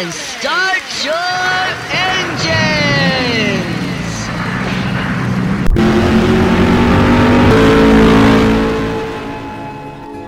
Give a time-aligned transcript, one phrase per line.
[0.00, 1.14] and start your
[1.92, 2.40] engines!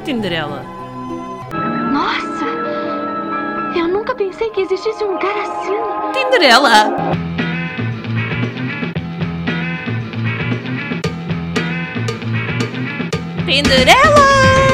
[0.04, 0.62] Tinderela.
[1.90, 2.44] Nossa!
[3.74, 5.72] Eu nunca pensei que existisse um cara assim.
[6.12, 6.92] Tinderela!
[13.46, 14.71] Tinderela!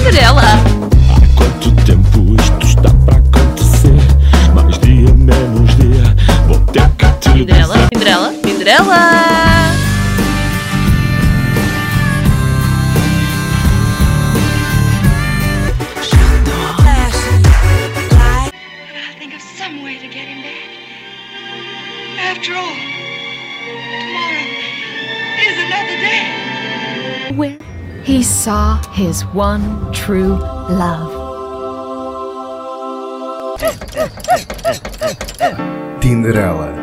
[0.00, 0.40] Tinderela!
[0.40, 4.00] Há quanto tempo isto está para acontecer?
[4.54, 6.16] Mais dia, menos dia.
[6.48, 7.88] Vou ter que te Tinderela, dizer.
[7.92, 8.32] Tinderela,
[28.10, 30.34] he saw his one true
[30.68, 31.12] love.
[36.00, 36.74] Tinderela,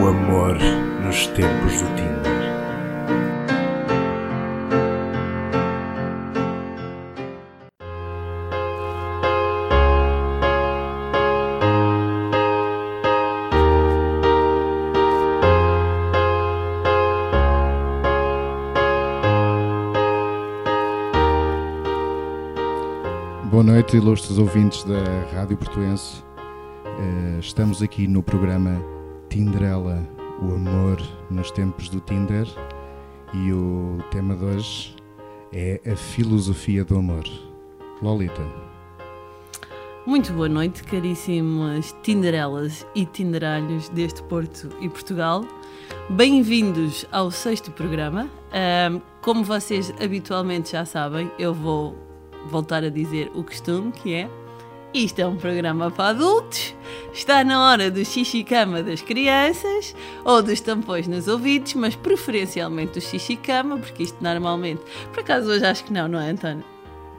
[0.00, 0.56] o amor
[1.04, 2.01] nos tempos do
[23.92, 25.02] noite, ilustres ouvintes da
[25.34, 26.22] Rádio Portuense.
[26.86, 28.82] Eh, Estamos aqui no programa
[29.28, 30.06] Tinderela,
[30.40, 32.46] o amor nos tempos do Tinder.
[33.34, 34.96] E o tema de hoje
[35.52, 37.24] é a filosofia do amor.
[38.00, 38.42] Lolita,
[40.06, 45.44] Muito boa noite, caríssimas Tinderelas e Tinderalhos deste Porto e Portugal.
[46.10, 48.28] Bem-vindos ao sexto programa.
[48.52, 51.96] Ahm, como vocês habitualmente já sabem, eu vou
[52.50, 54.30] voltar a dizer o costume, que é
[54.94, 56.74] isto é um programa para adultos,
[57.14, 63.00] está na hora do xixi-cama das crianças ou dos tampões nos ouvidos, mas preferencialmente do
[63.00, 64.82] xixi-cama, porque isto normalmente...
[65.10, 66.72] Por acaso hoje acho que não, não é, António?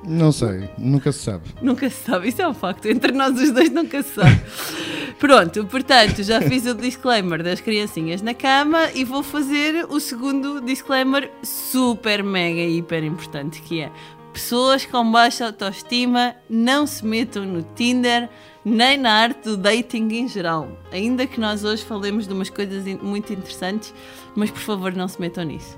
[0.05, 1.43] não sei, nunca se sabe.
[1.61, 2.85] Nunca se sabe, isso é um facto.
[2.87, 4.41] Entre nós os dois nunca se sabe.
[5.17, 10.59] Pronto, portanto, já fiz o disclaimer das criancinhas na cama e vou fazer o segundo
[10.59, 13.91] disclaimer super, mega, hiper importante, que é
[14.33, 18.27] pessoas com baixa autoestima não se metam no Tinder
[18.65, 20.67] nem na arte do dating em geral.
[20.91, 23.93] Ainda que nós hoje falemos de umas coisas muito interessantes,
[24.35, 25.77] mas por favor não se metam nisso.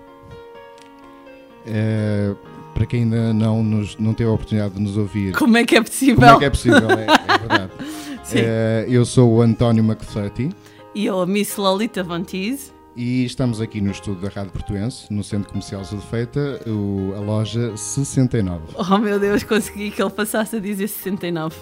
[1.65, 2.33] Eh,
[2.73, 5.75] para quem ainda não, nos, não teve a oportunidade de nos ouvir, Como é que
[5.75, 6.15] é possível?
[6.15, 6.89] como é que é possível?
[6.91, 7.71] É, é verdade.
[8.33, 10.49] Eh, eu sou o António McFlurty.
[10.95, 12.73] E eu, a Miss Lolita Vantiz.
[12.95, 17.13] E estamos aqui no estúdio da Rádio Portuense, no Centro Comercial Sul de Feita, o-
[17.15, 18.63] a loja 69.
[18.89, 21.55] Oh meu Deus, consegui que ele passasse a dizer 69.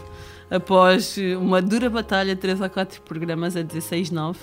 [0.52, 4.36] Após eh, uma dura batalha, 3 ou 4 programas a 16,9.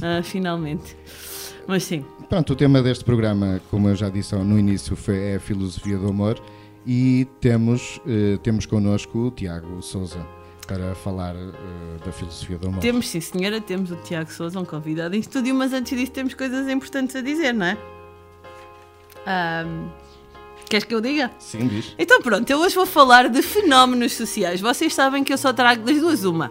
[0.00, 0.96] ah, finalmente.
[1.66, 5.36] Mas sim, Pronto, o tema deste programa, como eu já disse no início, foi, é
[5.36, 6.42] a filosofia do amor
[6.86, 10.26] e temos, eh, temos connosco o Tiago Souza
[10.72, 12.80] para falar eh, da filosofia do amor.
[12.80, 16.32] temos sim senhora, temos o Tiago Souza, um convidado em estúdio, mas antes disso temos
[16.32, 17.78] coisas importantes a dizer, não é?
[19.26, 19.88] Ahm,
[20.68, 21.30] queres que eu diga?
[21.38, 21.94] Sim, diz.
[21.98, 24.60] Então pronto, eu hoje vou falar de fenómenos sociais.
[24.60, 26.50] Vocês sabem que eu só trago das duas uma.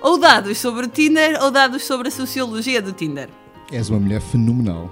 [0.00, 3.28] Ou dados sobre o Tinder ou dados sobre a sociologia do Tinder.
[3.70, 4.90] És uma mulher fenomenal.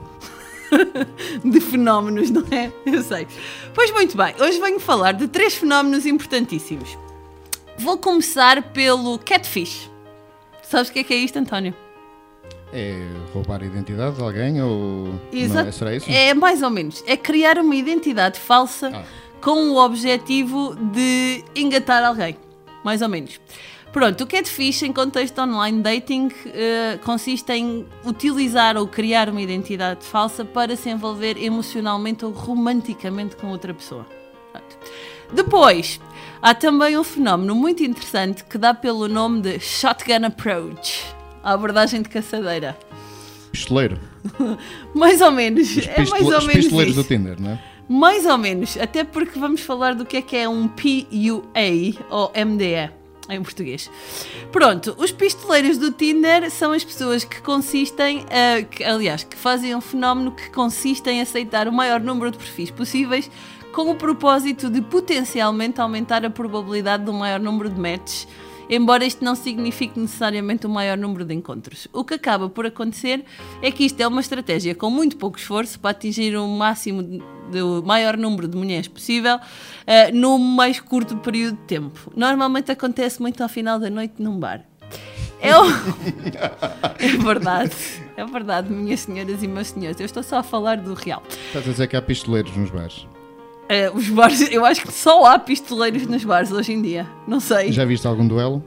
[1.43, 2.71] de fenómenos, não é?
[2.85, 3.27] Eu sei.
[3.73, 6.99] Pois muito bem, hoje venho falar de três fenómenos importantíssimos.
[7.79, 9.91] Vou começar pelo catfish.
[10.63, 11.75] Sabes o que é que é isto, António?
[12.73, 15.09] É roubar a identidade de alguém ou.
[15.09, 15.69] Não, Exato.
[15.69, 16.11] é, será isso?
[16.11, 17.03] É mais ou menos.
[17.07, 19.05] É criar uma identidade falsa Ah.
[19.41, 22.37] com o objetivo de engatar alguém.
[22.85, 23.41] Mais ou menos.
[23.93, 30.05] Pronto, o catfish em contexto online dating eh, consiste em utilizar ou criar uma identidade
[30.05, 34.05] falsa para se envolver emocionalmente ou romanticamente com outra pessoa.
[34.53, 34.77] Pronto.
[35.33, 35.99] Depois,
[36.47, 41.05] há também um fenómeno muito interessante que dá pelo nome de Shotgun Approach
[41.43, 42.79] a abordagem de caçadeira.
[43.51, 43.99] Pistoleiro.
[44.95, 45.77] Mais ou menos.
[45.77, 47.03] Os, é mais ou os menos pistoleiros isso.
[47.03, 47.63] do Tinder, não é?
[47.89, 52.33] Mais ou menos, até porque vamos falar do que é que é um PUA ou
[52.37, 52.91] MDE
[53.29, 53.91] em português.
[54.53, 59.75] Pronto, os pistoleiros do Tinder são as pessoas que consistem, ah, que, aliás, que fazem
[59.75, 63.31] um fenómeno que consiste em aceitar o maior número de perfis possíveis
[63.77, 68.27] com o propósito de potencialmente aumentar a probabilidade de um maior número de matches
[68.71, 71.87] embora isto não signifique necessariamente o maior número de encontros.
[71.93, 73.23] O que acaba por acontecer
[73.61, 77.83] é que isto é uma estratégia com muito pouco esforço para atingir o máximo do
[77.85, 79.39] maior número de mulheres possível
[79.87, 82.11] eh, no mais curto período de tempo.
[82.17, 84.65] Normalmente acontece muito ao final da noite num bar.
[85.39, 85.65] É, o...
[86.99, 87.77] é verdade,
[88.17, 90.01] é verdade, minhas senhoras e meus senhores.
[90.01, 91.23] Eu estou só a falar do real.
[91.29, 93.07] Estás a dizer que há pistoleiros nos bares.
[93.69, 97.07] Eh, os bares, eu acho que só há pistoleiros nos bares hoje em dia.
[97.27, 97.73] Não sei.
[97.73, 98.65] Já viste algum duelo?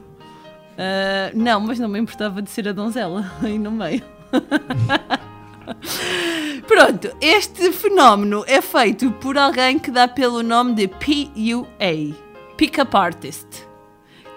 [0.72, 4.02] Uh, não, mas não me importava de ser a donzela aí no meio.
[6.66, 12.16] Pronto, este fenómeno é feito por alguém que dá pelo nome de PUA,
[12.56, 13.46] Pickup Artist,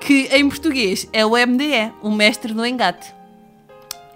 [0.02, 3.14] que em português é o MDE, o mestre do engate.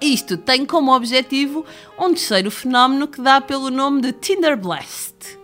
[0.02, 1.66] Isto tem como objetivo
[1.98, 5.37] um terceiro fenómeno que dá pelo nome de Tinder Blast,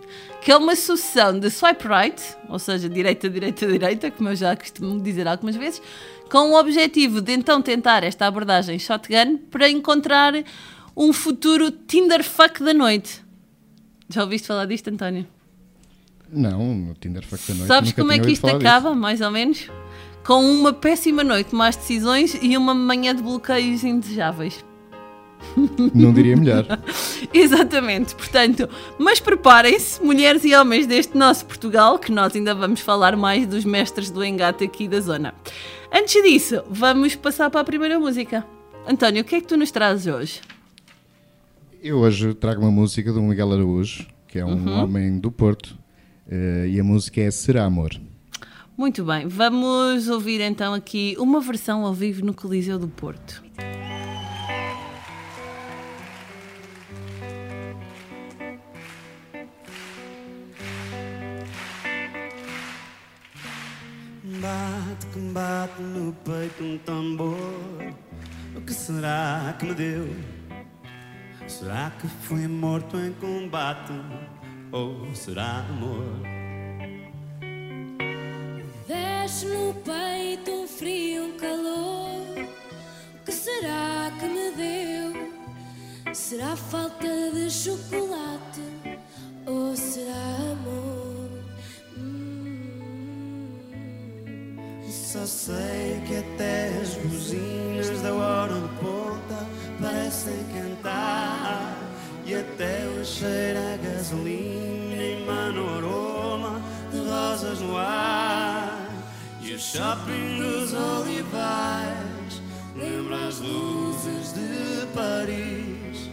[0.44, 4.54] que é uma sucessão de swipe right, ou seja, direita, direita, direita, como eu já
[4.54, 5.80] costumo dizer algumas vezes,
[6.30, 10.34] com o objetivo de então tentar esta abordagem shotgun para encontrar
[10.94, 13.24] um futuro Tinder fuck da noite.
[14.10, 15.26] Já ouviste falar disto, António?
[16.30, 17.68] Não, no Tinder Fuck da Noite.
[17.68, 19.70] Sabes como é que isto acaba, mais ou menos?
[20.26, 24.62] Com uma péssima noite, más decisões e uma manhã de bloqueios indesejáveis.
[25.94, 26.64] Não diria melhor.
[27.32, 28.68] Exatamente, portanto,
[28.98, 33.64] mas preparem-se, mulheres e homens deste nosso Portugal, que nós ainda vamos falar mais dos
[33.64, 35.34] mestres do engate aqui da zona.
[35.92, 38.44] Antes disso, vamos passar para a primeira música.
[38.86, 40.40] António, o que é que tu nos trazes hoje?
[41.82, 44.82] Eu hoje trago uma música do Miguel Araújo, que é um Uhum.
[44.84, 45.76] homem do Porto,
[46.30, 47.90] eh, e a música é Será Amor.
[48.76, 53.42] Muito bem, vamos ouvir então aqui uma versão ao vivo no Coliseu do Porto.
[64.44, 67.34] Bate que bate no peito um tambor.
[68.54, 70.14] O que será que me deu?
[71.48, 73.94] Será que fui morto em combate?
[74.70, 76.04] Ou será amor?
[78.86, 82.46] Desce no peito um frio, um calor.
[83.14, 86.14] O que será que me deu?
[86.14, 88.60] Será falta de chocolate
[89.46, 91.03] ou será amor?
[95.14, 99.46] Só sei que até as buzinas da hora de ponta
[99.80, 101.78] parecem cantar.
[102.26, 108.88] E até o cheiro a gasolina emana o aroma de rosas no ar.
[109.40, 112.42] E o shopping dos olivais
[112.74, 116.10] lembra as luzes de Paris.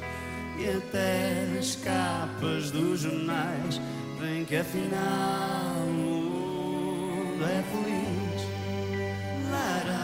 [0.60, 3.82] E até as capas dos jornais
[4.20, 8.21] vem que afinal o mundo é feliz.
[9.52, 10.02] Lara,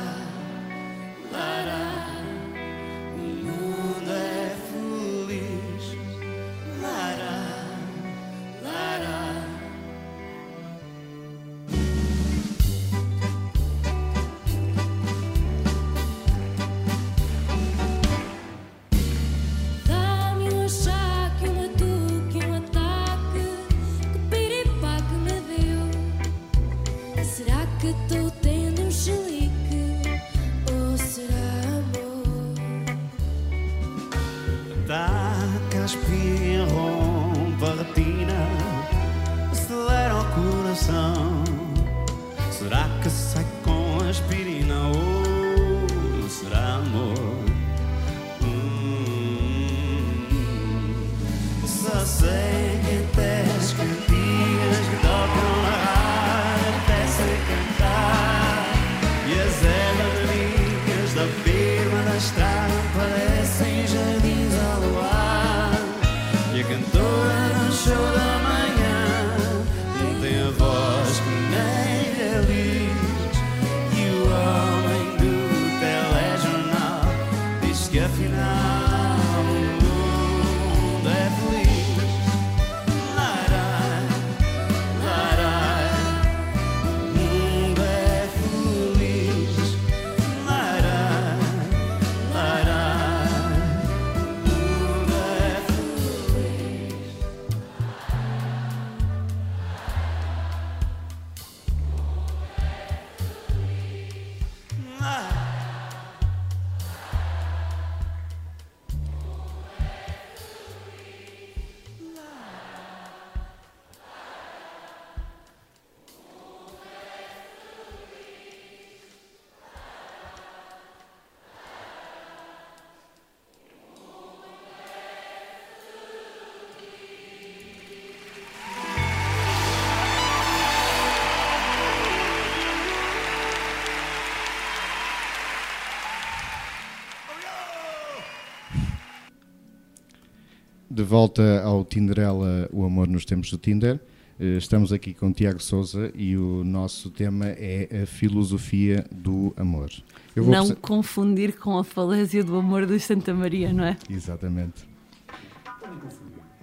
[141.08, 144.00] volta ao Tinderela, o amor nos tempos do Tinder.
[144.40, 149.90] Eh, Estamos aqui com Tiago Souza e o nosso tema é a filosofia do amor.
[150.36, 153.98] Eu vou Não confundir com a falésia do amor de Santa Maria, não é?
[154.10, 154.88] Exatamente.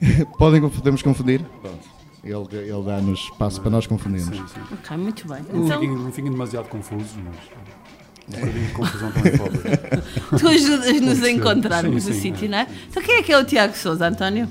[0.39, 1.43] Podem, conf- podemos confundir?
[1.61, 1.95] Pronto.
[2.23, 4.37] Ele, ele dá-nos espaço para nós confundirmos.
[4.37, 4.61] Sim, sim.
[4.73, 5.43] Ok, muito bem.
[5.53, 7.37] Não, Então, fiquem demasiado confusos, mas
[8.28, 9.33] de confusão também
[10.38, 12.66] tu ajudas-nos a encontrarmos Sim, o sim, sítio, não é?
[12.90, 14.49] Então, quem é que é o Tiago Souza, António?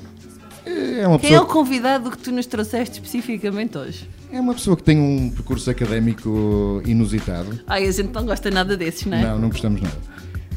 [0.66, 4.08] É uma, Quem é o pessoa, convidado que tu nos trouxeste especificamente hoje?
[4.32, 7.60] é uma pessoa que tem um percurso académico inusitado.
[7.68, 9.22] Ai, a gente não gosta nada desses, não é?
[9.22, 9.96] Não, não gostamos nada.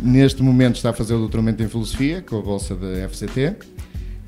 [0.00, 3.56] Neste momento está a fazer o doutoramento em Filosofia com a bolsa da FCT.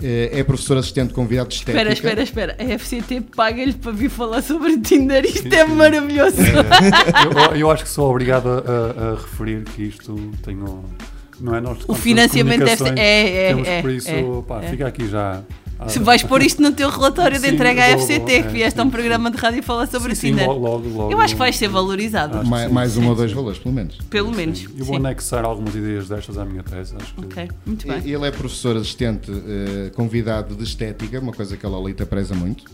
[0.03, 1.93] Eh, É professor assistente convidado de estética.
[1.93, 2.73] Espera, espera, espera.
[2.75, 5.25] A FCT paga-lhe para vir falar sobre Tinder.
[5.25, 6.37] Isto é maravilhoso.
[6.41, 10.15] Eu, eu acho que sou obrigado a, a- a referir que isto
[10.45, 10.85] tem o.
[11.41, 14.23] Não é nós O financiamento deve ser- comunicações, é, é, temos é, por isso, é,
[14.47, 14.69] pá, é.
[14.71, 15.43] fica aqui já.
[15.79, 18.43] Ah, Se vais pôr isto no teu relatório de Sim, entrega à FCT, que é,
[18.43, 20.47] vieste a um programa de rádio falar sobre sim, sim, Tinder.
[20.47, 21.13] logo, logo, logo.
[21.13, 22.45] Eu acho que vais ser valorizado.
[22.47, 23.97] Mais, sim, mais um ou dois valores, pelo menos.
[24.11, 24.65] Pelo menos.
[24.65, 25.07] Eu vou sim.
[25.07, 26.95] anexar algumas ideias destas à minha tese.
[26.97, 27.99] Acho que Ok, muito bem.
[28.05, 32.65] Ele é professor assistente eh, convidado de estética, uma coisa que a Lolita preza muito.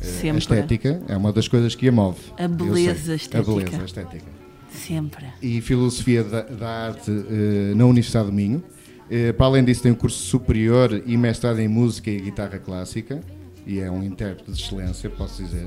[0.00, 0.30] Eh, Sempre.
[0.30, 2.18] A estética é uma das coisas que a move.
[2.38, 3.50] A beleza estética.
[3.50, 4.44] A beleza estética.
[4.70, 5.26] Sempre.
[5.40, 8.62] E filosofia da, da arte eh, na Universidade do Minho.
[9.10, 13.20] Eh, para além disso, tem um curso superior e mestrado em música e guitarra clássica.
[13.66, 15.66] E é um intérprete de excelência, posso dizer.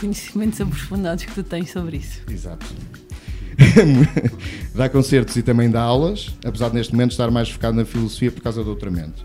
[0.00, 2.20] Conhecimentos aprofundados que tu tens sobre isso.
[2.30, 2.66] Exato.
[4.74, 8.30] dá concertos e também dá aulas, apesar de neste momento estar mais focado na filosofia
[8.30, 9.24] por causa do doutoramento.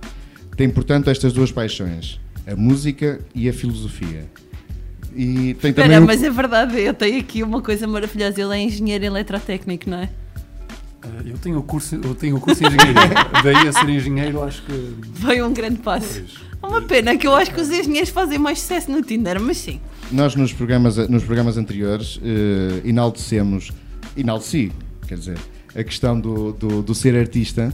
[0.56, 4.26] Tem, portanto, estas duas paixões, a música e a filosofia.
[5.14, 8.42] E tem também Espera, um- mas é verdade, eu tenho aqui uma coisa maravilhosa.
[8.42, 10.10] Ele é engenheiro eletrotécnico, não é?
[11.04, 13.28] Eh, eu tenho o curso, eu tenho o curso de engenharia.
[13.44, 14.96] Daí a ser engenheiro, acho que.
[15.16, 16.22] Foi um grande passo.
[16.22, 16.52] Pois.
[16.72, 19.80] Uma pena que eu acho que os engenheiros fazem mais sucesso no Tinder, mas sim.
[20.12, 23.72] Nós nos programas, nos programas anteriores eh, enaltecemos,
[24.16, 24.72] enalteci,
[25.08, 25.38] quer dizer,
[25.76, 27.74] a questão do, do, do ser artista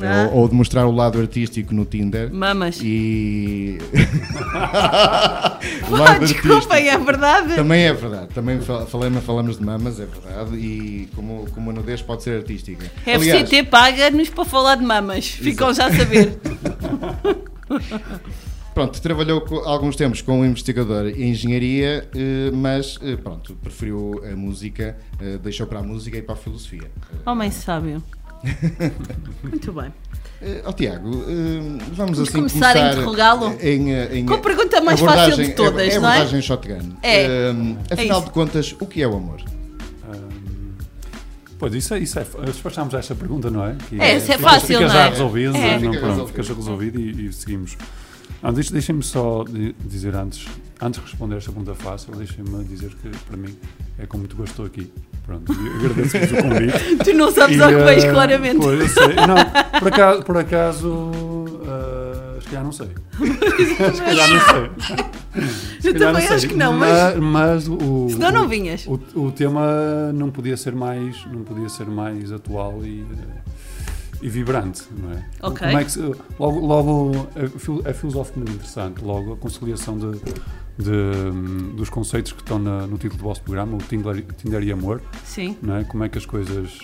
[0.00, 0.28] Ah.
[0.32, 2.32] ou, ou de mostrar o lado artístico no Tinder.
[2.32, 2.78] Mamas.
[2.80, 3.78] E.
[5.90, 6.74] Lado desculpem, artístico.
[6.74, 7.54] é verdade.
[7.54, 11.72] Também é verdade, também fa- falamos, falamos de mamas, é verdade, e como, como a
[11.72, 12.90] nudez pode ser artística.
[13.06, 15.26] Aliás, FCT paga-nos para falar de mamas.
[15.28, 16.38] Ficam já a saber.
[18.74, 24.96] Pronto, trabalhou alguns tempos como investigador em engenharia, eh, mas eh, pronto, preferiu a música,
[25.20, 26.88] eh, deixou para a música e para a filosofia.
[27.26, 28.00] Homem sábio.
[29.42, 29.92] Muito bem.
[30.42, 31.60] Eh, Ó Tiago, eh,
[31.92, 33.56] vamos, Vamos assim começar a interrogá-lo?
[33.60, 36.12] em, eh, em Com a pergunta mais fácil de todas, é, não é?
[36.16, 36.92] abordagem shotgun.
[37.02, 37.22] É.
[37.24, 37.54] Eh,
[37.90, 38.26] afinal isso.
[38.28, 39.40] de contas, o que é o amor?
[41.58, 42.24] Pois, isso é, isso é.
[42.46, 43.74] Despachámos esta pergunta, não é?
[43.88, 45.08] Que É, isso é fácil, fica não já é?
[45.08, 45.72] resolvido, É.
[45.72, 46.26] não, Fica pronto, resolvido.
[46.28, 47.76] fica já resolvido e, e seguimos.
[48.40, 50.46] Ah, Deixem-me só di- dizer antes,
[50.80, 53.56] antes de responder esta pergunta fácil, deixem-me dizer que para mim
[53.98, 54.88] é com muito gosto estou aqui.
[55.28, 56.96] Pronto, agradeço-vos o convite.
[57.04, 58.56] Tu não sabes E, ao que vais, claramente.
[58.60, 59.14] Pois, eu sei.
[59.14, 61.12] Não, por acaso, por acaso
[62.38, 62.88] acho que já não sei.
[63.18, 64.70] que já não sei.
[65.34, 65.42] Eu
[65.82, 66.36] Se calhar também sei.
[66.36, 67.16] acho que não, mas.
[67.18, 68.86] mas o, Senão não o- vinhas.
[68.86, 73.50] O, o tema não podia ser mais, não podia ser mais atual e, eh,
[74.22, 75.24] e vibrante, não é?
[75.42, 75.66] Ok.
[75.66, 80.18] Como é que se- logo, logo é, é filosoficamente interessante, logo a conciliação de,
[80.78, 84.70] de, dos conceitos que estão na- no título do vosso programa, o Tinder, Tinder e
[84.72, 85.56] amor, Sim.
[85.60, 85.84] não é?
[85.84, 86.78] Como é que as coisas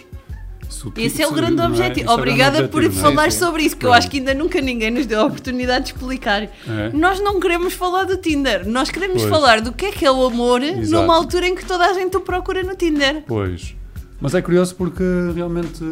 [0.97, 1.67] Esse é o grande é?
[1.67, 2.01] objetivo.
[2.01, 3.15] É grande Obrigada por objetivo, não é?
[3.15, 3.39] falar sim.
[3.39, 3.99] sobre isso, que eu Pronto.
[3.99, 6.43] acho que ainda nunca ninguém nos deu a oportunidade de explicar.
[6.43, 6.51] É.
[6.93, 9.31] Nós não queremos falar do Tinder, nós queremos Pois.
[9.31, 10.91] falar do que é que é o amor Exato.
[11.03, 13.23] numa altura em que toda a gente o procura no Tinder.
[13.27, 13.77] Pois.
[14.21, 15.85] Mas é curioso porque realmente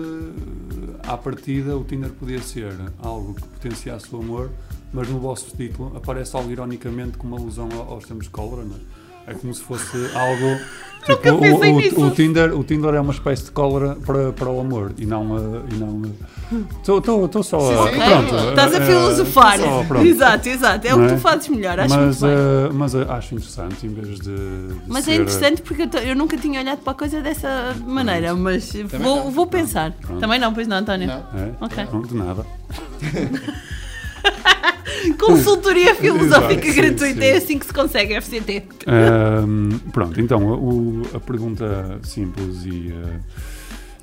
[1.06, 4.50] à partida o Tinder podia ser algo que potenciasse o amor,
[4.92, 8.62] mas no vosso título aparece algo ironicamente com uma alusão ao- aos tempos de cólera,
[8.64, 9.02] não é?
[9.25, 10.58] É como se fosse algo.
[11.02, 12.00] Tipo, o, pensei o- nisso.
[12.00, 15.37] o Tinder, o Tinder é uma espécie de cólera para, para o amor e não.
[15.37, 16.02] eh, e não
[16.80, 17.82] Estou só a.
[17.87, 17.99] Ok?
[17.99, 19.58] Pronto, Estás a eh, filosofar.
[19.58, 20.06] só, pronto.
[20.06, 20.87] exato, exato.
[20.87, 21.08] É o que é?
[21.08, 22.30] tu fazes melhor, acho mas, muito bem.
[22.30, 24.22] eh, mas acho interessante em vez de.
[24.22, 27.20] de Mas ser, é interessante porque eu, to- eu nunca tinha olhado para a coisa
[27.20, 29.30] dessa maneira, mas vou, não.
[29.32, 29.90] vou pensar.
[30.00, 30.20] Pronto.
[30.20, 31.08] Também não, pois não, António?
[31.08, 31.16] Não.
[31.16, 31.50] É?
[31.61, 31.84] Ok.
[31.92, 32.46] Não, de nada.
[35.18, 37.26] Consultoria filosófica Exato, sim, gratuita, sim.
[37.26, 38.62] é assim que se consegue, FCT.
[38.86, 43.20] Ahm, pronto, então o- a pergunta simples e, eh,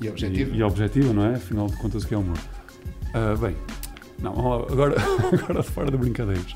[0.02, 0.54] E objetivo?
[0.54, 1.34] e, e objetiva, não é?
[1.34, 2.38] Afinal de contas, o que é o amor?
[3.14, 3.56] Ah, bem,
[4.20, 4.32] não,
[4.70, 4.96] agora,
[5.32, 6.54] agora fora de brincadeiras.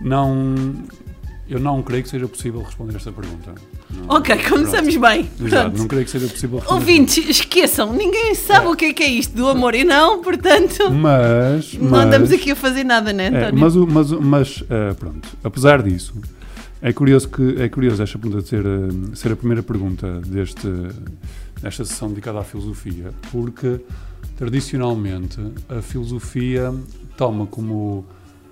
[0.00, 0.74] Não,
[1.48, 3.54] Eu não creio que seja possível responder esta pergunta.
[3.90, 5.20] Não- Ok, começamos bem.
[5.20, 6.80] Exato, Portanto, não creio que seja possível responder.
[6.80, 10.90] ouvintes, esqueçam, ninguém sabe o que é que é isto do amor e não, portanto,
[10.90, 13.58] Mas, não mas- andamos aqui a fazer nada, né, É, António?
[13.60, 16.12] mas, o- mas, o- mas eh, pronto, apesar disso,
[16.82, 20.68] é curioso que é curioso esta pergunta ser, eh, ser a primeira pergunta deste,
[21.62, 23.80] desta sessão dedicada à filosofia, porque
[24.36, 26.72] tradicionalmente a filosofia
[27.16, 28.04] toma como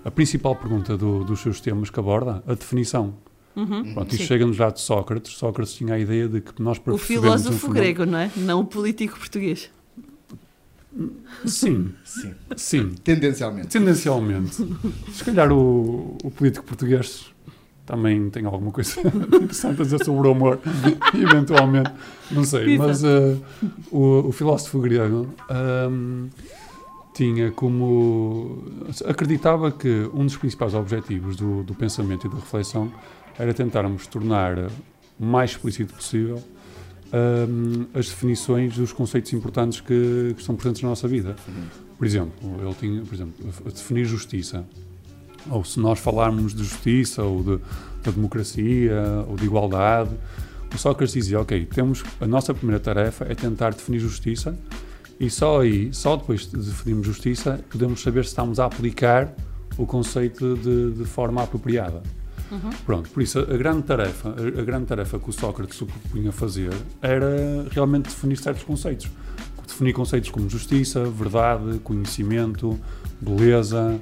[0.06, 3.14] a principal pergunta do- dos seus temas que aborda a definição.
[3.56, 5.32] Uhum, Pronto, isto chega-nos já de Sócrates.
[5.32, 8.30] Sócrates tinha a ideia de que nós para O um filósofo fenómeno- grego, não é?
[8.36, 9.70] Não o político português.
[11.44, 12.34] Sim, Sim.
[12.56, 12.94] sim.
[13.04, 13.68] Tendencialmente.
[13.68, 14.56] Tendencialmente.
[15.12, 17.26] Se calhar o, o político português
[17.84, 20.58] também tem alguma coisa interessante a dizer sobre o amor,
[21.14, 21.90] eventualmente.
[22.30, 23.38] Não sei, mas uh,
[23.90, 25.28] o, o filósofo grego
[25.90, 26.28] um,
[27.16, 28.64] tinha como.
[29.06, 32.92] acreditava que um dos principais objetivos do, do pensamento e da reflexão
[33.38, 34.58] era tentarmos tornar
[35.18, 36.42] o mais explícito possível
[37.12, 41.36] um, as definições dos conceitos importantes que, que estão presentes na nossa vida.
[41.96, 44.64] Por exemplo, ele tinha, por exemplo, definir justiça.
[45.50, 47.58] Ou se nós falarmos de justiça, ou de,
[48.02, 50.10] da democracia, ou de igualdade,
[50.74, 54.58] o Sócrates dizia, ok, temos, a nossa primeira tarefa é tentar definir justiça,
[55.18, 59.34] e só aí, só depois de definirmos justiça, podemos saber se estamos a aplicar
[59.78, 62.02] o conceito de, de forma apropriada.
[62.84, 65.84] Pronto, por isso a, a grande tarefa, a, a grande tarefa que o Sócrates se
[65.84, 69.08] propunha fazer era realmente definir certos conceitos.
[69.66, 72.78] Definir conceitos como justiça, verdade, conhecimento,
[73.20, 74.00] beleza,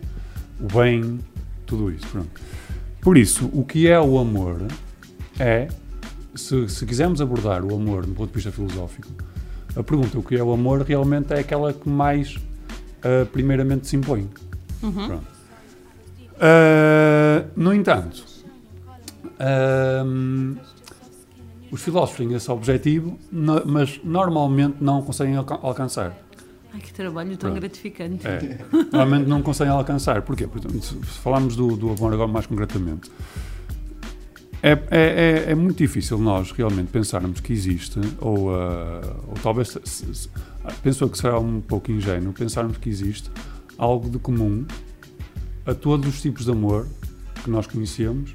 [0.61, 1.19] o bem,
[1.65, 2.07] tudo isso.
[2.09, 2.41] Pronto.
[3.01, 4.61] Por isso, o que é o amor
[5.39, 5.69] é,
[6.35, 9.09] se, se quisermos abordar o amor do ponto de vista filosófico,
[9.77, 12.37] a pergunta o que é o amor realmente é aquela que mais
[13.03, 14.29] ah, primeiramente se impõe.
[14.81, 15.25] Pronto.
[16.41, 18.25] Ah, no entanto,
[19.39, 20.57] ahm,
[21.71, 26.17] os filósofos têm esse objetivo, no- mas normalmente não conseguem alca- alcançar.
[26.73, 27.61] Ai, que trabalho tão Pronto.
[27.61, 28.27] gratificante.
[28.27, 28.59] É,
[28.93, 30.23] normalmente não conseguem alcançar.
[30.23, 30.49] Porquê?
[30.83, 33.11] Se falarmos do, do amor agora mais concretamente,
[34.67, 39.69] é, é, é, é muito difícil nós realmente pensarmos que existe, ou, ah, ou talvez,
[39.69, 40.29] se- se- se-
[40.83, 43.31] penso que será um pouco ingênuo, pensarmos que existe
[43.77, 44.65] algo de comum
[45.67, 46.87] a todos os tipos de amor
[47.43, 48.33] que nós conhecemos,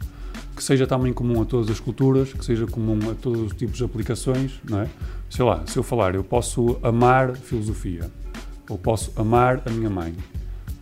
[0.56, 3.78] que seja também comum a todas as culturas, que seja comum a todos os tipos
[3.78, 4.88] de aplicações, não é?
[5.32, 8.12] Sei lá, se eu falar, eu posso amar filosofia,
[8.70, 10.13] ou posso amar a minha mãe,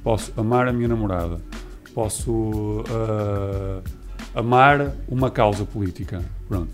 [0.04, 1.40] posso amar a minha namorada,
[1.94, 3.82] posso ah,
[4.40, 6.70] amar uma causa política, pronto.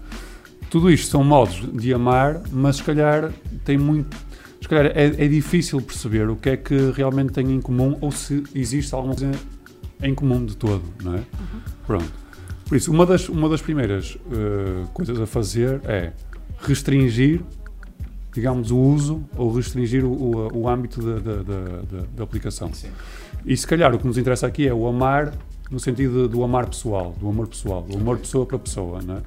[0.69, 3.31] Tudo isto são modos de amar, mas se calhar
[3.63, 4.15] tem muito.
[4.61, 8.11] Se calhar é, é difícil perceber o que é que realmente tem em comum ou
[8.11, 9.31] se existe alguma coisa
[10.01, 11.21] em comum de todo, não é?
[11.85, 12.11] Pronto.
[12.65, 16.11] Por isso, uma das, uma das primeiras eh, coisas a fazer é
[16.59, 17.41] restringir,
[18.33, 22.71] digamos, o uso ou restringir o, o, o âmbito da, da, da- da- da aplicação.
[23.45, 25.33] E se calhar o que nos interessa aqui é o amar
[25.73, 29.21] no sentido do amar pessoal, do amor pessoal, do amor pessoa para pessoa, não é?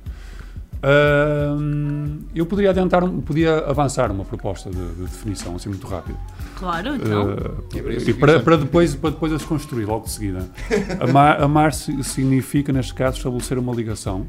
[2.35, 6.17] Eu poderia adiantar, podia avançar uma proposta de, de definição assim muito rápida.
[6.57, 7.35] Claro, então.
[7.35, 10.49] Uh, e para, para, depois, para depois a desconstruir logo de seguida.
[11.01, 14.27] Amar, amar si- significa, neste caso, estabelecer uma ligação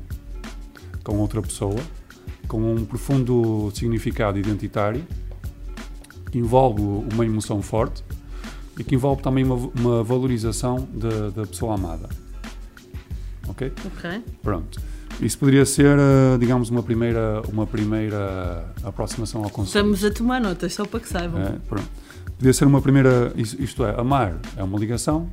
[1.04, 1.80] com outra pessoa,
[2.48, 5.04] com um profundo significado identitário,
[6.32, 8.04] que envolve uma emoção forte
[8.78, 12.10] e que envolve também uma, uma valorização da, da pessoa amada.
[13.48, 13.72] Ok?
[13.86, 14.24] Ok.
[14.44, 14.80] Pronto.
[15.20, 19.78] Isso poderia ser, uh, digamos, uma primeira, uma primeira aproximação ao conceito.
[19.78, 21.42] Estamos a tomar notas, só para que saibam.
[21.42, 21.90] É, pronto.
[22.38, 25.28] Podia ser uma primeira, is- isto é, amar é uma ligação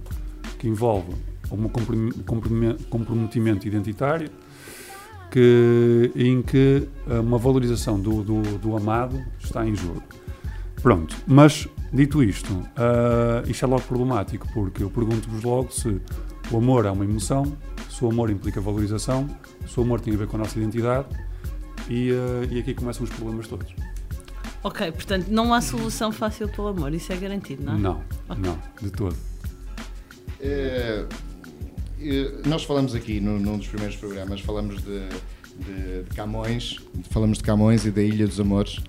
[0.59, 1.12] que envolve
[1.52, 4.30] um comprom- comprom- comprometimento identitário
[5.30, 10.02] que, em que eh, uma valorização do, do, do amado está em jogo.
[10.83, 16.00] Pronto, mas dito isto, ah, isto é logo problemático porque eu pergunto-vos logo se
[16.50, 17.57] o amor é uma emoção,
[17.88, 19.26] se o amor implica valorização,
[19.66, 21.07] se o amor tem a ver com a nossa identidade
[21.88, 23.72] e, ah, e aqui começam os problemas todos.
[24.62, 27.78] Ok, portanto, não há solução fácil para o amor, isso é garantido, não é?
[27.78, 28.00] Não,
[28.38, 29.14] não, de todo.
[30.40, 31.04] Eh,
[32.00, 35.09] eh, nós falamos aqui no, num dos primeiros programas, falamos de,
[35.59, 36.78] de- de Camões,
[37.11, 38.80] falamos de Camões e da Ilha dos Amores,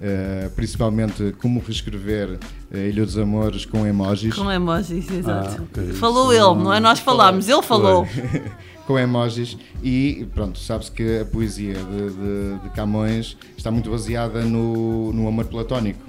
[0.00, 2.38] eh, principalmente como reescrever
[2.72, 4.34] a Ilha dos Amores com emojis.
[4.34, 5.56] Com emojis, exato.
[5.60, 5.92] Ah, ok.
[5.94, 8.06] Falou ele, não é nós falámos, ele falou.
[8.86, 14.40] com emojis e pronto, sabe-se que a poesia de, de- de Camões está muito baseada
[14.42, 16.00] no, no amor platónico.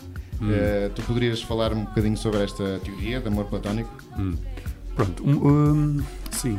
[0.42, 0.50] Hum.
[0.52, 3.92] Eh, tu poderias falar um bocadinho sobre esta teoria de amor platónico?
[4.96, 6.58] Pronto, um, um, sim.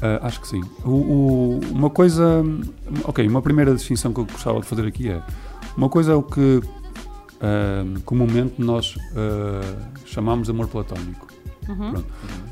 [0.00, 0.60] Ah, acho que sim.
[0.84, 2.44] O- o- uma coisa.
[3.04, 5.20] Ok, uma primeira distinção que eu gostava de fazer aqui é.
[5.76, 6.60] Uma coisa é o que
[7.40, 11.26] ah, comumente nós ah, chamamos de amor platónico.
[11.68, 12.02] Uhum.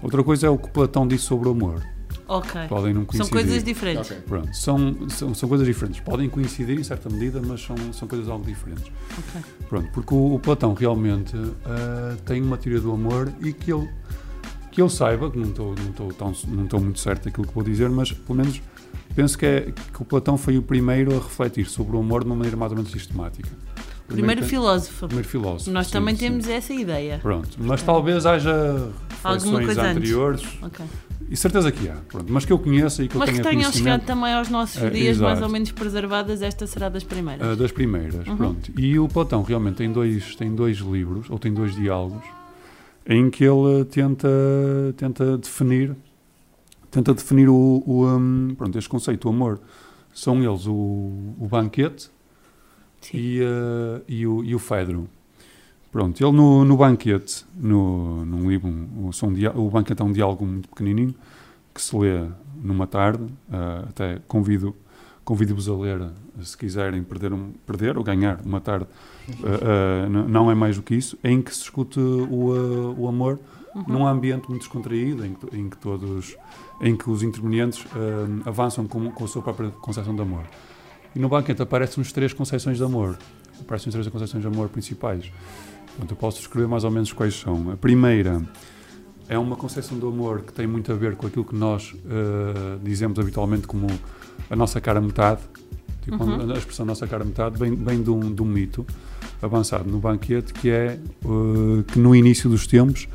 [0.03, 1.83] Outra coisa é o que Platão disse sobre o amor.
[2.29, 2.61] Ok.
[2.69, 3.33] Podem não São coincidir.
[3.33, 4.11] coisas diferentes.
[4.13, 4.23] Ok.
[4.25, 6.01] Pronto, são, são, são coisas diferentes.
[6.01, 8.85] Podem coincidir em certa medida, mas são, são coisas algo diferentes.
[9.19, 9.43] Ok.
[9.69, 11.35] Pronto, porque o, o Platão realmente
[11.67, 13.89] ah, tem uma teoria do amor e que ele,
[14.71, 17.53] que eu saiba, que não estou não estou tão- não estou muito certo daquilo que
[17.55, 18.63] vou dizer, mas pelo menos
[19.21, 19.61] penso que, é,
[19.93, 22.73] que o Platão foi o primeiro a refletir sobre o amor de uma maneira mais
[22.73, 23.49] ou menos sistemática.
[24.09, 25.07] Primeiro tem- filósofo.
[25.07, 25.71] primeiro filósofo.
[25.71, 26.27] Nós sim, também sim.
[26.29, 27.19] temos essa ideia.
[27.23, 28.91] Pronto, mas talvez haja
[29.23, 30.85] reflexões anteriores, Ok.
[31.31, 33.51] e certeza que há, pronto, mas que eu conheça e que eu Mas que tenha
[33.51, 35.47] tenham chegado também aos nossos É, dias mais exato.
[35.47, 37.47] ou menos preservadas, esta será das primeiras.
[37.47, 38.37] Ah, das primeiras, Uhum.
[38.37, 38.73] pronto.
[38.77, 42.25] E o Platão realmente tem dois, tem dois livros, ou tem dois diálogos,
[43.07, 44.29] em que ele tenta,
[44.97, 45.95] tenta definir
[46.91, 49.61] tenta definir o, o, um, pronto, este conceito, o amor.
[50.13, 52.11] São eles o, o banquete
[53.15, 55.09] e, ah, e, o, e o Fedro.
[55.93, 60.45] Pronto, ele no, no banquete, no, num livro, um, dia- o banquete é um diálogo
[60.47, 61.15] muito pequenininho,
[61.75, 62.29] que se lê
[62.63, 64.75] numa tarde, ah, até convido
[65.23, 66.11] convido-vos a ler,
[66.43, 68.87] se quiserem perder, um, perder ou ganhar uma tarde,
[69.45, 73.39] ah, n- não é mais do que isso, em que se discute o, o amor
[73.87, 76.37] num ambiente muito descontraído, em que, em que todos,
[76.81, 80.45] em que os intervenientes ah, avançam com, com a sua própria concepção de amor.
[81.15, 83.19] E no banquete aparecem-nos três concepções de amor,
[83.61, 85.31] aparecem três concepções de amor principais.
[85.89, 87.73] Portanto, eu posso descrever mais ou menos quais são.
[87.73, 88.43] A primeira
[89.29, 92.79] é uma concepção do amor que tem muito a ver com aquilo que nós eh,
[92.83, 93.87] dizemos habitualmente como
[94.49, 95.41] a nossa cara metade.
[96.03, 96.51] Tipo, Uhum.
[96.51, 98.87] A expressão nossa cara metade vem, vem de, um, de um mito
[99.43, 103.07] avançado no banquete que é eh, que no início dos tempos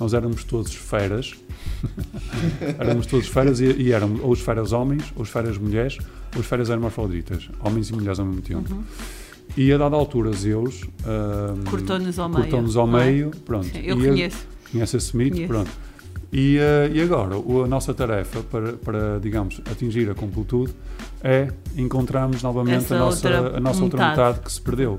[0.00, 1.34] nós éramos todos feras.
[2.78, 5.98] éramos todos feras e, e éramos ou os feras homens, ou os feras mulheres,
[6.34, 8.84] ou os feras hermafroditas, homens e mulheres ao mesmo tempo.
[9.56, 13.04] E a dada altura, Zeus ah, Cortou-nos ao meio, cortou-nos ao é?
[13.04, 13.66] meio, pronto.
[13.66, 14.46] Sim, eu E a- conheço.
[14.72, 15.32] Conhece esse mito?
[15.34, 15.52] Conheço.
[15.52, 15.70] Pronto.
[16.32, 20.72] E, eh, e agora, a nossa tarefa para, para, digamos, atingir a completude
[21.22, 24.40] é encontrarmos novamente Essa a nossa, outra a nossa outra metade.
[24.40, 24.96] que se perdeu.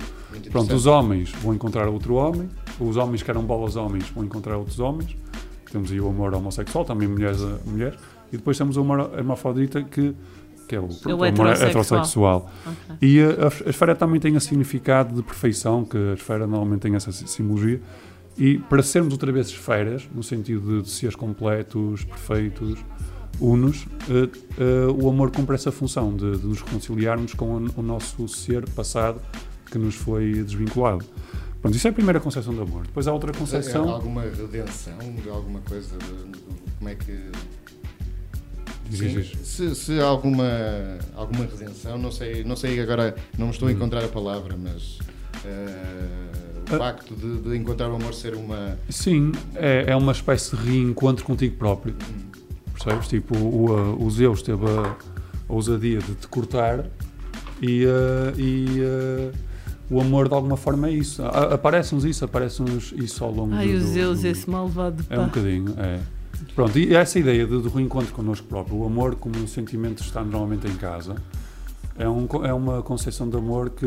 [0.49, 4.57] Pronto, os homens vão encontrar outro homem, os homens que eram bolas homens vão encontrar
[4.57, 5.15] outros homens.
[5.71, 7.99] Temos aí o amor homossexual, também mulheres a mulheres.
[8.31, 10.15] E depois temos o amor hermafrodita, que,
[10.67, 11.69] que é o, pronto, o amor heterossexual.
[11.69, 12.51] heterossexual.
[12.65, 12.95] Ok.
[13.01, 16.81] E a, a, a esfera também tem esse significado de perfeição, que a esfera normalmente
[16.81, 17.81] tem essa si- simbologia.
[18.37, 22.77] E para sermos outra vez esferas, no sentido de, de seres completos, perfeitos,
[23.39, 27.81] unos, eh, eh, o amor cumpre essa função de, de nos reconciliarmos com o, o
[27.81, 29.19] nosso ser passado
[29.69, 31.03] que nos foi desvinculado.
[31.65, 32.83] Pronto, isso é a primeira concepção do amor.
[32.85, 33.89] Depois há outra É concepção.
[33.89, 35.97] alguma redenção de alguma coisa?
[35.97, 36.39] de-
[36.77, 37.31] como é que.
[38.91, 39.23] Sim.
[39.43, 40.45] Se, se há alguma,
[41.15, 43.73] alguma redenção, não sei, não sei agora, não me estou a Hum.
[43.73, 44.99] encontrar a palavra, mas
[45.43, 46.77] eh, o Ah.
[46.77, 48.77] facto de, de encontrar o amor ser uma.
[48.87, 51.95] Sim, é, é uma espécie de reencontro contigo próprio.
[52.73, 53.07] Percebes?
[53.07, 54.95] Tipo, o, uh, o Zeus teve a,
[55.49, 56.85] a ousadia de te cortar
[57.59, 59.44] e, uh, e uh,
[59.89, 61.21] o amor de alguma forma é isso.
[61.23, 65.05] A- Aparece-nos isso, aparece-nos isso ao longo Ai, do, o do- Zeus, do- esse malvado
[65.09, 65.25] É um pá.
[65.25, 65.99] bocadinho, é.
[66.53, 70.03] Pronto, e essa ideia de, do reencontro connosco próprio, o amor como um sentimento de
[70.07, 71.15] estar normalmente em casa,
[71.97, 73.85] é, um, é uma concepção de amor que,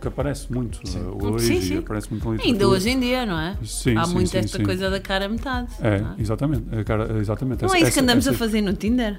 [0.00, 1.78] que aparece muito uh, hoje, Sim, sim.
[1.78, 3.56] aparece muito Ainda hoje em dia, não é?
[3.64, 4.64] Sim, Há sim, muito sim, esta sim.
[4.64, 5.68] coisa da cara metade.
[5.80, 6.14] É, não é?
[6.20, 6.64] exatamente.
[6.78, 7.62] A cara, exatamente.
[7.62, 9.18] Não Essa- é isso que andamos essa- a fazer no Tinder?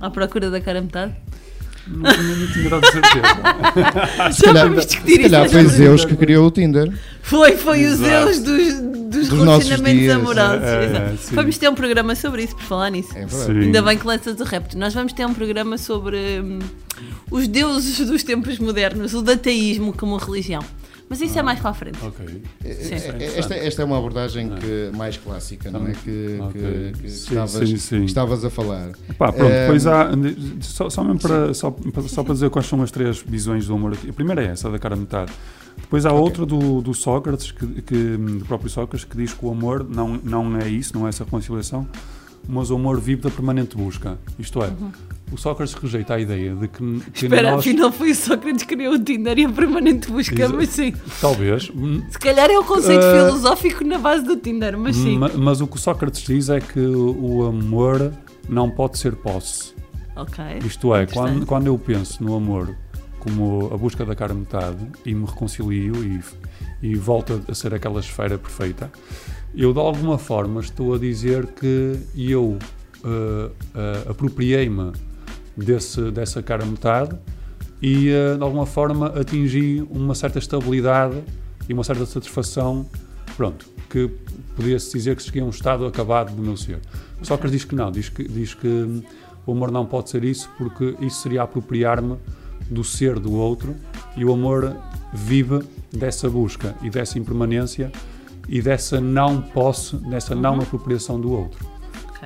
[0.00, 1.14] À procura da cara metade?
[1.86, 4.32] Não tinha, não tinha dado certeza.
[4.32, 6.92] Se calhar, vamos discutir se calhar foi Zeus que criou o Tinder.
[7.22, 8.32] Foi, foi o Exato.
[8.32, 8.74] Zeus dos,
[9.10, 10.14] dos, Dos relacionamentos dias.
[10.16, 10.62] amorosos.
[10.62, 11.14] É, é.
[11.32, 13.10] Vamos ter um programa sobre isso, por falar nisso.
[13.16, 13.26] É.
[13.50, 14.78] Ainda bem que lanças o repto.
[14.78, 16.58] Nós vamos ter um programa sobre hum,
[17.30, 20.64] os deuses dos tempos modernos, o dataísmo como religião.
[21.12, 21.98] Mas isso é mais para a frente.
[22.02, 22.26] Ok.
[22.26, 22.42] Sim.
[22.64, 23.52] Isso é Esta, interessante.
[23.66, 24.56] esta é uma abordagem É.
[24.56, 25.92] que, mais clássica, não é?
[25.92, 26.52] Que, Ok.
[26.94, 28.04] que- que Sim, estavas, sim, sim.
[28.06, 28.92] estavas a falar.
[29.18, 30.08] Pá, pronto, Ehm, depois há.
[30.62, 31.76] Só, só, mesmo para, só,
[32.08, 34.08] só para dizer quais são as três visões do amor aqui.
[34.08, 35.30] A primeira é essa, da cara a metade.
[35.76, 36.22] Depois há Ok.
[36.22, 40.18] outra do, do Sócrates, que, que, do próprio Sócrates, que diz que o amor não,
[40.24, 41.86] não é isso, não é essa reconciliação,
[42.48, 44.16] mas o amor vive da permanente busca.
[44.38, 44.70] Isto é,
[45.32, 47.24] o Sócrates rejeita a ideia de que, que.
[47.24, 47.60] Espera, nós.
[47.60, 50.92] afinal foi o Sócrates que criou o Tinder e a permanente busca, mas sim.
[51.20, 51.70] Talvez.
[52.10, 53.26] Se calhar é o conceito Ah.
[53.26, 55.18] filosófico na base do Tinder, mas sim.
[55.18, 58.12] Ma- Mas o que o Sócrates diz é que o amor
[58.48, 59.72] não pode ser posse.
[60.16, 60.44] Ok.
[60.64, 62.76] Isto é, quando, quando eu penso no amor
[63.18, 66.20] como a busca da cara metade e me reconcilio e,
[66.82, 68.90] e volto a ser aquela esfera perfeita,
[69.54, 72.58] eu de alguma forma estou a dizer que eu
[73.04, 74.92] eh, eh, apropriei-me
[75.56, 77.16] desse, dessa cara metade
[77.80, 81.22] e eh, de alguma forma atingi uma certa estabilidade
[81.68, 82.86] e uma certa satisfação,
[83.36, 84.08] pronto, que
[84.54, 86.78] podia-se dizer que cheguei a um estado acabado do meu ser.
[87.22, 89.02] Sócrates diz que não, diz que, diz que hum,
[89.46, 92.16] o amor não pode ser isso porque isso seria apropriar-me
[92.70, 93.74] do ser do outro
[94.16, 94.76] e o amor
[95.12, 95.60] vive
[95.92, 97.90] dessa busca e dessa impermanência
[98.48, 101.71] e dessa não posse, dessa não apropriação do outro.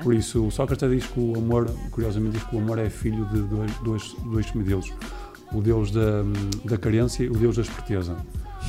[0.02, 3.24] Por isso, o Sócrates diz que o amor, curiosamente, diz que o amor é filho
[3.26, 4.92] de dois, dois, dois semideuses.
[5.52, 6.22] O deus da,
[6.64, 8.16] da carência e o deus da esperteza.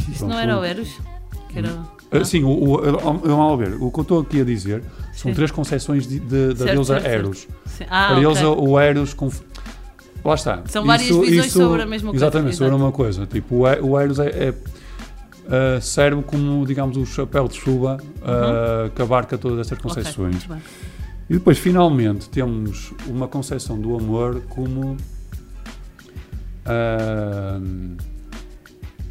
[0.07, 0.99] Isso Pronto, não era o- o Eros?
[1.49, 1.77] Que era...
[2.11, 4.81] Ah, sim, o, o, o- vamos ver, o que eu estou aqui a dizer
[5.13, 5.33] são Sim.
[5.33, 7.07] três concepções de- de- da Certo, deusa certo.
[7.13, 7.47] Eros.
[7.89, 8.65] Ah, Para eles, ok.
[8.67, 9.13] o Eros.
[9.13, 9.41] conf-
[10.23, 10.61] Lá está.
[10.67, 13.25] São várias visões sobre a mesma coisa, Exatamente, sobre a mesma coisa.
[13.25, 13.61] Tipo, o,
[13.91, 14.53] o Eros é, é,
[15.49, 19.83] ah, serve como, digamos, o chapéu de chuva ah, que abarca todas estas Uhum.
[19.89, 20.45] Concepções.
[20.45, 20.61] bem.
[21.29, 24.95] E depois, finalmente, temos uma concepção do amor como.
[26.65, 27.59] ah,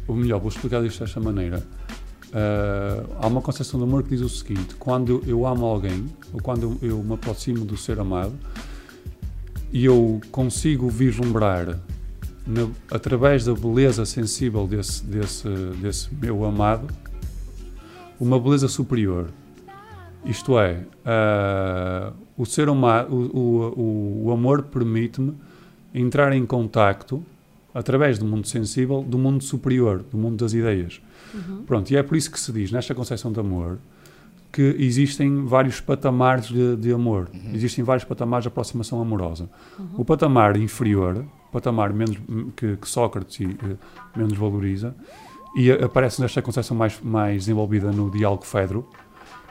[0.07, 1.63] ou melhor, vou explicar isto desta maneira.
[2.33, 6.41] Ah, há uma concepção do amor que diz o seguinte: quando eu amo alguém, ou
[6.41, 8.33] quando eu me aproximo do ser amado,
[9.71, 11.79] e eu consigo vislumbrar,
[12.47, 15.47] na- através da beleza sensível desse, desse,
[15.81, 16.87] desse meu amado,
[18.19, 19.27] uma beleza superior.
[20.27, 25.33] Isto é, ah, o ser humano, o, o, o amor permite-me
[25.93, 27.23] entrar em contacto
[27.73, 31.01] através do mundo sensível, do mundo superior, do mundo das ideias.
[31.65, 33.77] Pronto, e é por isso que se diz nesta concepção de amor
[34.51, 39.49] que existem vários patamares de, de amor, existem vários patamares de aproximação amorosa.
[39.95, 42.17] O patamar inferior, o patamar menos,
[42.55, 43.75] que, que Sócrates eh,
[44.15, 44.95] menos valoriza,
[45.55, 48.87] e aparece nesta concepção mais, mais desenvolvida no diálogo Fedro,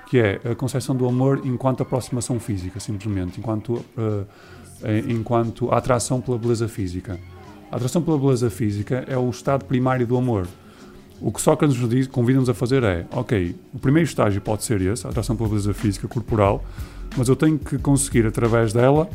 [0.09, 3.85] que é a concepção do amor enquanto aproximação física, simplesmente, enquanto,
[4.85, 7.19] eh, enquanto atração pela beleza física.
[7.73, 10.47] A atração pela beleza física é o estado primário do amor.
[11.21, 14.81] O que Sócrates nos diz, convida-nos a fazer é, ok, o primeiro estágio pode ser
[14.83, 16.62] esse, a atração pela beleza física, corporal,
[17.16, 19.09] mas eu tenho que conseguir, através dela,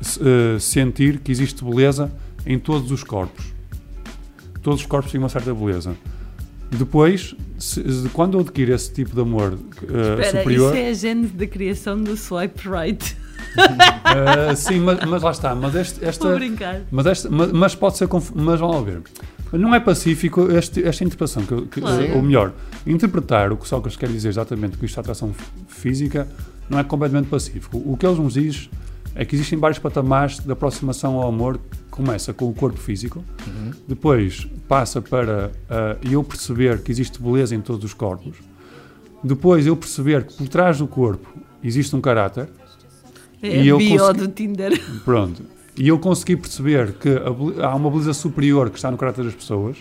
[0.00, 2.10] se- eh, sentir que existe beleza
[2.44, 3.54] em todos os corpos.
[4.62, 5.96] Todos os corpos têm uma certa beleza.
[6.70, 9.84] Depois, se- quando eu adquiro esse tipo de amor eh,
[10.22, 10.74] Espera, superior...
[10.74, 13.16] isso é a gênese da criação do swipe right.
[14.04, 15.54] Ah, sim, mas, mas lá está.
[15.54, 16.82] Mas este, esta, Vou brincar.
[16.90, 18.08] mas, esta, mas, mas pode ser.
[18.34, 19.02] Mas vamos ver.
[19.52, 21.42] Não é pacífico este, esta interpretação.
[21.44, 22.14] Que, que- Claro.
[22.16, 22.52] Ou melhor,
[22.86, 25.34] interpretar o que Sócrates quer dizer exatamente com isto de atração
[25.68, 26.28] física
[26.68, 27.78] não é completamente pacífico.
[27.84, 28.70] O que ele nos diz
[29.14, 31.58] é que existem vários patamares de aproximação ao amor.
[31.90, 33.22] Começa com o corpo físico,
[33.86, 38.36] depois passa para ah, eu perceber que existe beleza em todos os corpos,
[39.22, 41.28] depois eu perceber que por trás do corpo
[41.62, 42.48] existe um caráter.
[43.42, 44.80] É E eu bio consegui- do Tinder.
[45.04, 45.42] Pronto.
[45.76, 49.34] E eu consegui perceber que a há uma beleza superior que está no caráter das
[49.34, 49.76] pessoas.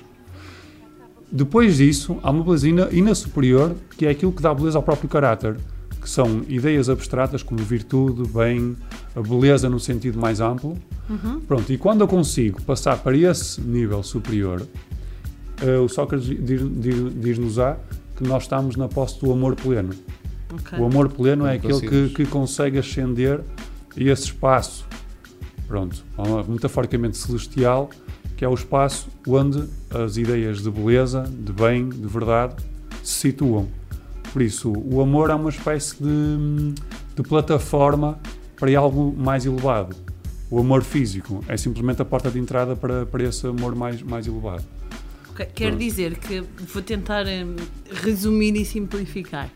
[1.32, 4.84] Depois disso, há uma beleza ina, ina superior que é aquilo que dá beleza ao
[4.84, 5.58] próprio caráter,
[6.10, 8.76] que são ideias abstratas como virtude, bem,
[9.15, 10.76] a beleza no sentido mais amplo.
[11.48, 14.65] Pronto, e quando eu consigo passar para esse nível superior,
[15.62, 17.78] eh, o Sócrates diz- diz- diz-nos-á
[18.17, 19.91] que nós estamos na posse do amor pleno.
[20.52, 20.80] Ok.
[20.80, 21.74] O amor pleno é aquele
[22.08, 23.41] que, que consegue ascender
[23.95, 24.88] a esse espaço,
[25.67, 26.04] pronto,
[26.48, 27.88] metaforicamente celestial,
[28.36, 32.56] que é o espaço onde as ideias de beleza, de bem, de verdade
[33.04, 33.67] se situam.
[34.32, 36.74] Por isso, o amor é uma espécie de,
[37.15, 38.20] de plataforma
[38.58, 39.96] para algo mais elevado.
[40.52, 44.28] O amor físico é simplesmente a porta de entrada para, para esse amor mais, mais
[44.28, 44.63] elevado.
[45.32, 45.80] Ok, Quer Pronto.
[45.80, 46.42] dizer que
[46.74, 47.56] vou tentar hum,
[48.04, 49.50] resumir e simplificar,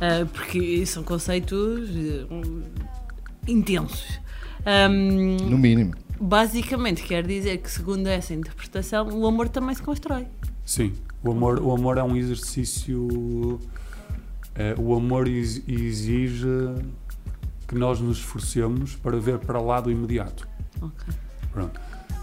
[0.00, 1.88] Ah, porque são conceitos
[2.30, 2.62] hum,
[3.48, 4.18] intensos.
[4.90, 5.94] Hum, No mínimo.
[6.20, 10.26] basicamente quer dizer que, segundo essa interpretação, o amor também se constrói.
[10.64, 13.58] Sim, o amor, o amor é um exercício.
[14.54, 16.46] Eh, o amor ex- exige
[17.66, 20.46] que nós nos esforcemos para ver para lá do imediato.
[20.80, 21.14] Ok.
[21.52, 21.80] Pronto.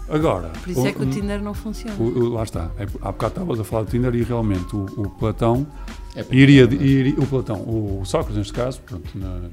[0.08, 0.48] Agora.
[0.48, 1.94] Por isso é que o Tinder não funciona.
[1.98, 2.70] o- o- lá está.
[2.78, 5.66] É, há bocado estavas a falar do Tinder e realmente o, o Platão
[6.14, 6.74] É iria, é?
[6.74, 9.48] iria- O Platão, o Sócrates neste caso, pronto, na-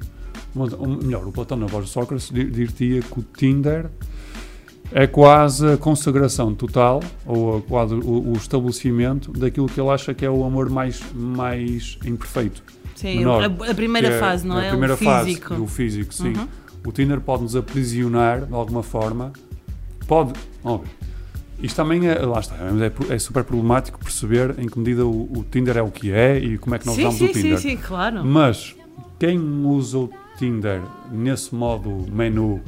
[1.04, 3.90] melhor, o Platão na voz de Sócrates dir- dir-te-ia que o Tinder
[4.92, 10.14] é quase a consagração total ou a- quase o, o estabelecimento daquilo que ele acha
[10.14, 12.64] que é o amor mais, mais imperfeito.
[12.96, 14.70] Sim, menor, a, a primeira é fase, não a é?
[14.70, 15.50] primeira o físico.
[15.50, 16.34] fase do físico, sim.
[16.34, 16.48] Uhum.
[16.86, 19.32] O Tinder pode nos aprisionar de alguma forma.
[20.08, 20.34] Pode.
[20.64, 20.80] Ó,
[21.62, 25.46] isto também é, lá está, é, é super problemático perceber em que medida o, o
[25.50, 27.58] Tinder é o que é e como é que nós sim, usamos sim, o Tinder.
[27.60, 28.26] sim, sim, claro.
[28.26, 28.76] Mas
[29.20, 32.62] quem usa o Tinder nesse modo menu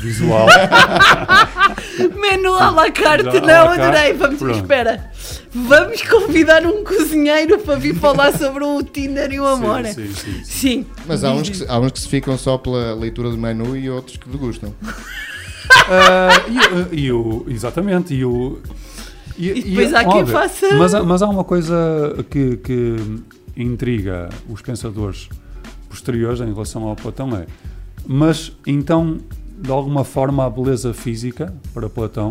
[0.00, 0.46] visual.
[2.20, 4.12] Menu à la carte, Já, não, la carte, adorei.
[4.14, 4.56] Vamos, pronto.
[4.58, 5.10] espera.
[5.52, 9.84] Vamos convidar um cozinheiro para vir falar sobre o Tinder e o amor.
[9.86, 10.44] Sim, sim, sim.
[10.44, 10.86] Sim.
[11.06, 13.76] Mas há uns, que, se- há uns que se ficam só pela leitura do menu
[13.76, 14.74] e outros que degustam.
[15.88, 17.46] Ah, e, o- e o.
[17.48, 18.58] Exatamente, e o.
[19.38, 21.74] E depois há quem faça- Mas, há- mas há uma coisa
[22.30, 22.96] que, que
[23.56, 25.28] intriga os pensadores
[25.88, 27.46] posteriores em relação ao Platão é.
[28.06, 29.18] Mas então,
[29.58, 32.30] de alguma forma, a beleza física para Platão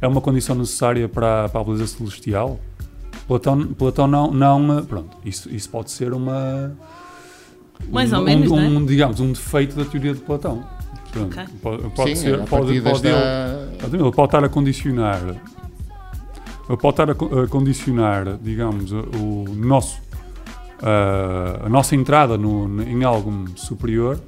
[0.00, 2.60] é uma condição necessária para, para a beleza celestial?
[3.26, 4.84] Platão, Platão não, não.
[4.84, 6.76] Pronto, isso, isso pode ser uma.
[7.90, 8.68] Mais um, ou menos, um, é?
[8.68, 10.64] um, digamos, um defeito da teoria de Platão.
[11.10, 11.36] Pronto.
[11.62, 15.20] Pode, pode Sim, ser, a pode, pode ele, pode estar a condicionar,
[16.68, 19.98] ele pode estar a, a condicionar, digamos, o nosso,
[20.82, 24.20] a, a nossa entrada no, em algo superior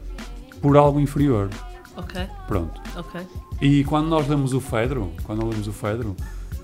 [0.62, 1.50] por algo inferior.
[1.98, 2.80] Ok, Pronto.
[2.96, 3.20] ok.
[3.60, 6.14] E quando nós lemos o Fedro, quando nós lemos o Fedro,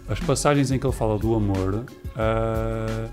[0.09, 1.85] as passagens em que ele fala do amor,
[2.17, 3.09] ah,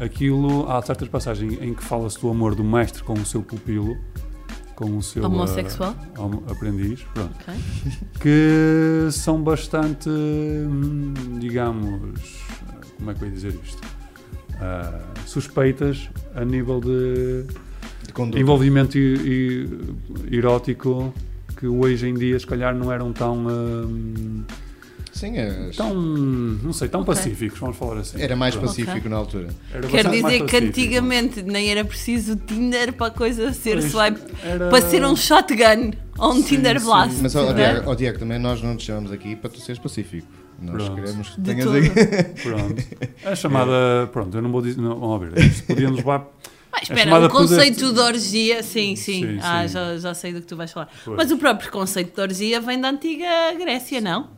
[0.00, 3.96] aquilo, há certas passagens em que fala-se do amor do mestre com o seu pupilo,
[4.74, 5.94] com o seu Homossexual?
[6.18, 7.54] homo- aprendiz, pronto, Ok.
[8.20, 12.42] que são bastante, hum, digamos,
[12.98, 13.80] como é que eu ia dizer isto?
[14.60, 17.44] Ah, suspeitas a nível de
[18.32, 18.98] De envolvimento
[20.30, 21.12] erótico
[21.62, 24.42] que hoje em dia se calhar não eram tão hum,
[25.12, 27.14] Sim, é- tão não sei tão Ok.
[27.14, 29.50] pacíficos vamos falar assim era mais pacífico na altura.
[29.72, 34.20] Era Quer dizer que antigamente nem era preciso Tinder para a coisa ser Pois, swipe,
[34.42, 36.86] era- para ser um shotgun ou um Sim, Tinder sim.
[36.86, 37.16] blast.
[37.22, 37.52] Mas, ó?
[37.52, 40.26] Diego, ó, Diego, também nós não te chamamos aqui para tu seres pacífico.
[40.60, 40.94] Nós Pronto.
[41.00, 42.42] queremos que tenhas aqui.
[42.42, 42.82] pronto
[43.24, 46.26] a chamada pronto eu não vou dizer não, vamos ver podíamos levar
[46.82, 49.72] espera, chamada o conceito poder- de orgia, sim, sim, Sim, ah, sim.
[49.74, 50.88] Já, já sei do que tu vais falar.
[51.04, 51.16] Pois.
[51.16, 53.26] Mas o próprio conceito de orgia vem da antiga
[53.58, 54.30] Grécia, não?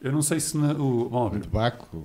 [0.00, 2.04] eu não sei se na, o, ver De Baco.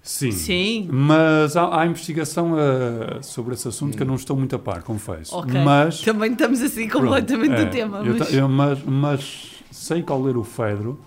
[0.00, 0.88] sim Sim.
[0.90, 4.82] mas há, há investigação ah, sobre esse assunto que eu não estou muito a par
[4.82, 5.52] confesso Ok.
[5.62, 7.98] mas Também estamos assim completamente Pronto, do é, tema.
[7.98, 10.98] eu mas- ta- eu- mas, mas sei que ao ler o Fedro,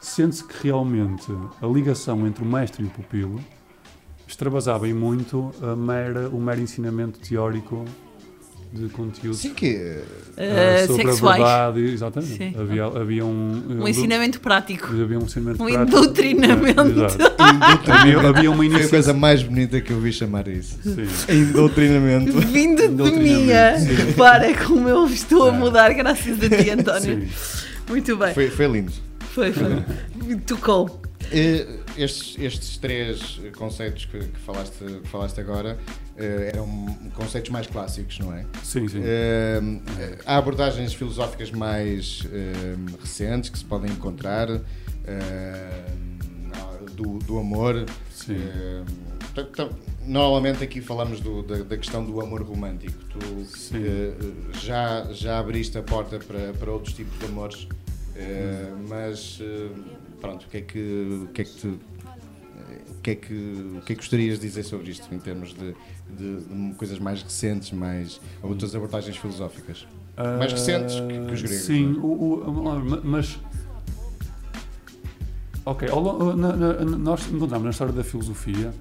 [0.00, 1.26] sente-se que realmente
[1.60, 3.38] a ligação entre o mestre e o pupilo
[4.26, 7.84] extravasava e muito a mera, o mero ensinamento teórico
[8.72, 10.02] de conteúdos Sim, que eh,
[10.36, 11.38] Uh, sobre a sexuais.
[11.38, 11.80] verdade.
[11.92, 12.36] Exatamente.
[12.36, 12.54] Sim.
[12.58, 14.88] Havia, havia um, Um ensinamento prático.
[14.88, 16.00] Havia um ensinamento Um prático.
[16.00, 16.80] doutrinamento.
[16.80, 17.92] É, exato.
[17.92, 20.76] havia, havia uma foi a coisa mais bonita que eu vi chamar isso.
[20.82, 21.06] Sim.
[21.28, 22.32] Em doutrinamento.
[22.40, 23.78] Vindo de Doutrinamento, minha.
[23.78, 24.12] sim.
[24.16, 25.56] Para como eu estou a É.
[25.56, 27.28] mudar, graças a ti, António.
[27.28, 27.64] Sim.
[27.88, 28.34] Muito bem.
[28.34, 28.92] Foi, foi lindo.
[29.32, 29.84] Foi, foi.
[30.46, 31.00] Tocou.
[31.30, 31.64] Eh,
[31.96, 35.78] Estes, estes três conceitos que, que falaste, que falaste agora
[36.16, 36.66] eh, eram
[37.14, 38.44] conceitos mais clássicos, não é?
[38.64, 39.00] Sim, sim.
[39.04, 39.60] Eh,
[40.26, 44.48] há abordagens filosóficas mais eh, recentes que se podem encontrar
[46.94, 47.86] do, do amor.
[48.10, 48.36] Sim.
[49.34, 49.70] T-
[50.06, 52.98] normalmente aqui falamos do- da, da questão do amor romântico.
[53.04, 53.18] Tu
[53.76, 54.12] eh,
[54.60, 57.68] já, já abriste a porta para, para outros tipos de amores,
[58.16, 59.68] eh, mas eh,
[60.24, 63.80] pronto, o que é que, o que é que te o que, é que, o
[63.82, 65.74] que é que gostarias de dizer sobre isto em termos de,
[66.16, 69.86] de- de coisas mais recentes, mais outras abordagens filosóficas?
[70.38, 71.60] Mais recentes que, que os gregos.
[71.62, 71.98] Ah, Sim, é?
[71.98, 72.52] o, o-
[72.84, 73.38] ma- mas.
[75.66, 75.88] Ok,
[76.36, 78.72] na- na- nós encontramos na história da filosofia,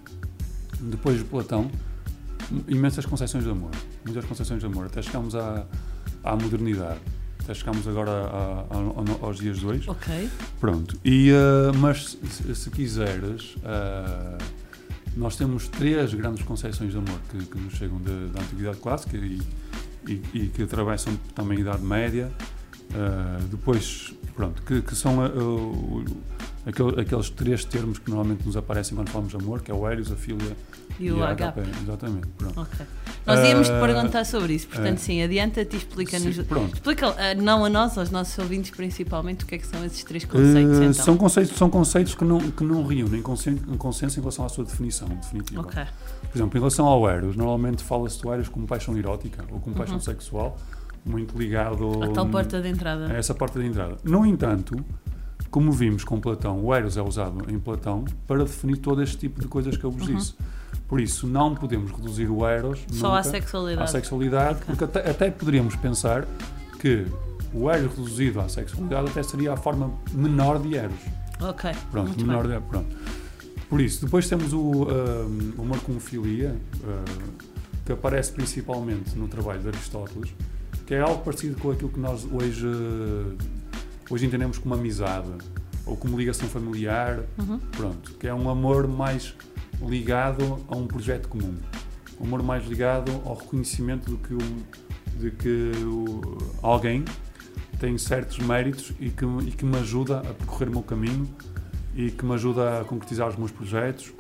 [0.82, 1.70] depois de Platão,
[2.68, 3.72] imensas concepções de amor.
[4.06, 4.86] Muitas concepções de amor.
[4.86, 5.66] Até chegamos à,
[6.24, 7.00] à modernidade.
[7.44, 9.90] Até chegamos agora a- a- aos dias de hoje.
[9.90, 10.30] Ok.
[10.60, 10.98] Pronto.
[11.04, 14.38] E, ah, mas se, se quiseres, ah,
[15.18, 19.18] nós temos três grandes concepções de amor que, que nos chegam de- da Antiguidade Clássica
[19.18, 19.42] e,
[20.08, 22.32] e- e que atravessam também a Idade Média.
[22.96, 25.18] Ah, depois, pronto, que, que são
[26.66, 29.88] aquele- aqueles três termos que normalmente nos aparecem quando falamos de amor, que é o
[29.88, 30.56] Eros, a Filia
[31.00, 31.60] E o a agape.
[31.62, 31.78] agape.
[31.84, 32.60] Exatamente, pronto.
[32.62, 32.86] Ok.
[33.26, 34.98] Nós íamos te Ah, perguntar sobre isso, portanto, é.
[34.98, 36.38] sim, adianta-te e explica-nos.
[36.38, 40.04] Explica, ah, não a nós, aos nossos ouvintes principalmente, o que é que são esses
[40.04, 40.94] três conceitos, Ah, então.
[40.94, 44.50] são, conceitos, são conceitos que não, que não reúnem consen- um consenso em relação à
[44.50, 45.62] sua definição definitiva.
[45.62, 45.82] Ok.
[46.32, 49.76] Por exemplo, em relação ao Eros, normalmente fala-se do Eros como paixão erótica ou como
[49.76, 50.58] paixão sexual,
[51.06, 52.04] muito ligado Uhum.
[52.04, 53.08] A tal porta de entrada.
[53.08, 53.98] a essa porta de entrada.
[54.04, 54.84] No entanto,
[55.54, 59.40] como vimos com Platão, o Eros é usado em Platão para definir todo este tipo
[59.40, 60.34] de coisas que eu vos disse.
[60.88, 62.98] Por isso, não podemos reduzir o Eros Uhum.
[62.98, 63.84] Só à sexualidade.
[63.84, 66.26] à sexualidade, porque até, até poderíamos pensar
[66.80, 67.06] que
[67.54, 71.00] o Eros reduzido à sexualidade até seria a forma menor de Eros.
[71.40, 71.70] Ok.
[71.92, 72.60] Pronto, muito menor bem.
[72.60, 72.96] de, pronto.
[73.70, 77.32] Por isso, depois temos o um, o marconfilia, uh,
[77.86, 80.34] que aparece principalmente no trabalho de Aristóteles,
[80.88, 82.68] que que é algo parecido com aquilo que nós hoje,
[84.14, 85.32] hoje entendemos como amizade
[85.88, 87.58] ou como ligação familiar, Uhum.
[87.72, 89.34] pronto, que é um amor mais
[89.82, 91.56] ligado a um projeto comum,
[92.22, 97.04] um amor mais ligado ao reconhecimento de que, um, de que o- alguém
[97.80, 101.28] tem certos méritos e que, e que me ajuda a percorrer o meu caminho
[101.96, 104.14] e que me ajuda a concretizar os meus projetos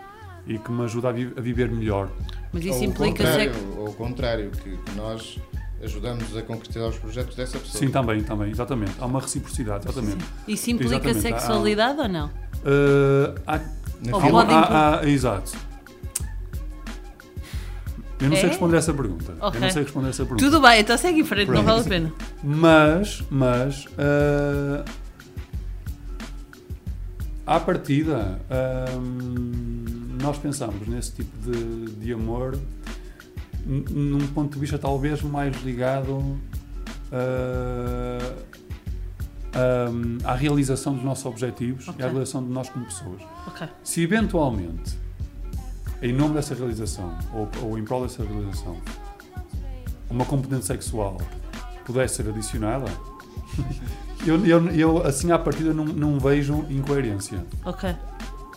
[0.47, 2.09] e que me ajuda a, vi- a viver melhor.
[2.51, 5.39] Mas isso Ou o implica contrário, o contrário, que, que nós
[5.84, 7.79] ajudamos a concretizar os projetos dessa pessoa.
[7.79, 8.93] Sim, também, também, exatamente.
[8.99, 10.23] Há uma reciprocidade, exatamente.
[10.47, 12.27] Isso implica Exatamente, há- sexualidade ou não?
[12.27, 13.59] Uh, há,
[14.11, 15.51] Ou há pode há- há- exato.
[18.19, 18.39] Eu não É?
[18.39, 19.34] sei responder essa pergunta.
[19.41, 19.57] Ok.
[19.57, 20.45] Eu não sei responder essa pergunta.
[20.45, 21.65] Tudo bem, então segue em frente, não Pronto.
[21.65, 22.13] vale a pena.
[22.41, 24.86] Mas, mas, uh,
[27.45, 28.39] à partida,
[30.21, 32.57] nós pensamos nesse tipo de, de amor
[33.66, 36.18] num ponto de vista talvez mais ligado
[37.14, 38.43] uh,
[39.55, 41.99] um, à realização dos nossos objetivos Ok.
[41.99, 43.22] e à realização de nós como pessoas.
[43.47, 43.68] Ok.
[43.84, 44.97] Se eventualmente,
[46.01, 48.78] em nome dessa realização, ou, ou em prol dessa realização,
[50.09, 51.18] uma componente sexual
[51.86, 52.86] pudesse ser adicionada,
[54.26, 57.45] eu, eu, eu, assim à partida não, não vejo incoerência.
[57.66, 57.93] Ok.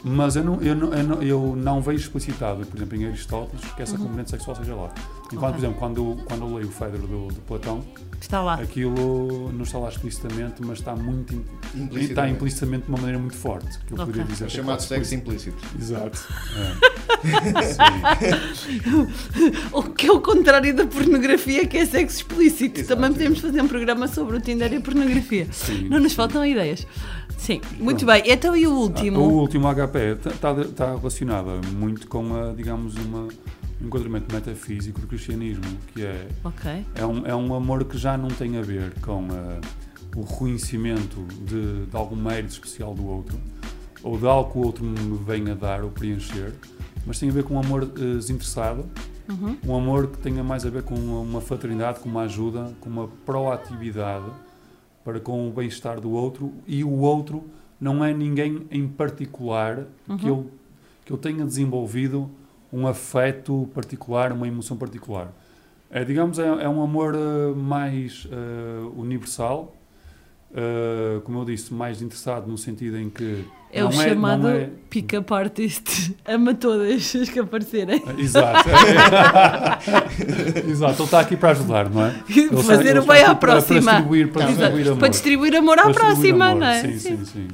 [0.05, 3.65] Mas eu não, eu, não, eu, não, eu não vejo explicitado, por exemplo, em Aristóteles,
[3.75, 4.03] que essa Uhum.
[4.05, 4.91] componente sexual seja lá.
[5.33, 5.49] Enquanto, Ok.
[5.53, 7.83] por exemplo, quando, eu- quando eu leio o Fedro do, do Platão,
[8.21, 8.55] Está lá.
[8.55, 12.11] aquilo não está lá explicitamente, mas está muito im- Implicitamente.
[12.11, 13.79] está implicitamente de uma maneira muito forte.
[13.87, 14.07] Que eu Ok.
[14.07, 15.57] poderia dizer É que chamado sexo explícito.
[15.57, 15.83] implícito.
[15.83, 16.27] Exato.
[16.57, 17.27] É.
[19.73, 22.81] O que é o contrário da pornografia, que é sexo explícito.
[22.81, 25.47] Exato, Também podemos fazer um programa sobre o Tinder e a pornografia.
[25.53, 26.17] Sim, não nos sim.
[26.17, 26.87] faltam ideias.
[27.37, 28.23] Sim, muito Pronto.
[28.23, 28.33] bem.
[28.33, 29.21] Então e o último?
[29.21, 33.29] O último HP está, está relacionado muito com, a, digamos, uma,
[33.81, 36.85] um enquadramento metafísico do cristianismo, que é, Ok.
[36.95, 39.61] é, um, é um amor que já não tem a ver com a-
[40.19, 43.39] o reconhecimento de, de algum mérito especial do outro,
[44.03, 46.55] ou de algo que o outro me venha dar ou preencher,
[47.07, 48.87] mas tem a ver com um amor eh, desinteressado,
[49.29, 49.57] Uhum.
[49.67, 53.09] um amor que tenha mais a ver com uma, fraternidade, com uma ajuda, com uma
[53.27, 54.25] proatividade
[55.05, 57.43] para com o bem-estar do outro e o outro
[57.81, 59.87] não é ninguém em particular
[60.19, 60.49] que, eu,
[61.05, 62.31] que eu tenha desenvolvido
[62.77, 65.33] um afeto particular, uma emoção particular.
[65.91, 69.75] É, digamos, é, é um amor eh, mais eh, universal,
[70.55, 74.69] eh, como eu disse, mais interessado no sentido em que É o chamado não é-
[74.91, 76.15] pick-up artist.
[76.27, 78.03] Ama todas as que aparecerem.
[78.19, 78.69] Exato.
[80.69, 82.15] Exato, ele está aqui para ajudar, não é?
[82.29, 83.81] Ele Fazer o bem à próxima.
[83.81, 84.99] Para distribuir, para distribuir amor.
[84.99, 86.81] Para distribuir amor à próxima, amor, não é?
[86.83, 87.49] Sim, sim, sim.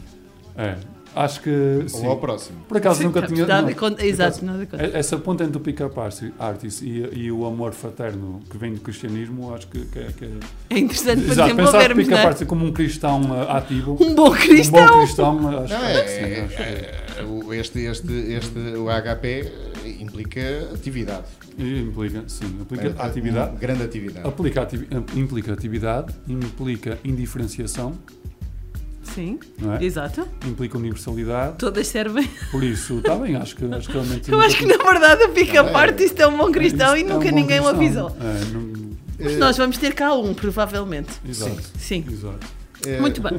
[0.56, 0.76] É,
[1.14, 1.84] acho que.
[1.88, 2.04] Sim.
[2.06, 2.58] Ou ao próximo.
[2.68, 3.46] Por acaso Sim, nunca tinha.
[3.46, 4.86] não, por exato, nada contra.
[4.86, 8.74] e- Essa ponta entre o pick-up arti- artist e, e o amor fraterno que vem
[8.74, 10.28] do cristianismo, acho que, que, é- que é.
[10.70, 12.26] É interessante para Exato, pensar desenvolvermos, pick-up é?
[12.26, 13.96] artist como um cristão uh, ativo.
[14.00, 14.86] Um bom Um cristão.
[14.86, 16.20] bom cristão, acho, Não, acho é, que sim.
[16.22, 19.52] é- acho que- é- o- este, este, este, o HP
[20.00, 20.40] implica
[20.74, 21.24] atividade.
[21.58, 23.56] implica, sim, implica É- é atividade.
[23.58, 24.26] grande atividade.
[24.26, 27.92] Aplica ativi- implica atividade, implica indiferenciação,
[29.02, 29.84] Sim, não é?
[29.84, 30.26] exato.
[30.46, 31.58] implica universalidade.
[31.58, 32.28] Todas servem.
[32.50, 34.30] Por isso, está bem, acho que, acho que realmente.
[34.30, 35.74] Eu acho que na verdade pick-up É.
[35.74, 38.08] artist é um bom cristão e Isto é um nunca bom ninguém o avisou.
[38.20, 41.10] É, não- Mas nós vamos ter cá um, provavelmente.
[41.28, 41.60] Exato.
[41.78, 42.04] Sim.
[42.10, 42.46] Exato.
[42.86, 43.32] É, Muito bem.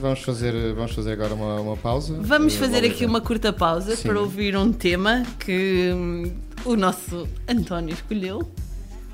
[0.00, 2.16] Vamos fazer, vamos fazer agora uma, uma pausa.
[2.20, 4.08] Vamos Eh, fazer aqui uma curta pausa Sim.
[4.08, 6.32] para ouvir um tema que hum,
[6.64, 8.42] o nosso António escolheu.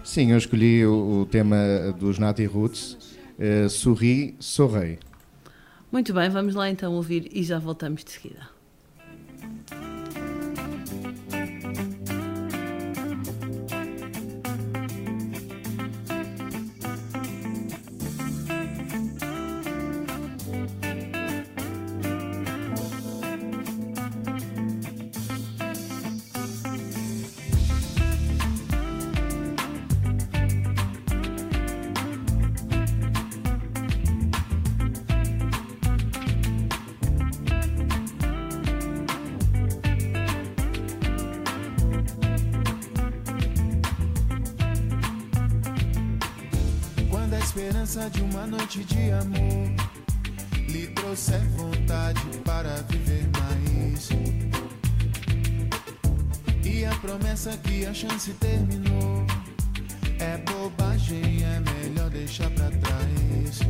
[0.03, 1.57] Sim, eu escolhi o, o tema
[1.99, 2.97] dos Nati Roots.
[3.39, 4.99] eh, Sorri, sorrei.
[5.95, 8.54] Muito bem, vamos lá então ouvir e já voltamos de seguida.
[47.95, 49.71] De uma noite de amor.
[50.69, 54.09] Lhe trouxer vontade para viver mais.
[56.65, 59.25] E a promessa que a chance terminou.
[60.19, 63.61] É bobagem, é melhor deixar pra trás.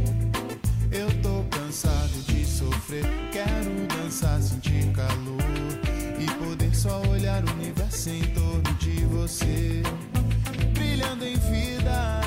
[0.91, 5.43] Eu tô cansado de sofrer, quero dançar, sentir calor.
[6.19, 9.83] E poder só olhar o universo em torno de você,
[10.73, 12.24] brilhando em vida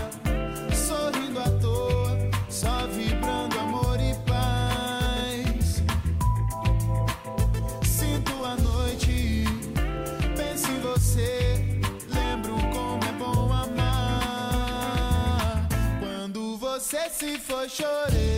[17.18, 18.37] você se foi,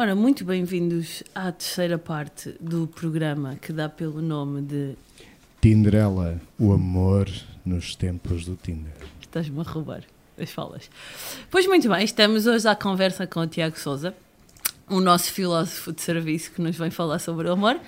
[0.00, 4.94] Ora, muito bem-vindos à terceira parte do programa que dá pelo nome de
[5.60, 7.28] Tinderela, o amor
[7.66, 8.94] nos tempos do Tinder.
[9.20, 10.02] Estás-me a roubar
[10.40, 10.90] as falas.
[11.50, 14.14] Pois muito bem, estamos hoje à conversa com o Tiago Souza,
[14.88, 17.78] o nosso filósofo de serviço que nos vem falar sobre o amor.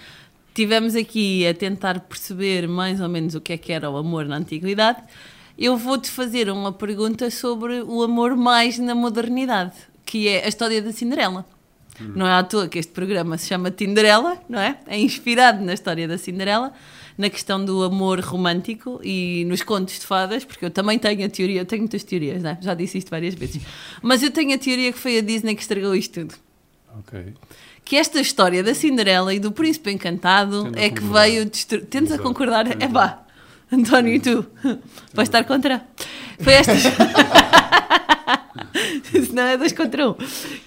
[0.53, 4.27] Tivemos aqui a tentar perceber mais ou menos o que é que era o amor
[4.27, 5.03] na antiguidade.
[5.57, 9.73] Eu vou-te fazer uma pergunta sobre o amor mais na modernidade,
[10.05, 11.47] que é a história da Cinderela.
[12.15, 14.79] Não é à toa que este programa se chama Tinderela, não é?
[14.87, 16.73] É inspirado na história da Cinderela,
[17.17, 21.29] na questão do amor romântico e nos contos de fadas, porque eu também tenho a
[21.29, 22.59] teoria, eu tenho muitas teorias, né?
[22.61, 23.63] já disse isto várias vezes,
[24.03, 26.35] mas eu tenho a teoria que foi a Disney que estragou isto tudo.
[26.99, 27.35] Ok.
[27.85, 31.87] Que esta história da Cinderela e do Príncipe Encantado Tendo é que veio destruir.
[31.87, 32.67] Tendes a concordar?
[32.81, 33.23] É pá.
[33.73, 34.45] António, e tu?
[35.15, 35.85] Vais estar contra?
[36.39, 36.73] Foi esta.
[39.27, 40.15] Senão é dois contra um.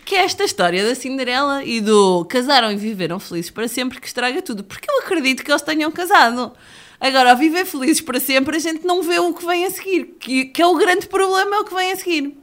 [0.04, 4.08] Que é esta história da Cinderela e do casaram e viveram felizes para sempre que
[4.08, 4.64] estraga tudo.
[4.64, 6.54] Porque eu acredito que eles tenham casado.
[7.00, 10.16] Agora, ao viver felizes para sempre, a gente não vê o que vem a seguir.
[10.20, 12.38] Que, que é o grande problema, é o que vem a seguir.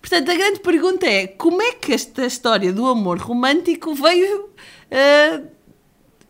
[0.00, 4.50] Portanto, a grande pergunta é: como é que esta história do amor romântico veio
[4.90, 5.42] ah,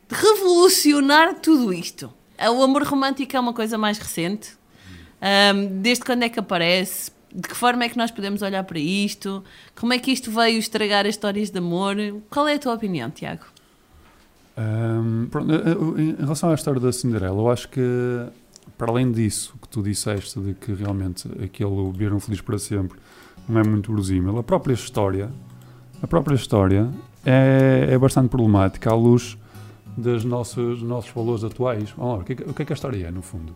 [0.08, 2.12] revolucionar tudo isto?
[2.38, 4.50] O amor romântico é uma coisa mais recente.
[5.20, 7.10] Ahm, desde quando é que aparece?
[7.34, 9.44] De que forma é que nós podemos olhar para isto?
[9.74, 11.96] Como é que isto veio estragar as histórias de amor?
[12.30, 13.44] Qual é a tua opinião, Tiago?
[14.56, 18.26] Ahm, pronto, eh, eh, em relação à história da Cinderela, eu acho que,
[18.78, 22.98] para além disso que tu disseste, de que realmente aquele Viram Feliz para Sempre
[23.46, 25.30] não é muito verosímil, a própria história,
[26.02, 26.88] a própria história
[27.24, 29.36] é, é bastante problemática à luz
[29.96, 31.90] dos nossos, dos nossos valores atuais.
[31.96, 33.54] Vamos lá, o, que é, o que é que a história é, no fundo?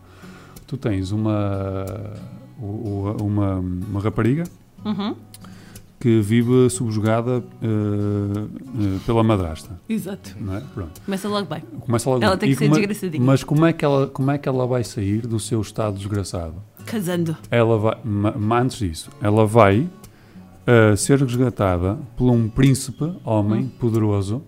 [0.67, 1.85] Tu tens uma,
[2.61, 4.43] uma, uma rapariga
[4.85, 5.15] Uhum.
[5.99, 9.79] que vive subjugada eh, eh, pela madrasta.
[9.87, 10.35] Exato.
[10.51, 10.61] É?
[11.05, 11.61] Começa logo bem.
[11.81, 12.39] Começa logo Ela bem.
[12.39, 13.23] tem que E ser como é- desgraçadinha.
[13.23, 16.55] Mas como é, que ela, como é que ela vai sair do seu estado desgraçado?
[16.85, 17.37] Casando.
[17.51, 17.97] Ela vai,
[18.59, 19.87] antes disso, ela vai
[20.65, 24.41] eh, ser resgatada por um príncipe, homem, poderoso,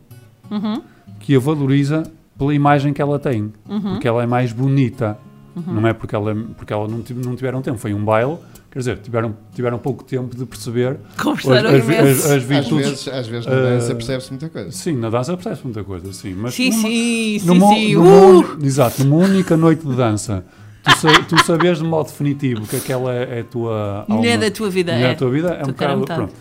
[0.49, 0.81] Uhum.
[1.19, 2.03] que a valoriza
[2.37, 3.53] pela imagem que ela tem.
[3.69, 3.81] Uhum.
[3.93, 5.17] Porque ela é mais bonita.
[5.55, 5.73] Uhum.
[5.81, 7.77] Não é porque, ela, porque ela não, não tiveram tempo.
[7.77, 8.37] Foi um baile.
[8.71, 12.87] Quer dizer, tiveram, tiveram pouco tempo de perceber as, as, as, as Às virtudes.
[12.89, 14.71] vezes, às vezes na dança percebe-se muita coisa.
[14.71, 16.33] Sim, na dança percebe-se muita coisa, sim.
[16.33, 17.93] Mas Sim, numa- sim, sim, numa, sim.
[17.93, 18.39] numa Uh!
[18.55, 20.43] uni- exato, numa única noite de dança,
[20.83, 24.51] tu, sa- tu sabes de modo definitivo que aquela é a tua Mulher alma- da
[24.51, 25.09] tua vida, mulher é.
[25.09, 26.05] da tua vida é um bocado.
[26.05, 26.33] Pronto.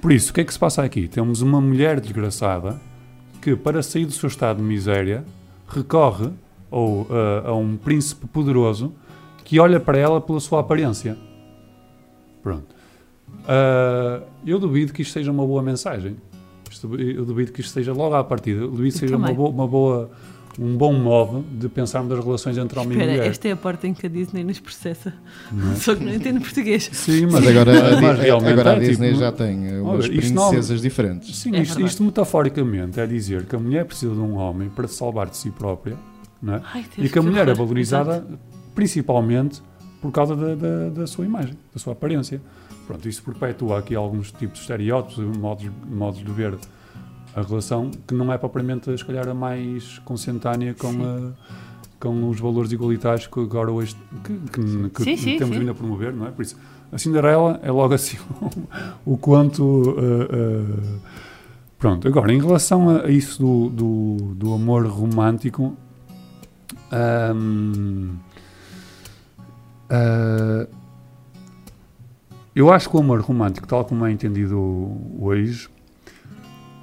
[0.00, 1.06] Por isso, o que é que se passa aqui?
[1.06, 2.80] Temos uma mulher desgraçada
[3.42, 5.22] que, para sair do seu estado de miséria,
[5.68, 6.30] recorre
[6.76, 8.92] ou, ah, a um príncipe poderoso
[9.44, 11.16] que olha para ela pela sua aparência.
[12.42, 12.74] Pronto.
[13.46, 16.16] Ah, eu duvido que isto seja uma boa mensagem.
[16.70, 18.62] Isto- eu duvido que isto seja logo à partida.
[18.62, 20.10] Eu duvido que seja uma boa, uma boa-
[20.58, 23.26] um bom modo de pensarmos das relações entre homem e Espera, mulher.
[23.30, 25.12] esta é a parte em que a Disney nos processa.
[25.52, 25.74] Não é?
[25.76, 26.88] Só que não entendo português.
[26.92, 29.80] Sim, Mas agora a, mas Di- realmente agora a é, tipo, Disney não- já tem
[29.80, 31.36] umas Olha, isto não- princesas diferentes.
[31.36, 34.86] Sim, É isto, isto metaforicamente é dizer que a mulher precisa de um homem para
[34.86, 35.96] se salvar de si própria
[36.52, 36.60] é?
[36.74, 38.26] Ai, e que a mulher é valorizada
[38.74, 39.62] principalmente
[40.02, 42.40] por causa da, da, da sua imagem, da sua aparência.
[42.86, 46.54] Pronto, isso perpetua aqui alguns tipos de estereótipos, modos, modos de ver
[47.34, 51.32] a relação que não é propriamente, se calhar, a mais consentânea com, a-
[51.98, 55.60] com os valores igualitários que agora hoje que, que- que Sim, sim, temos sim.
[55.60, 56.30] vindo a promover, não é?
[56.30, 56.56] Por isso,
[56.92, 58.18] a Cinderela é logo assim
[59.06, 59.96] o quanto.
[59.98, 60.98] eh, eh,
[61.78, 65.74] pronto, agora, em relação a, a isso do, do, do amor romântico.
[66.90, 68.16] Ahm,
[69.90, 70.66] ah,
[72.54, 74.58] eu acho que o amor romântico, tal como é entendido
[75.18, 75.68] hoje,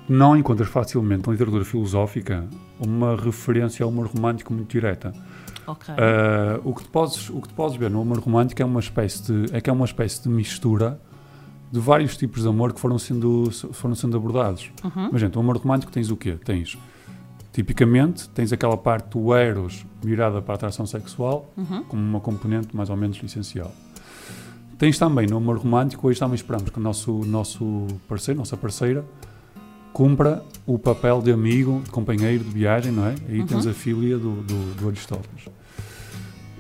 [0.08, 2.46] não encontras facilmente na literatura filosófica
[2.80, 5.14] uma referência ao amor romântico muito direta.
[5.66, 5.94] Ok.
[5.98, 8.80] Ah, o, que tu podes, o que tu podes ver no amor romântico é uma
[8.80, 11.00] espécie de, é que é uma espécie de mistura
[11.72, 14.70] de vários tipos de amor que foram sendo, foram sendo abordados.
[14.84, 15.10] Uhum.
[15.14, 16.38] Mas, gente, o amor romântico tens o quê?
[16.44, 16.78] Tens,
[17.52, 21.84] tipicamente, tens aquela parte do eros virada para a atração sexual, Uhum.
[21.84, 23.72] como uma componente mais ou menos essencial.
[24.78, 29.06] Tens também no amor romântico, hoje também esperamos que o nosso, nosso parceiro, nossa parceira,
[29.94, 33.16] cumpra o papel de amigo, de companheiro de viagem, não é?
[33.28, 33.46] Aí Uhum.
[33.46, 35.46] tens a filia do, do, do Aristóteles.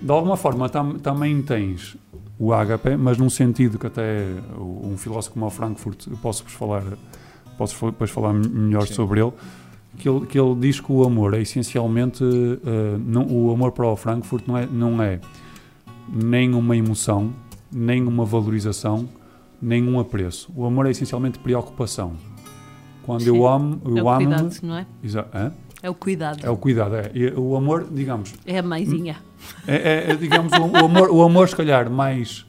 [0.01, 1.95] De alguma forma, tam, também tens
[2.37, 4.25] o ágape, mas num sentido que até
[4.59, 6.83] um filósofo como o Frankfurt, eu posso-vos falar,
[7.57, 8.93] posso depois falar melhor Sim.
[8.95, 9.31] sobre ele,
[9.97, 13.85] que ele, que ele diz que o amor é essencialmente, eh, não, o amor para
[13.87, 15.19] o Frankfurt não é, não é
[16.11, 17.33] nem uma emoção,
[17.71, 19.07] nem uma valorização,
[19.61, 20.51] nem um apreço.
[20.55, 22.13] O amor é essencialmente preocupação.
[23.03, 23.27] Quando Sim.
[23.29, 24.85] eu amo, eu É o amo cuidado, não é?
[25.33, 25.51] Hã?
[25.83, 26.45] É o cuidado.
[26.45, 27.11] É o cuidado, é.
[27.13, 29.17] E o amor, digamos, É a mãezinha.
[29.67, 32.45] é, é- é, digamos, o, o amor, o amor, se calhar, mais.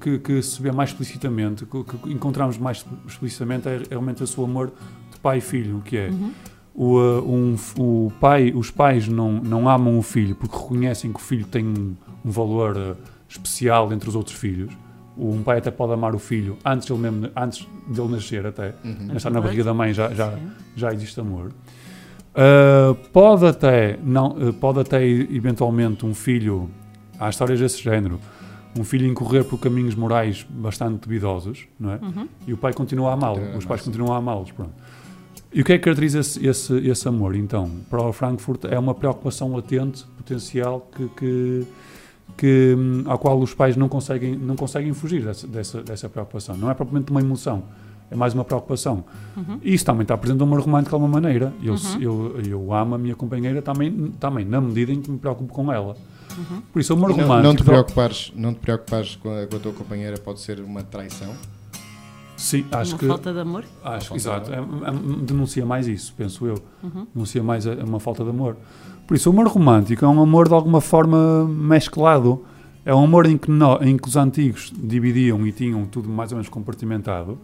[0.00, 4.44] que, que se vê mais explicitamente, que, que encontramos mais explicitamente, é realmente esse o
[4.44, 4.70] amor
[5.22, 6.08] pai e filho, que é.
[6.08, 6.32] Uhum.
[6.74, 11.18] O, uh, um, o pai, os pais não, não amam o filho porque reconhecem que
[11.18, 11.94] o filho tem um,
[12.24, 12.96] um valor uh,
[13.28, 14.72] especial entre os outros filhos.
[15.16, 18.74] Um pai até pode amar o filho antes dele, mesmo, antes dele nascer, até.
[18.82, 19.08] Uhum.
[19.08, 20.38] Já está na barriga da mãe, já, já,
[20.74, 21.52] já existe amor.
[22.32, 26.70] Uh, pode até, não, uh, pode até eventualmente um filho,
[27.20, 28.18] há histórias desse género,
[28.78, 31.98] um filho incorrer por caminhos morais bastante duvidosos, não é?
[32.00, 32.28] Uhum.
[32.46, 34.72] E o pai continua a amá-lo, os pais continuam a amá-los, pronto.
[35.54, 37.34] E o que é que caracteriza esse, esse, esse amor?
[37.36, 41.66] Então, para o Frankfurt é uma preocupação latente, potencial, que, que,
[42.38, 46.56] que, hum, ao qual os pais não conseguem, não conseguem fugir dessa, dessa, dessa preocupação.
[46.56, 47.64] Não é propriamente uma emoção,
[48.10, 49.04] é mais uma preocupação.
[49.36, 49.58] Uhum.
[49.62, 51.52] E isso também está presente no amor romântico de alguma maneira.
[51.62, 52.00] Eu, Uhum.
[52.00, 55.70] eu, eu amo a minha companheira também, também, na medida em que me preocupo com
[55.70, 55.96] ela.
[56.38, 56.62] Uhum.
[56.72, 57.42] Por isso, o amor Não, romântico.
[57.48, 60.82] não te preocupares, não te preocupares com a, com a tua companheira pode ser uma
[60.82, 61.34] traição.
[62.42, 63.06] Sim, acho Uma que.
[63.06, 63.64] falta de amor?
[63.84, 64.50] Acho, exato.
[64.50, 66.56] de É- é- denuncia mais isso, penso eu.
[66.82, 67.06] Uhum.
[67.14, 68.56] Denuncia mais a- uma falta de amor.
[69.06, 72.44] Por isso, o amor romântico é um amor de alguma forma mesclado.
[72.84, 76.32] É um amor em que, nó- em que os antigos dividiam e tinham tudo mais
[76.32, 77.38] ou menos compartimentado,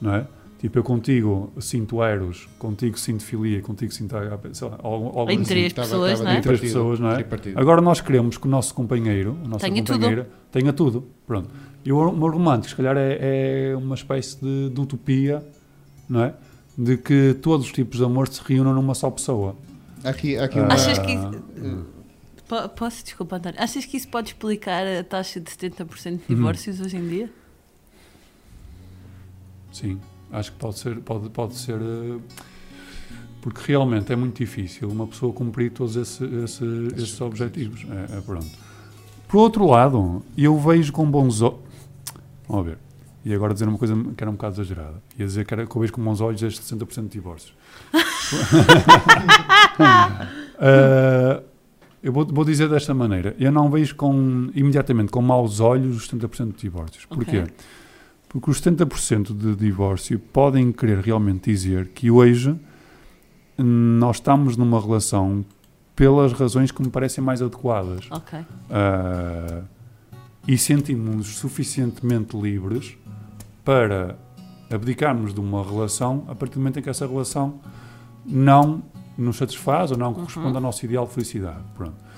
[0.00, 0.26] não é?
[0.58, 5.30] Tipo, eu contigo sinto eros, contigo sinto filia, contigo sinto agape, sei lá, algo, algo
[5.30, 5.44] Em assim.
[5.44, 6.38] três Tava- pessoas, tava não é?
[6.38, 7.60] Em três Tripartido, pessoas, não é?
[7.60, 9.94] Agora nós queremos que o nosso companheiro, a nossa Tenha tudo.
[9.98, 11.04] companheira, tenha tudo.
[11.26, 11.48] Pronto.
[11.84, 15.46] E o amor romântico, se calhar, é, é uma espécie de, de utopia,
[16.08, 16.34] não é?
[16.76, 19.56] De que todos os tipos de amor se reúnam numa só pessoa.
[20.04, 21.86] Aqui, aqui Ah, uma, Achas que isso-
[22.46, 23.60] Po- Posso, desculpa, António.
[23.60, 26.36] Achas que isso pode explicar a taxa de 70% de Uhum.
[26.38, 27.30] divórcios hoje em dia?
[29.72, 30.00] Sim,
[30.32, 32.18] acho que pode ser, pode, pode ser eh,
[33.42, 37.84] porque realmente é muito difícil uma pessoa cumprir todos esse- esse- esses objetivos.
[38.10, 38.46] É, é pronto.
[39.28, 41.67] Por outro lado, eu vejo com bons olhos.
[42.48, 42.78] Vamos ver.
[43.24, 45.02] E agora dizer uma coisa que era um bocado exagerada.
[45.18, 47.54] Ia dizer que, era, que eu vejo com bons olhos estes 60% de divórcios.
[50.60, 51.42] Eh,
[52.02, 53.36] eu vou, vou dizer desta maneira.
[53.38, 57.04] Eu não vejo com, imediatamente com maus olhos os 70% de divórcios.
[57.04, 57.38] Porquê?
[57.38, 57.54] Ok.
[58.28, 62.58] Porque os 70% de divórcio podem querer realmente dizer que hoje
[63.56, 65.44] nós estamos numa relação
[65.94, 68.06] pelas razões que me parecem mais adequadas.
[68.10, 68.38] Ok.
[68.70, 69.62] Ah,
[70.48, 72.96] e sentimos-nos suficientemente livres
[73.62, 74.18] para
[74.70, 77.60] abdicarmos de uma relação a partir do momento em que essa relação
[78.24, 78.82] não
[79.16, 81.60] nos satisfaz ou não corresponde ao nosso ideal de felicidade.
[81.76, 82.08] Pronto.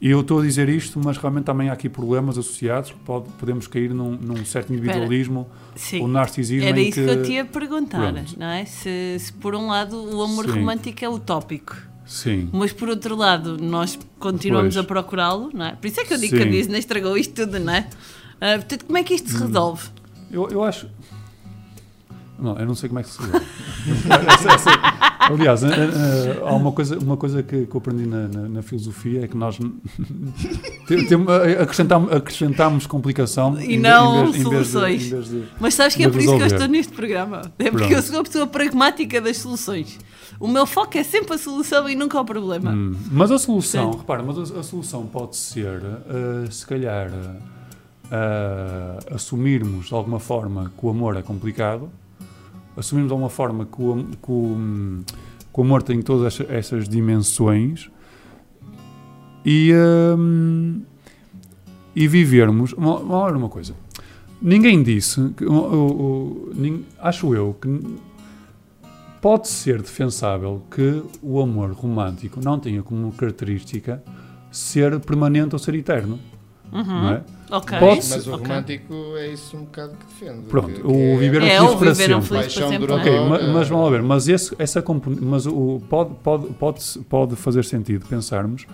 [0.00, 3.28] E eu estou a dizer isto, mas realmente também há aqui problemas associados, que pode,
[3.38, 5.46] podemos cair num, num certo individualismo
[6.00, 8.38] ou narcisismo Era isso que eu te ia perguntar, Pronto.
[8.38, 8.64] não é?
[8.64, 10.58] Se, se por um lado o amor Sim.
[10.58, 11.76] romântico é utópico,
[12.12, 12.48] Sim.
[12.52, 14.84] mas por outro lado nós continuamos Pois.
[14.84, 15.72] a procurá-lo, não é?
[15.76, 16.50] Por isso é que eu digo que a Sim.
[16.50, 17.86] Disney estragou isto tudo, não é?
[18.40, 19.84] Ah, portanto, como é que isto se resolve?
[20.30, 20.88] Eu, eu acho.
[22.36, 23.46] Não, eu não sei como é que se resolve.
[25.30, 29.28] Aliás, há uma coisa, uma coisa que, que eu aprendi na, na- na filosofia é
[29.28, 29.58] que nós
[30.88, 31.26] tem- tem-
[32.12, 35.06] acrescentamos, complicação E não em vez- em vez de- soluções.
[35.06, 36.54] em vez de- Mas sabes que é por isso que eu resolver.
[36.56, 37.42] estou neste programa.
[37.58, 37.92] É porque Pronto.
[37.92, 39.98] eu sou a pessoa pragmática das soluções.
[40.38, 42.70] O meu foco é sempre a solução e nunca o problema.
[42.72, 47.10] Hum, Mas a solução, repara, mas a, a solução pode ser, eh, se calhar,
[48.10, 51.88] eh, assumirmos de alguma forma que o amor é complicado,
[52.76, 55.02] assumirmos de alguma forma que o, que o, hum,
[55.52, 57.90] que o amor tem todas essa- essas dimensões
[59.44, 59.72] e,
[60.16, 60.82] hum,
[61.94, 62.70] e vivermos.
[62.72, 63.74] Ver uma coisa.
[64.42, 65.44] Ninguém disse, que,
[66.98, 67.68] acho eu, que
[69.20, 74.02] pode ser defensável que o amor romântico não tenha como característica
[74.50, 76.18] ser permanente ou ser eterno.
[76.72, 77.22] Não é?
[77.50, 77.78] Ok.
[77.80, 80.46] Pode mas o romântico é isso um bocado que defende.
[80.46, 82.12] Pronto, que- o que viver É, feliz o para sempre.
[82.22, 82.92] felizes para Paixão sempre.
[82.92, 82.96] é?
[82.96, 86.54] Ok, ma- mas vamos lá ver, mas, esse, essa componente, mas o, pode, pode, pode,
[86.54, 88.66] pode, pode fazer sentido pensarmos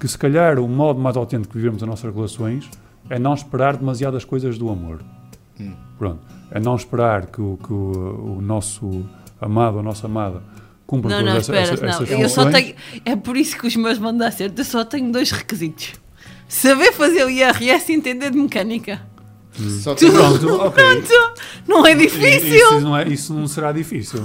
[0.00, 2.68] que se calhar o modo mais autêntico de vivermos as nossas relações
[3.08, 5.00] é não esperar demasiadas coisas do amor.
[5.60, 5.72] Hum.
[5.96, 6.18] Pronto,
[6.50, 9.06] é não esperar que o, que o, o nosso
[9.40, 10.42] amado ou a nossa amada
[10.86, 12.04] cumpra Não, todas não, essa- espera, essa- não.
[12.06, 12.74] essas Eu só tenho.
[13.04, 14.58] É por isso que os meus vão dar certo.
[14.58, 15.92] Eu só tenho dois requisitos:
[16.48, 19.00] saber fazer o IRS e entender de mecânica.
[19.82, 20.84] Só tem- Pronto, ok.
[20.84, 21.40] Pronto!
[21.66, 22.54] Não é difícil!
[22.54, 24.22] Isso não, é, isso não será difícil.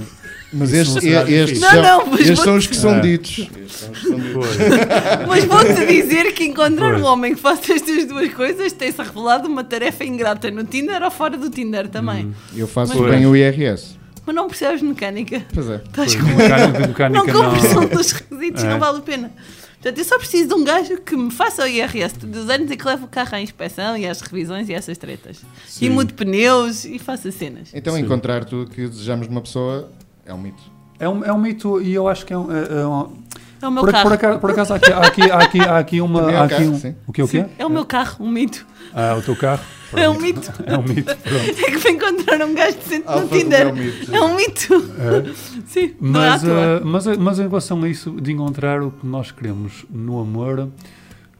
[0.52, 1.68] Mas Isso estes, não será estes, difícil.
[1.70, 3.00] são, Não, não, mas estes vou- são os que são É.
[3.00, 3.48] ditos.
[3.70, 4.46] São os que são ditos.
[5.26, 7.02] Mas vou-te dizer que encontrar Pois.
[7.02, 11.10] um homem que faça estas duas coisas tem-se revelado uma tarefa ingrata no Tinder ou
[11.10, 12.26] fora do Tinder também.
[12.26, 12.32] Hum.
[12.54, 13.10] Eu faço Pois.
[13.10, 13.96] bem o IRS.
[14.24, 15.44] Mas não percebes mecânica.
[15.52, 15.76] Pois é.
[15.76, 18.70] Estás com mecânica- de mecânica Não cumpres não- um dos requisitos, É.
[18.70, 19.32] não vale a pena.
[19.80, 22.70] Portanto, eu só preciso de um gajo que me faça o IRS todos os anos
[22.70, 25.38] e que leve o carro à inspeção e às revisões e essas tretas.
[25.66, 25.86] Sim.
[25.86, 27.70] E mude pneus e faça cenas.
[27.74, 28.02] Então, Sim.
[28.02, 29.90] encontrar tudo que desejamos numa pessoa
[30.24, 30.62] é um mito.
[31.00, 32.46] É um, é um mito e eu acho que é um.
[32.52, 33.12] é- é um-
[33.60, 34.04] É o meu por, carro.
[34.04, 36.30] por acaso, por acaso há aqui, há aqui, há aqui, há aqui uma.
[36.30, 37.44] É há o aqui carro, um, o que o quê?
[37.58, 38.64] É o meu carro, um mito.
[38.94, 39.64] Ah, o teu carro?
[39.94, 40.52] É um mito.
[40.66, 41.24] É um mito, pronto.
[41.24, 43.68] É que vou encontrar um gajo decente no Alfa Tinder.
[43.68, 44.12] Romeo mito.
[44.12, 45.34] É um mito.
[45.66, 46.52] Sim, não é à Mas, toa.
[46.52, 50.68] ah, mas, mas em relação a isso, de encontrar o que nós queremos no amor,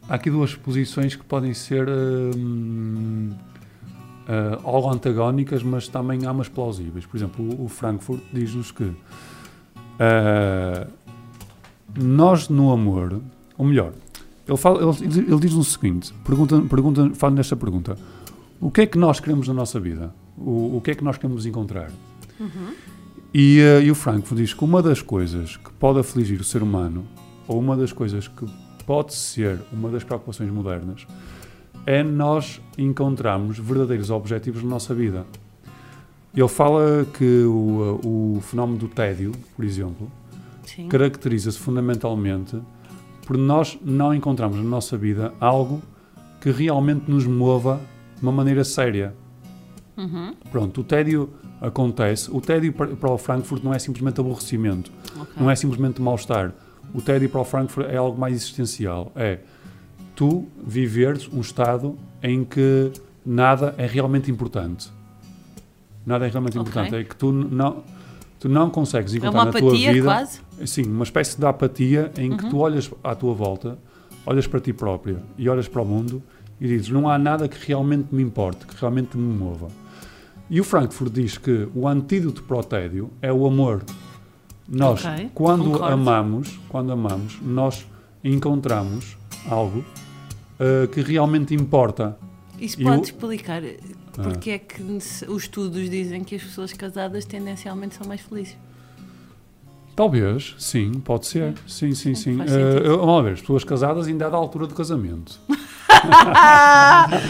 [0.09, 1.88] há aqui duas posições que podem ser
[4.28, 7.07] ah, algo antagónicas, mas também há umas plausíveis.
[7.07, 8.90] Por exemplo, o, o Frankfurt diz-nos que
[9.98, 10.86] Ah,
[11.98, 13.20] nós no amor,
[13.59, 13.92] ou melhor,
[14.48, 17.96] ele, fala, ele, ele diz o seguinte: pergunta, pergunta, fala nesta pergunta:
[18.62, 20.14] o que é que nós queremos na nossa vida?
[20.38, 21.90] O, o que é que nós queremos encontrar?
[23.34, 26.62] E, eh, e o Frankfurt diz que uma das coisas que pode afligir o ser
[26.62, 27.04] humano,
[27.48, 28.46] ou uma das coisas que
[28.86, 31.08] pode ser uma das preocupações modernas,
[31.84, 35.26] é nós encontrarmos verdadeiros objetivos na nossa vida.
[36.32, 40.08] Ele fala que o, eh, o fenómeno do tédio, por exemplo,
[40.88, 42.60] caracteriza-se fundamentalmente
[43.26, 45.82] por nós não encontrarmos na nossa vida algo
[46.40, 47.80] que realmente nos mova
[48.23, 49.12] de uma maneira séria.
[49.97, 50.33] Uhum.
[50.51, 51.29] Pronto, o tédio
[51.61, 52.31] acontece.
[52.31, 55.33] O tédio para o Frankfurt não é simplesmente aborrecimento, Ok.
[55.37, 56.53] não é simplesmente mal-estar.
[56.95, 59.11] O tédio para o Frankfurt é algo mais existencial.
[59.16, 59.41] É
[60.14, 62.93] tu viveres um estado em que
[63.27, 64.89] nada é realmente importante.
[66.07, 66.70] Nada é realmente Ok.
[66.70, 66.95] importante.
[66.95, 67.83] É que tu não,
[68.39, 70.03] tu não consegues É encontrar uma na tua vida.
[70.05, 70.41] quase?
[70.64, 72.51] Sim, uma espécie de apatia em que Uhum.
[72.51, 73.79] tu olhas à tua volta,
[74.25, 76.23] olhas para ti própria e olhas para o mundo
[76.62, 79.66] e dizes: não há nada que realmente me importe, que realmente me mova.
[80.48, 83.82] E o Frankfurt diz que o antídoto para o tédio é o amor.
[84.68, 85.84] Nós, Ok, quando concordo.
[85.92, 87.84] amamos, quando amamos, nós
[88.22, 89.16] encontramos
[89.50, 89.84] algo
[90.60, 92.16] eh, que realmente importa.
[92.60, 93.60] Isso E pode o- explicar
[94.14, 98.56] porque é que os estudos dizem que as pessoas casadas tendencialmente são mais felizes.
[99.95, 101.53] Talvez, sim, pode ser.
[101.66, 102.40] Sim, sim, sim.
[102.43, 102.99] Eh, sentido.
[102.99, 105.38] vamos ver, pessoas casadas ainda é da altura do casamento.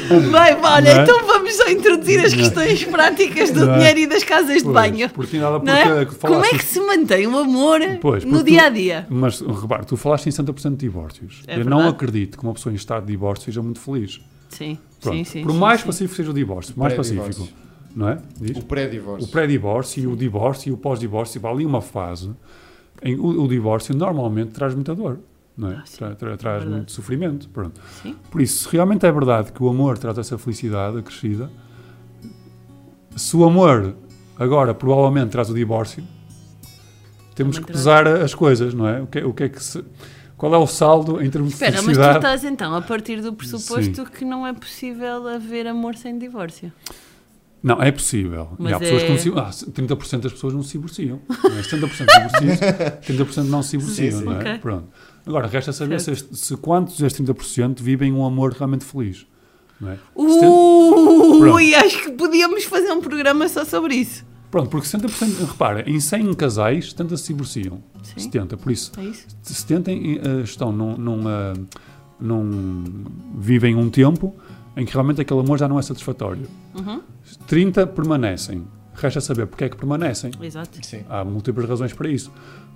[0.08, 1.02] Bem, olha, Não é?
[1.02, 2.38] então vamos só introduzir as Não.
[2.40, 3.78] questões práticas do Não é?
[3.78, 5.10] dinheiro e das casas de Pois, banho.
[5.10, 6.04] porque nada Não é?
[6.04, 9.06] porque Como é que se mantém o amor Pois, no tu- dia a dia?
[9.10, 11.42] Mas repare, tu falaste em 60% de divórcios.
[11.46, 11.94] É Eu não verdade.
[11.96, 14.20] acredito que uma pessoa em estado de divórcio seja muito feliz.
[14.48, 15.16] Sim, Pronto.
[15.16, 15.42] sim, sim.
[15.42, 15.86] Por sim, mais sim.
[15.86, 17.48] pacífico seja o divórcio, mais pacífico.
[17.94, 18.18] Não é?
[18.40, 18.56] Diz?
[18.56, 19.28] O pré-divórcio.
[19.28, 22.30] O pré-divórcio e o divórcio e o pós-divórcio, vai ali uma fase
[23.02, 25.18] em o, o divórcio normalmente traz muita dor.
[25.56, 25.82] Não é?
[25.98, 26.70] Tra- tra- traz verdade.
[26.76, 27.48] muito sofrimento.
[27.50, 27.78] Pronto.
[28.02, 28.16] Sim.
[28.30, 31.50] Por isso, se realmente é verdade que o amor traz essa felicidade acrescida,
[33.16, 33.94] se o amor
[34.38, 36.02] agora provavelmente traz o divórcio,
[37.34, 37.78] temos Também que traz.
[37.78, 39.02] pesar as coisas, não é?
[39.02, 39.84] O que, o que é que se,
[40.36, 42.16] qual é o saldo em termos de Espera, mas tu felicidade?
[42.18, 46.72] estás então a partir do pressuposto que não é possível haver amor sem divórcio.
[47.62, 48.50] Não, é possível.
[48.58, 49.18] Mas e há pessoas é- que não
[49.52, 51.20] se, ah, 30% das pessoas não se divorciam.
[51.28, 51.62] Não é?
[51.62, 52.56] 70% divorciam,
[53.26, 54.24] 30% não se divorciam, Sim, sim.
[54.24, 54.38] não é?
[54.40, 54.58] Ok.
[54.58, 54.88] Pronto.
[55.24, 59.24] Agora, resta saber se, se quantos destes 30% vivem um amor realmente feliz.
[59.80, 59.98] Não é?
[60.16, 64.24] Ui, acho que podíamos fazer um programa só sobre isso.
[64.50, 67.82] Pronto, porque 70%, repara, em 100 casais, 70 se divorciam.
[68.02, 68.20] Sim.
[68.20, 69.26] 70, por isso, É isso?
[69.42, 69.96] 70 eh,
[70.44, 71.54] estão num, num, ah,
[72.20, 73.04] num-
[73.38, 74.34] vivem um tempo
[74.76, 76.46] em que realmente aquele amor já não é satisfatório.
[76.74, 77.02] Uhum.
[77.46, 78.66] 30 permanecem.
[78.94, 80.30] Resta saber porque é que permanecem.
[80.40, 80.78] Exato.
[80.82, 81.02] Sim.
[81.08, 82.30] Há múltiplas razões para isso.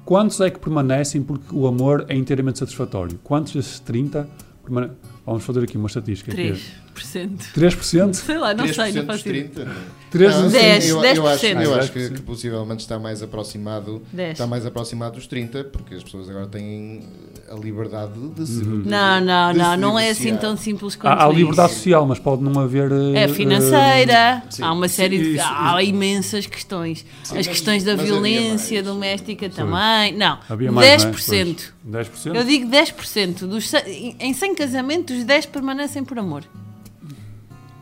[0.05, 3.19] Quantos é que permanecem porque o amor é inteiramente satisfatório?
[3.23, 4.29] Quantos desses 30
[4.63, 4.91] permane...
[5.25, 6.33] Vamos fazer aqui uma estatística.
[6.33, 7.39] que é 3%.
[7.55, 8.15] 3%?
[8.15, 9.49] Sei lá, não 3% sei, não dos faço ideia.
[9.49, 9.71] 30?
[10.11, 11.63] Três Não, dos sim, 10, eu, eu acho, 10%.
[11.63, 12.15] eu acho que, 10%.
[12.15, 14.33] que possivelmente está mais aproximado 10.
[14.33, 17.03] está mais aproximado dos 30 porque as pessoas agora têm
[17.51, 18.83] a liberdade de se Uhum.
[18.83, 21.39] de- Não, não, de não, se não é assim tão simples quanto Há, há isso.
[21.39, 22.91] liberdade social, mas pode não haver.
[22.93, 24.63] eh, É financeira, sim.
[24.63, 25.35] há uma série de.
[25.37, 25.91] Isso, há isso.
[25.91, 26.99] imensas questões.
[27.25, 28.87] Sim, As mas- questões da violência mais.
[28.87, 30.17] doméstica também.
[30.17, 31.13] Não, Havia mais, não é?
[31.13, 31.73] 10%.
[31.83, 32.09] Pois.
[32.09, 32.35] 10%?
[32.37, 33.47] Eu digo 10%.
[33.47, 33.73] Dos,
[34.21, 36.45] em 100 casamentos, 10 permanecem por amor.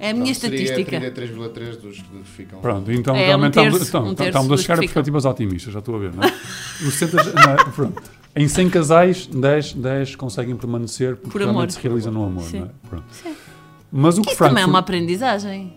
[0.04, 1.00] É a minha Pronto, seria estatística.
[1.00, 2.60] 33,3 dos que ficam.
[2.60, 5.24] Pronto, então É, um realmente terço, estamos, então, um estamos a dos chegar a perspectivas
[5.24, 6.26] otimistas, já estou a ver, não é?
[6.86, 7.56] Os 60, não é?
[7.74, 8.02] Pronto.
[8.36, 11.70] Em 100 casais, 10, 10 conseguem permanecer porque Por realmente amor.
[11.70, 12.60] se realizam no amor, Sim.
[12.60, 12.70] não é?
[12.88, 13.04] Pronto.
[13.92, 15.72] Mas o que Isso também é Frankfurt- uma aprendizagem.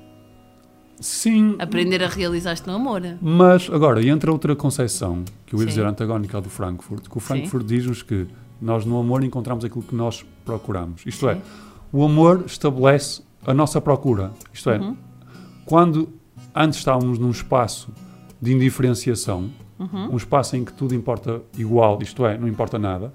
[0.99, 3.03] Sim, Aprender a realizar-te no amor.
[3.21, 5.69] Mas, agora, entra outra concepção, que eu ia Sim.
[5.69, 8.25] dizer antagónica ao do Frankfurt, que o Frankfurt diz-nos que
[8.59, 11.03] nós no amor encontramos aquilo que nós procuramos.
[11.05, 11.41] Isto é, Sim.
[11.93, 14.31] o amor estabelece a nossa procura.
[14.53, 14.95] Isto é, Uhum.
[15.65, 16.09] quando
[16.55, 17.89] antes estávamos num espaço
[18.41, 20.13] de indiferenciação, Uhum.
[20.13, 23.13] um espaço em que tudo importa igual, isto é, não importa nada,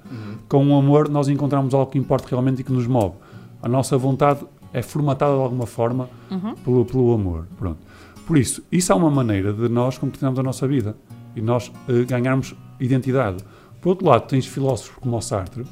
[0.48, 3.16] com o amor nós encontramos algo que importa realmente e que nos move.
[3.60, 6.54] A nossa vontade é formatada de alguma forma Uhum.
[6.56, 7.46] pelo, pelo amor.
[7.58, 7.78] Pronto.
[8.26, 10.96] Por isso, isso é uma maneira de nós compreendermos a nossa vida
[11.34, 13.42] e nós eh, ganharmos identidade.
[13.80, 15.64] Por outro lado, tens filósofos como o Sartre,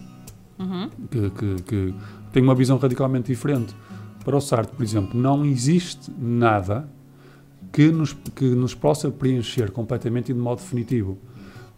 [0.58, 0.90] Uhum.
[1.10, 1.94] que, que, que
[2.32, 3.74] têm uma visão radicalmente diferente.
[4.24, 6.88] Para o Sartre, por exemplo, não existe nada
[7.72, 11.18] que nos, que nos possa preencher completamente e de modo definitivo.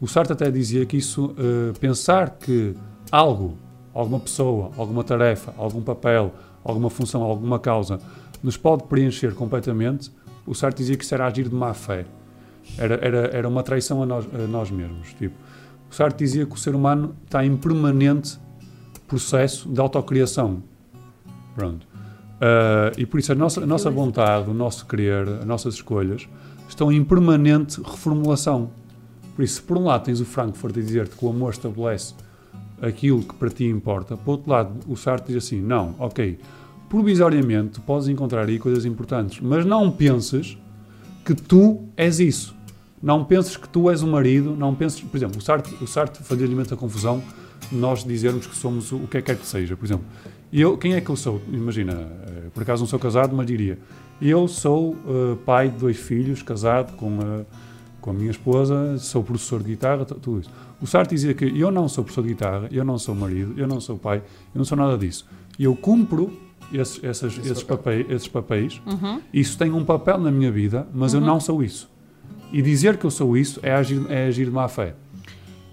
[0.01, 2.75] O Sartre até dizia que isso, eh, pensar que
[3.11, 3.57] algo,
[3.95, 6.35] alguma pessoa, alguma tarefa, algum papel,
[6.65, 8.01] alguma função, alguma causa,
[8.43, 10.11] nos pode preencher completamente,
[10.45, 12.05] o Sartre dizia que isso era agir de má fé.
[12.77, 15.13] Era, era, era uma traição a nós, a nós mesmos.
[15.15, 15.37] Tipo,
[15.91, 18.41] o Sartre dizia que o ser humano está em permanente
[19.07, 20.63] processo de autocriação.
[21.55, 21.92] Pronto.
[22.43, 26.29] Ah, e por isso a nossa, a nossa vontade, o nosso querer, as nossas escolhas
[26.69, 28.73] estão em permanente reformulação.
[29.37, 32.15] Por isso, se por um lado tens o Frankfurt a dizer-te que o amor estabelece
[32.81, 36.37] aquilo que para ti importa, por outro lado, o Sartre diz assim: não, ok,
[36.89, 40.59] provisoriamente podes encontrar aí coisas importantes, mas não penses
[41.25, 42.57] que tu és isso.
[43.01, 46.23] Não penses que tu és o marido, não penses, por exemplo, o Sartre, o Sartre
[46.25, 47.23] fazia-lhe imensa confusão
[47.71, 49.77] nós dizermos que somos o que é que quer que seja.
[49.77, 50.05] Por exemplo,
[50.61, 51.41] eu, quem é que eu sou?
[51.53, 53.79] Imagina, eh, por acaso não sou casado, mas diria:
[54.21, 57.45] eu sou eh, pai de dois filhos, casado com a,
[58.01, 60.51] com a minha esposa, sou professor de guitarra, tu- tudo isso.
[60.81, 63.67] O Sartre dizia que eu não sou professor de guitarra, eu não sou marido, eu
[63.69, 65.27] não sou pai, eu não sou nada disso.
[65.59, 66.33] E eu cumpro
[66.73, 69.21] esses, essas- esses, papéis, esses papéis, Uhum.
[69.33, 71.27] isso tem um papel na minha vida, mas eu Uhum.
[71.27, 71.89] não sou isso.
[72.53, 74.95] E dizer que eu sou isso é agir, é agir de má fé.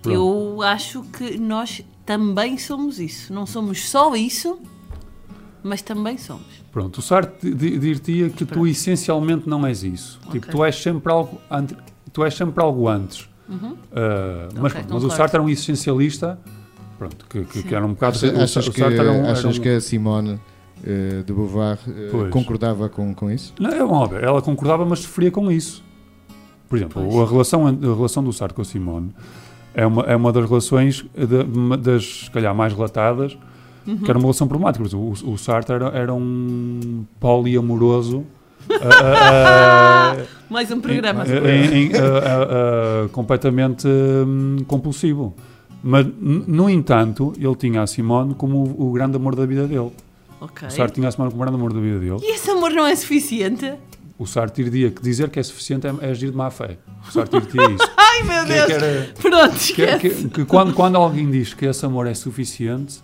[0.02, 0.16] Pronto.
[0.16, 3.32] Eu acho que nós também somos isso.
[3.32, 4.57] Não somos só isso,
[5.62, 6.47] mas também somos.
[6.72, 10.20] Pronto, o Sartre di- di- dir-te-ia que tu essencialmente não és isso.
[10.32, 10.51] Tipo, Ok.
[10.51, 11.78] tu és sempre algo, ante-
[12.12, 13.30] tu és sempre algo antes.
[13.47, 13.76] Uhum.
[13.93, 15.10] Ah, mas, Ok, pronto, mas o.
[15.12, 16.39] Sartre era um existencialista,
[16.97, 18.18] pronto, que, que, que era um bocado...
[18.18, 20.39] Achas, o achas o que, um- era achas um- que a Simone
[20.84, 21.78] eh, de Beauvoir
[22.10, 22.32] Pois.
[22.32, 23.53] concordava com, com isso?
[23.60, 25.84] Não, é óbvio, ela concordava, mas sofria com isso.
[26.68, 29.14] Por exemplo, a relação, a relação do Sartre com a Simone
[29.74, 33.38] é uma, é uma das relações de- das, se calhar, mais relatadas,
[33.88, 33.98] Uhum.
[33.98, 34.86] que era uma relação problemática.
[34.96, 38.24] O, o Sartre era, era um poliamoroso.
[40.50, 41.24] Mais um programa.
[41.26, 45.34] em- em- completamente hum, compulsivo.
[45.82, 49.92] Mas, no entanto, ele tinha a Simone como o, o grande amor da vida dele.
[50.42, 50.68] Ok.
[50.68, 52.18] O Sartre tinha a Simone como o grande amor da vida dele.
[52.22, 53.74] E esse amor não é suficiente?
[54.18, 56.78] O Sartre diria que dizer que é suficiente é, é agir de má fé.
[57.10, 57.91] O Sartre diria isso.
[57.97, 58.66] Ai meu Que- Deus!
[58.66, 59.99] que era- Pronto, que, esquece.
[59.99, 62.99] que- que quando, quando alguém diz que esse amor é suficiente,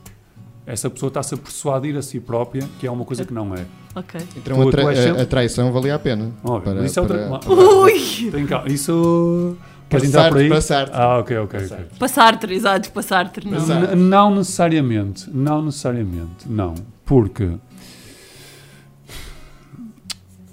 [0.66, 3.66] essa pessoa está-se a persuadir a si própria que é uma coisa que não é.
[3.96, 4.20] Ok.
[4.36, 6.32] Então Tu- a, tra- sempre- a traição valia a pena.
[6.44, 8.30] Óbvio, para- isso é outra para- Ui!
[8.32, 9.58] Tem calma, Isso.
[9.88, 10.62] Queres entrar por aí?
[10.64, 10.96] Sartre.
[10.98, 11.60] Ah, ok, ok.
[11.66, 11.78] ok.
[12.00, 13.48] Para Sartre, exato, para Sartre.
[13.48, 13.60] Não.
[13.60, 16.74] N- Não necessariamente, não necessariamente, não.
[17.06, 17.52] Porque.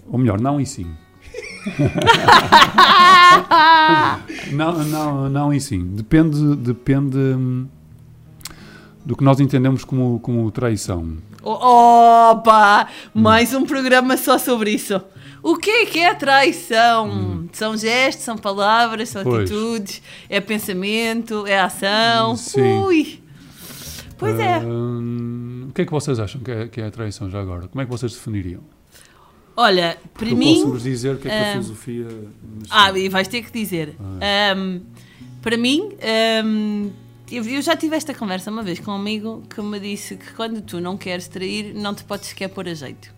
[0.06, 0.86] Ou melhor, não e sim.
[4.52, 5.84] Não, não, não e sim.
[5.94, 7.66] Depende, depende hum,
[9.04, 11.16] do que nós entendemos como, como traição.
[11.42, 12.86] Opa!
[13.12, 15.00] Mais um programa só sobre isso.
[15.42, 17.48] O que é que é traição?
[17.52, 19.24] São gestos, são palavras, são Hum.
[19.24, 19.50] Pois.
[19.50, 22.36] atitudes, é pensamento, é ação.
[22.36, 22.78] Sim.
[22.84, 23.20] Ui!
[24.16, 24.58] Pois é.
[24.60, 27.66] Hum, o que é que vocês acham que é, que é a traição já agora?
[27.66, 28.60] Como é que vocês definiriam?
[29.56, 30.54] Olha, para eu mim.
[30.54, 32.06] posso-vos dizer o que é que a ah, filosofia.
[32.70, 33.94] Ah, e vais ter que dizer.
[34.00, 34.80] Ahm,
[35.42, 36.90] para mim, ahm,
[37.30, 40.60] eu, já tive esta conversa uma vez com um amigo que me disse que quando
[40.60, 43.12] tu não queres trair, não te podes sequer pôr a jeito.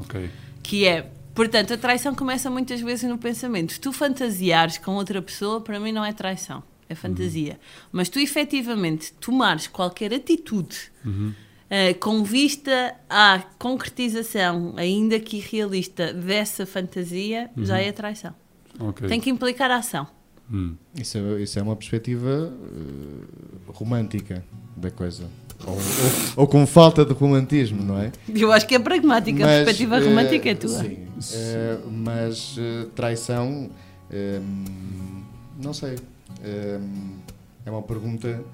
[0.00, 0.30] Ok.
[0.62, 3.72] Que é, portanto, a traição começa muitas vezes no pensamento.
[3.72, 7.58] Se tu fantasiares com outra pessoa, para mim não é traição, é fantasia.
[7.90, 11.32] Mas tu efetivamente tomares qualquer atitude Uhum.
[11.70, 17.80] Eh, com vista à concretização, ainda que irrealista, dessa fantasia, já Uhum.
[17.80, 18.34] é traição.
[18.78, 19.08] Ok.
[19.08, 20.06] Tem que implicar a ação.
[20.52, 20.74] Hum.
[21.00, 24.44] Isso, é, isso é uma perspectiva eh, romântica
[24.76, 25.24] da coisa.
[25.66, 25.78] Ou, ou-
[26.36, 28.12] ou com falta de romantismo, não é?
[28.28, 30.68] Eu acho que é pragmática, a Mas, perspectiva eh, romântica é tua.
[30.68, 30.98] Sim,
[31.90, 32.56] mas
[32.94, 33.70] traição,
[35.60, 35.96] não sei.
[37.64, 38.44] é uma pergunta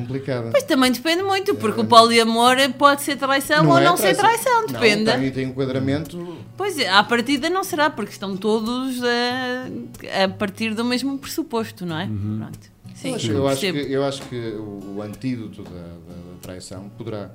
[0.00, 0.50] complicada.
[0.52, 4.66] Mas também depende muito, porque o poliamor pode ser traição ou é não ser traição,
[4.66, 5.04] depende.
[5.04, 6.36] Não, tem, tem enquadramento.
[6.56, 11.86] Pois é, à partida não será, porque estão todos eh, a partir do mesmo pressuposto,
[11.86, 12.04] não é?
[12.04, 12.38] Uhum.
[12.40, 12.76] Pronto.
[12.94, 16.38] Sim, eu, acho, eu, acho que, eu acho que o, o antídoto da, da- da
[16.42, 17.30] traição poderá,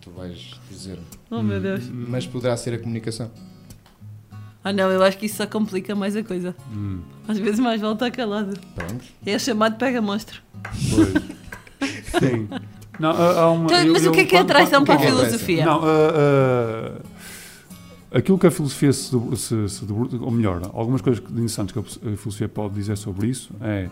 [0.00, 0.98] tu vais dizer,
[1.30, 1.82] Oh, meu Deus.
[1.90, 3.30] mas poderá ser a comunicação.
[4.66, 6.56] Ah não, eu acho que isso só complica mais a coisa.
[6.72, 7.00] Hum.
[7.28, 8.58] Às vezes mais volta calado.
[8.74, 9.04] Pronto.
[9.26, 10.40] É chamado pega-monstro.
[10.90, 11.34] Pois.
[12.18, 12.48] Sim.
[12.98, 14.98] Não, há- uma- Então, eu- mas o eu- que é que é traição para a
[14.98, 15.64] o é filosofia?
[15.66, 17.00] Não, ah,
[18.12, 19.84] ah, aquilo que a filosofia se, se, se
[20.20, 23.88] ou melhor, algumas coisas que- interessantes que a filosofia pode dizer sobre isso é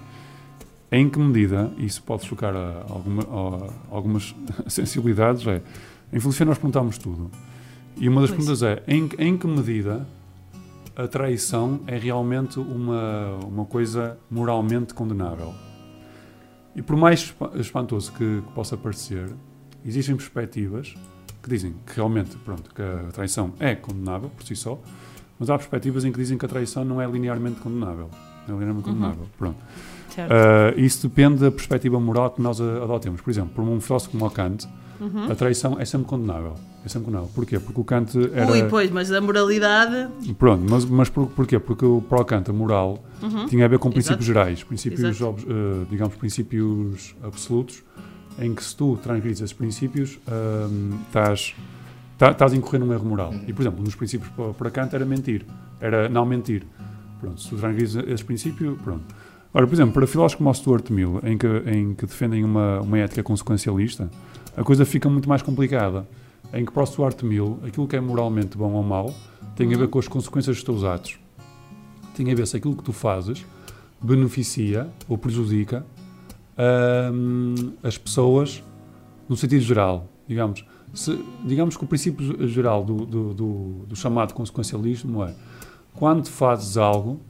[0.92, 4.34] em que medida, e isso pode chocar a, alguma- a algumas
[4.68, 5.62] sensibilidades, é
[6.12, 7.30] em filosofia nós perguntamos tudo.
[7.96, 8.38] E uma das Pois.
[8.46, 10.06] perguntas é em, que- em que medida
[10.94, 15.54] a traição é realmente uma, uma coisa moralmente condenável.
[16.74, 19.30] E por mais espa- espantoso que, que possa parecer,
[19.84, 20.94] existem perspectivas
[21.42, 24.78] que dizem que realmente pronto, que a traição é condenável por si só,
[25.38, 28.08] Mas há perspectivas em que dizem que a traição não é linearmente condenável.
[28.46, 28.94] Não é linearmente Uhum.
[28.94, 29.26] condenável.
[29.36, 29.56] Pronto.
[30.16, 33.20] Ah, isso depende da perspectiva moral que nós adotemos.
[33.20, 34.68] Por exemplo, por um filósofo como o Kant,
[35.02, 35.32] Uhum.
[35.32, 36.54] a traição é sempre condenável.
[36.84, 37.30] É sempre condenável.
[37.34, 37.58] Porquê?
[37.58, 38.50] Porque o Kant era...
[38.50, 40.08] Ui, pois, mas a moralidade.
[40.38, 41.58] Pronto, mas, mas por, porquê?
[41.58, 43.46] Porque o para o Kant, a moral Uhum.
[43.46, 44.40] tinha a ver com princípios Exato.
[44.46, 45.26] gerais, princípios, eh,
[45.88, 47.82] digamos, princípios absolutos,
[48.38, 51.54] em que se tu transgredes esses princípios, ahm, estás,
[52.18, 53.32] tá- estás a incorrer num erro moral.
[53.46, 54.28] E, por exemplo, um dos princípios
[54.58, 55.46] para, Kant era mentir,
[55.80, 56.64] era não mentir.
[57.20, 59.04] Pronto, se tu transgredes esse princípio, pronto.
[59.54, 62.80] Ora, por exemplo, para filósofos como o Stuart Mill, em que, em que defendem uma,
[62.80, 64.10] uma ética consequencialista,
[64.56, 66.06] a coisa fica muito mais complicada.
[66.52, 69.14] Em que para o Stuart Mill, aquilo que é moralmente bom ou mau
[69.56, 71.18] tem a ver com as consequências dos teus atos.
[72.14, 73.44] Tem a ver se aquilo que tu fazes
[74.00, 75.86] beneficia ou prejudica
[77.12, 78.62] hum, as pessoas
[79.28, 80.64] no sentido geral, digamos.
[80.92, 83.56] Se, digamos que o princípio geral do, do, do,
[83.88, 85.34] do chamado consequencialismo é
[85.94, 87.20] quando fazes algo,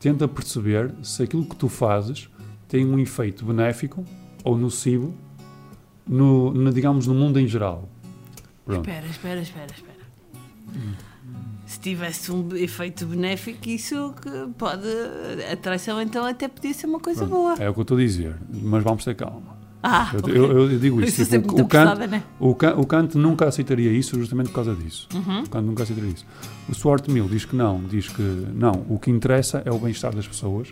[0.00, 2.28] tenta perceber se aquilo que tu fazes
[2.68, 4.04] tem um efeito benéfico
[4.42, 5.14] ou nocivo,
[6.06, 7.88] no, no, digamos, no mundo em geral.
[8.64, 8.88] Pronto.
[8.88, 9.96] Espera, espera, espera, espera.
[11.66, 14.86] Se tivesse um efeito benéfico, isso que pode.
[15.52, 17.54] A traição então até podia ser uma coisa Pronto, boa.
[17.58, 19.56] É o que eu estou a dizer, mas vamos ter calma.
[19.82, 22.22] Ah, eu, eu- eu digo Isso é tipo, o, muito Kant, né?
[22.40, 25.08] o, Kant, o Kant nunca aceitaria isso justamente por causa disso.
[25.14, 25.42] Uhum.
[25.42, 26.26] O Kant nunca aceitaria isso.
[26.68, 28.22] O Stuart Mill diz que não, diz que
[28.54, 30.68] não, o que interessa é o bem-estar das pessoas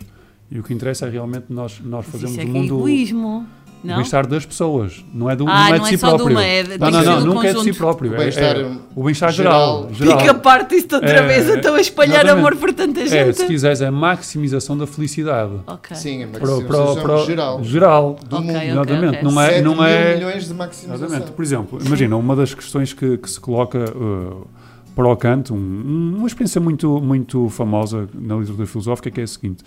[0.51, 2.75] e o que interessa é realmente nós, nós fazemos isso é o é mundo.
[2.79, 3.47] egoísmo.
[3.83, 3.95] O Não?
[3.97, 6.15] bem-estar das pessoas, não é, do, Ah, não é não de é si só de
[6.15, 6.35] próprio.
[6.37, 8.11] uma, é de- não, não, não, nunca é de si próprio.
[8.11, 9.89] O é- bem-estar, é, o bem-estar geral.
[9.93, 10.17] geral.
[10.17, 12.39] Pica parte isto outra É, vez, então a espalhar exatamente.
[12.47, 13.37] amor por tanta É, gente.
[13.37, 15.51] se quiseres, é a maximização da felicidade.
[15.67, 15.95] Ok.
[15.95, 17.63] Sim, é Para, o- maximização para, o- para, o- geral.
[17.63, 18.19] geral.
[18.27, 18.57] Do Ok, mundo.
[18.57, 19.23] ok, Exatamente.
[19.23, 21.05] Não é, 7 não é, milhões de maximização.
[21.07, 21.31] Exatamente.
[21.33, 24.47] Por exemplo, imagina, uma das questões que, que se coloca uh,
[24.95, 29.27] para o Kant, um- uma experiência muito, muito famosa na literatura filosófica, que é a
[29.27, 29.63] seguinte.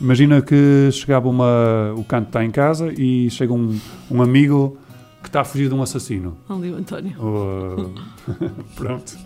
[0.00, 1.92] Imagina que chegava uma...
[1.96, 3.78] O Kant está em casa e chega um,
[4.10, 4.78] um amigo
[5.22, 6.36] que está a fugir de um assassino.
[6.48, 7.12] Ali o António.
[7.20, 7.92] Uh,
[8.74, 9.16] pronto.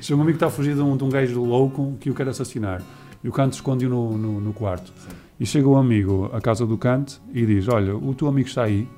[0.00, 2.14] Chega um amigo que está a fugir de um, de um gajo louco que o
[2.14, 2.82] quer assassinar.
[3.22, 4.90] E o Kant esconde-o no, no, no quarto.
[5.38, 8.64] E chega o amigo à casa do Kant e diz, olha, o teu amigo está
[8.64, 8.88] aí.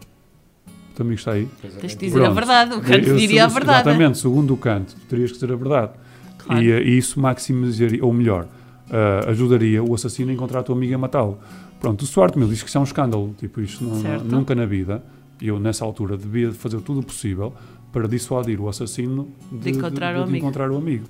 [0.93, 1.49] O teu amigo está aí.
[1.81, 2.35] Tens de dizer a Pronto.
[2.37, 2.75] verdade.
[2.75, 3.89] O Kant Eu- diria a verdade.
[3.89, 5.93] Exatamente, segundo o Kant, terias que dizer a verdade.
[6.39, 6.63] Claro.
[6.63, 8.47] E, eh, e isso maximizaria, ou melhor,
[8.91, 11.39] eh, ajudaria o assassino a encontrar a tua amiga e matá-lo.
[11.81, 13.35] Pronto, o Stuart Mill diz que isso é um escândalo.
[13.39, 15.03] Tipo, isto não- nunca na vida,
[15.41, 17.53] eu nessa altura devia fazer tudo o possível
[17.93, 20.37] para dissuadir o assassino de, De encontrar o amigo.
[20.37, 21.05] encontrar o amigo.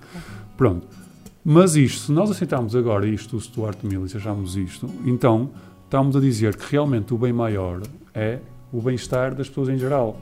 [0.57, 0.87] Pronto.
[1.45, 5.51] Mas isto, se nós aceitarmos agora isto, o Stuart Mill, e se acharmos isto, então
[5.85, 7.83] estamos a dizer que realmente o bem maior
[8.15, 8.39] é
[8.73, 10.19] o bem-estar das pessoas em geral.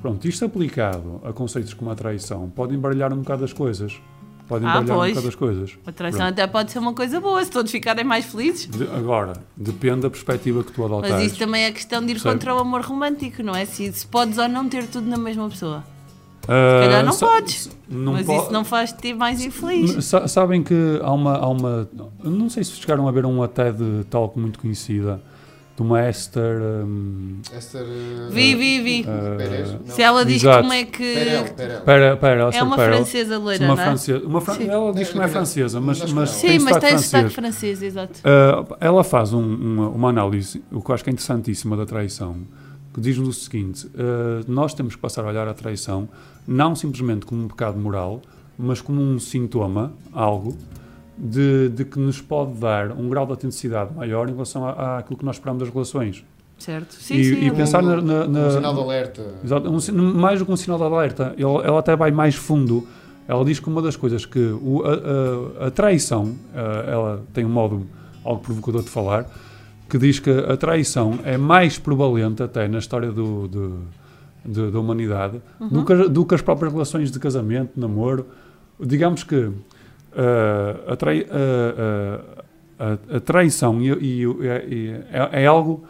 [0.00, 4.00] Pronto, isto aplicado a conceitos como a traição pode embaralhar um bocado as coisas.
[4.50, 5.10] Pode Ah, embaralhar um pois.
[5.12, 5.70] bocado as coisas.
[5.86, 6.32] A traição Pronto.
[6.32, 8.66] até pode ser uma coisa boa, se todos ficarem mais felizes.
[8.66, 11.14] De- agora, depende da perspectiva que tu adotares.
[11.16, 12.34] Mas isso também é questão de ir Percebe?
[12.34, 13.64] contra o amor romântico, não é?
[13.64, 15.84] Se, se podes ou não ter tudo na mesma pessoa.
[16.48, 17.70] Ah, Se calhar não podes.
[17.88, 20.04] não mas po- isso não faz te mais infeliz.
[20.04, 21.88] Sa- Sabem que há uma, há uma.
[22.24, 23.78] Não sei se chegaram a ver uma TED
[24.10, 25.22] Talk muito conhecida
[25.80, 26.60] de uma Esther.
[26.84, 29.04] hum, Esther, uh, Vi, vi, vi.
[29.38, 29.72] Perez?
[29.72, 29.86] Não.
[29.86, 30.60] Se ela diz Exato.
[30.60, 31.14] como é que.
[31.14, 31.80] Perel, Perel.
[31.80, 32.96] Pera, pera, É uma Perel.
[32.96, 33.86] francesa loira, uma não é?
[33.86, 34.68] francesa, uma fran- Sim.
[34.68, 36.40] Ela diz que não é francesa, mas, Mas mas não.
[36.40, 37.32] tem Sim, mas tem sotaque francês.
[37.78, 38.20] francês, exato.
[38.20, 41.86] Uh, ela faz um- uma, uma análise, o que eu acho que é interessantíssima da
[41.86, 42.36] traição,
[42.92, 46.08] que diz-nos o seguinte: uh, nós temos que passar a olhar a traição
[46.46, 48.20] não simplesmente como um pecado moral,
[48.58, 50.56] mas como um sintoma, algo,
[51.20, 55.18] de, de que nos pode dar um grau de autenticidade maior em relação à- àquilo
[55.18, 56.24] que nós esperamos das relações.
[56.58, 56.94] Certo?
[56.94, 57.46] Sim, E- sim.
[57.46, 59.22] e pensar na- na- na- Um sinal de alerta.
[59.44, 62.86] Exato, um mais do que um sinal de alerta, ela, ela até vai mais fundo.
[63.28, 67.44] Ela diz que uma das coisas que o- a, a- a traição, ah, ela tem
[67.44, 67.86] um modo
[68.24, 69.26] algo provocador de falar,
[69.88, 73.78] que diz que a traição é mais prevalente até na história do, do-
[74.44, 75.40] de- da humanidade
[75.70, 78.26] do, que, do que as próprias relações de casamento, namoro.
[78.78, 79.50] Digamos que
[80.86, 81.26] a, trai-
[83.16, 85.84] a- traição e, e- e- é, é algo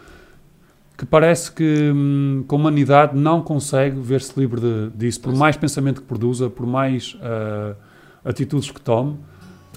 [0.96, 5.56] que parece que, hum, que a humanidade não consegue ver-se livre de- disso, por mais
[5.56, 7.74] pensamento que produza, por mais ah,
[8.24, 9.16] atitudes que tome,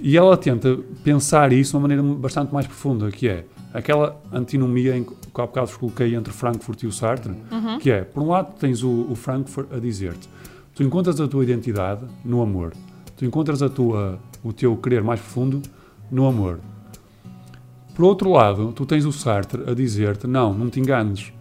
[0.01, 4.97] e ela tenta pensar isso de uma maneira bastante mais profunda, que é aquela antinomia
[4.97, 7.79] em que há bocado vos coloquei entre Frankfurt e o Sartre, Uhum.
[7.79, 10.27] que é, por um lado tens o, o Frankfurt a dizer-te,
[10.75, 12.73] tu encontras a tua identidade no amor,
[13.15, 15.61] tu encontras a tua, o teu querer mais profundo
[16.11, 16.59] no amor.
[17.95, 21.31] Por outro lado, tu tens o Sartre a dizer-te: não, não te enganes.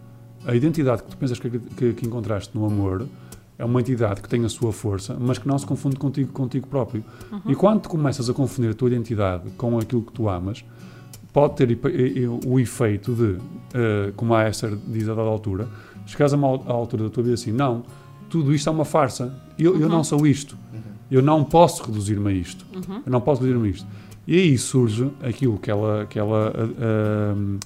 [0.46, 3.06] A identidade que tu pensas que, que- que encontraste no amor
[3.58, 6.66] é uma entidade que tem a sua força, mas que não se confunde contigo, contigo
[6.66, 7.04] próprio.
[7.30, 7.40] Uhum.
[7.52, 10.64] E quando tu começas a confundir a tua identidade com aquilo que tu amas,
[11.32, 11.78] pode ter
[12.44, 13.38] o efeito de,
[13.72, 15.68] eh, como a Esther diz a dada altura,
[16.06, 17.84] chegares a uma altura da tua vida assim, não,
[18.28, 19.88] tudo isto é uma farsa, eu, eu Uhum.
[19.88, 20.58] não sou isto,
[21.14, 23.02] eu não posso reduzir-me a isto, Uhum.
[23.06, 23.86] eu não posso reduzir-me a isto.
[24.26, 27.58] E aí surge aquilo que ela, que ela ah, ah,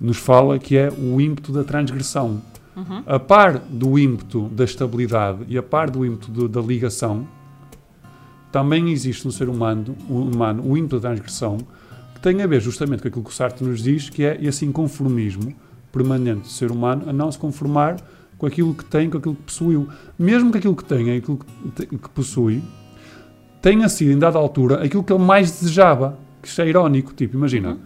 [0.00, 2.40] nos fala, que é o ímpeto da transgressão.
[2.76, 3.02] Uhum.
[3.06, 7.26] A par do ímpeto da estabilidade e a par do ímpeto do- da ligação,
[8.50, 11.58] também existe no ser humano, o humano o ímpeto da transgressão,
[12.14, 14.64] que tem a ver justamente com aquilo que o Sartre nos diz, que é esse
[14.64, 15.54] inconformismo
[15.90, 17.96] permanente do ser humano a não se conformar
[18.38, 19.88] com aquilo que tem, com aquilo que possuiu.
[20.18, 21.38] Mesmo que aquilo que tem, aquilo
[21.76, 22.62] que, que possui,
[23.62, 26.18] tenha sido, em dada altura, aquilo que ele mais desejava.
[26.42, 27.14] Que isto é irónico.
[27.14, 27.78] Tipo, imagina,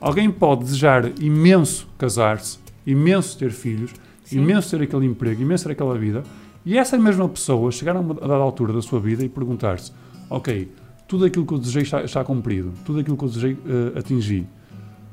[0.00, 3.92] alguém pode desejar imenso casar-se, imenso ter filhos,
[4.32, 6.22] imenso ter aquele emprego, imenso ter aquela vida,
[6.64, 9.92] e essa mesma pessoa chegar a uma dada altura da sua vida e perguntar-se:
[10.30, 10.72] Ok,
[11.06, 14.46] tudo aquilo que eu desejei está, está cumprido, tudo aquilo que eu desejei eh, atingi,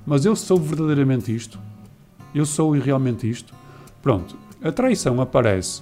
[0.06, 1.60] mas eu sou verdadeiramente isto?
[2.34, 3.54] Eu sou realmente isto?
[4.02, 5.82] Pronto, a traição aparece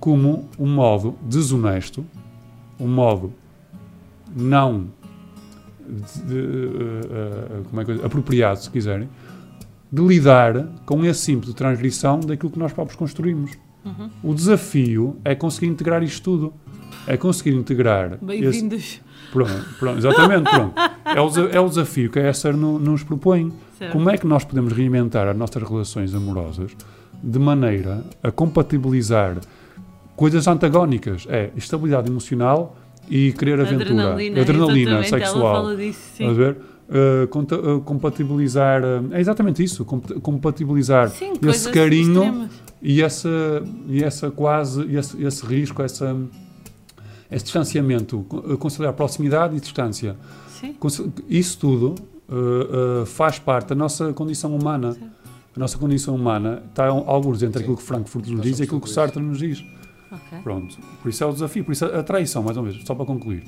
[0.00, 2.04] como um modo desonesto,
[2.80, 3.32] um modo
[4.36, 4.88] não
[5.88, 9.08] de- eh, como é que apropriado, se quiserem,
[9.90, 13.52] de lidar com esse de transgressão daquilo que nós próprios construímos.
[13.84, 14.10] Uhum.
[14.22, 16.52] O desafio é conseguir integrar isto tudo.
[17.06, 18.14] É conseguir integrar.
[18.14, 19.00] esse- Bem-vindos.
[19.32, 20.74] Pronto, pronto, exatamente, pronto.
[21.04, 23.52] É o, é o desafio que a Esther no- nos propõe.
[23.78, 23.92] Certo.
[23.92, 26.72] Como é que nós podemos reinventar as nossas relações amorosas
[27.22, 29.36] de maneira a compatibilizar
[30.16, 31.26] coisas antagónicas?
[31.28, 32.76] É estabilidade emocional
[33.08, 33.84] e querer aventura.
[33.90, 35.54] Adrenalina, Adrenalina exatamente, ela sexual.
[35.54, 36.28] fala disso, sim.
[36.28, 36.56] A ver?
[36.88, 42.50] Uh, conta- uh, compatibilizar uh, é exatamente isso comp- compatibilizar Sim, esse carinho extremas.
[42.80, 43.28] e essa
[43.88, 46.16] e essa quase esse, esse risco essa
[47.28, 50.14] esse distanciamento co- conciliar proximidade e distância
[50.48, 50.76] Sim.
[51.28, 51.96] Isso tudo
[52.28, 54.96] uh, uh, faz parte da nossa condição humana
[55.56, 58.88] a nossa condição humana está alguns entre aquilo que Frankfurt nos diz e aquilo que
[58.88, 59.64] Sartre nos diz
[60.10, 60.38] Ok.
[60.42, 63.04] Pronto, por isso é o desafio, por isso a traição, mais uma vez, só para
[63.04, 63.42] concluir.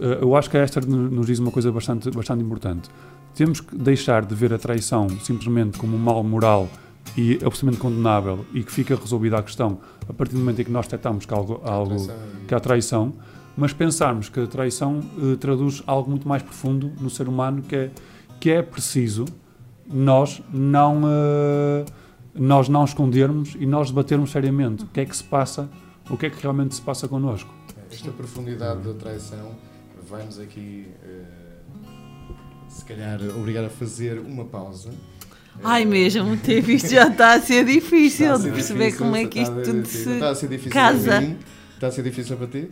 [0.00, 2.90] Eh, Eu acho que a Esther no- nos diz uma coisa bastante, bastante importante.
[3.34, 6.68] Temos que deixar de ver a traição simplesmente como um mal moral
[7.16, 9.78] e absolutamente condenável e que fica resolvida a questão
[10.08, 12.16] a partir do momento em que nós detectamos que há algo, algo traição
[12.48, 13.12] que há traição,
[13.56, 17.76] mas pensarmos que a traição eh, traduz algo muito mais profundo no ser humano que
[17.76, 17.90] é,
[18.40, 19.24] que é preciso
[19.86, 21.84] nós não eh,
[22.38, 25.68] nós não escondermos e nós debatermos seriamente o que é que se passa,
[26.10, 27.52] o que é que realmente se passa connosco.
[27.90, 29.56] Esta profundidade da traição
[30.08, 31.22] vai-nos aqui, eh,
[32.68, 34.90] se calhar, obrigar a fazer uma pausa.
[35.62, 39.16] Ai mesmo, ter isto já está a ser difícil a de ser perceber difícil, como
[39.16, 41.10] é que isto tudo se Está a ser difícil casa.
[41.10, 41.36] para mim.
[41.74, 42.70] Está a ser difícil para ti?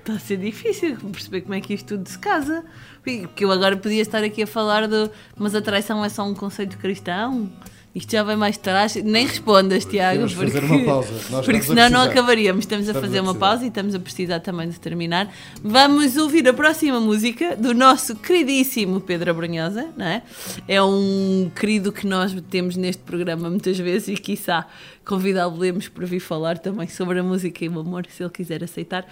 [0.00, 2.64] Está a ser difícil perceber como é que isto tudo se casa.
[3.02, 5.10] Porque eu agora podia estar aqui a falar do.
[5.36, 7.50] Mas a traição é só um conceito cristão?
[7.96, 8.94] Isto já vai mais atrás.
[8.96, 10.18] Nem respondas, Tiago.
[10.18, 11.12] Temos Porque, fazer uma pausa.
[11.30, 12.64] Nós porque a senão não acabaríamos.
[12.66, 15.32] Estamos a Estamos fazer a uma pausa e estamos a precisar também de terminar.
[15.64, 20.22] Vamos ouvir a próxima música do nosso queridíssimo Pedro Abrunhosa, não é?
[20.68, 24.66] É um querido que nós temos neste programa muitas vezes e quiçá
[25.02, 29.06] convidá-lo-lemos para vir falar também sobre a música e o amor, se ele quiser aceitar.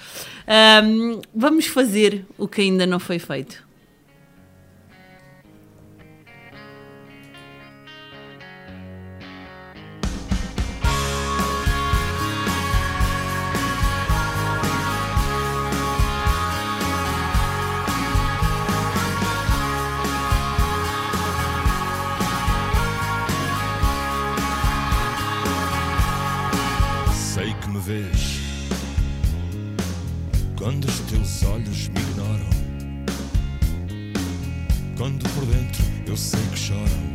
[0.46, 3.63] Ahm, vamos fazer o que ainda não foi feito.
[31.44, 32.50] Olhos me ignoram.
[34.96, 37.14] Quando por dentro eu sei que choram.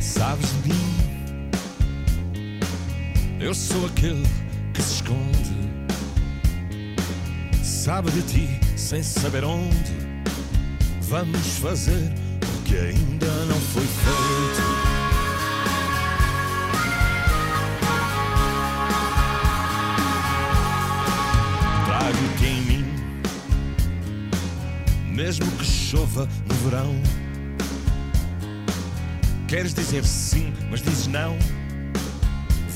[0.00, 0.98] Sabes de mim?
[3.40, 4.26] Eu sou aquele
[4.74, 5.58] que se esconde.
[7.62, 9.92] Sabe de ti sem saber onde.
[11.02, 12.12] Vamos fazer
[12.42, 14.97] o que ainda não foi feito.
[25.18, 26.94] mesmo que chova no verão.
[29.48, 31.36] Queres dizer sim, mas dizes não.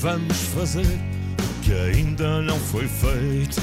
[0.01, 3.61] Vamos fazer o que ainda não foi feito.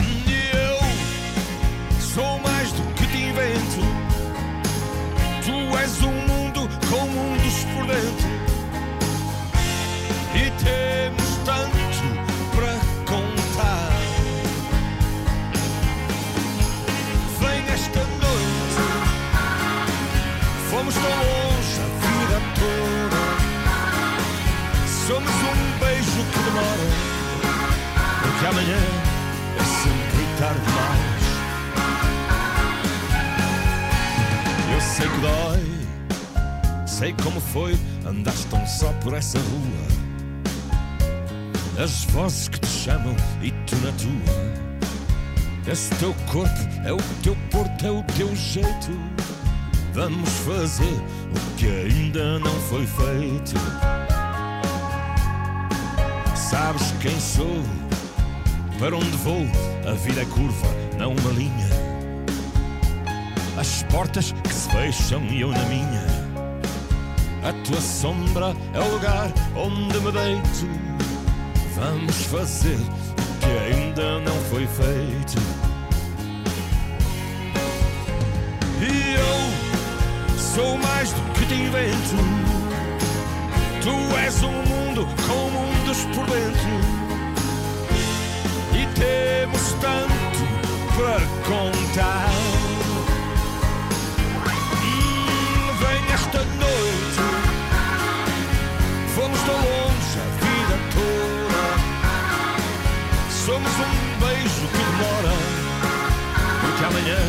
[0.00, 3.80] E eu sou mais do que te invento.
[5.44, 8.26] Tu és um mundo com mundos por dentro.
[10.34, 11.75] E temos tanto
[20.86, 23.20] Fomos tão longe a vida toda.
[25.08, 26.86] Somos um beijo que demora.
[28.22, 28.82] Porque amanhã
[29.58, 31.24] é sempre tarde demais.
[34.72, 35.66] Eu sei que dói.
[36.86, 37.76] Sei como foi.
[38.06, 39.88] Andaste tão só por essa rua.
[41.82, 45.72] As vozes que te chamam e tu na tua.
[45.72, 48.92] Esse teu corpo é o teu porto, é o teu jeito.
[49.96, 51.02] Vamos fazer
[51.34, 53.54] o que ainda não foi feito.
[56.36, 57.62] Sabes quem sou?
[58.78, 59.46] Para onde vou?
[59.88, 60.66] A vida é curva,
[60.98, 61.70] não uma linha.
[63.58, 66.04] As portas que se fecham e eu na minha.
[67.42, 70.68] A tua sombra é o lugar onde me deito.
[71.74, 75.40] Vamos fazer o que ainda não foi feito.
[78.82, 79.65] E eu
[80.56, 82.16] sou mais do que te invento.
[83.82, 86.70] Tu és um mundo com mundos por dentro.
[88.72, 90.40] E temos tanto
[90.96, 92.30] para contar.
[94.80, 97.20] Hum, vem esta noite.
[99.14, 101.64] Fomos tão longe a vida toda.
[103.44, 105.34] Somos um beijo que demora.
[106.62, 107.20] Porque amanhã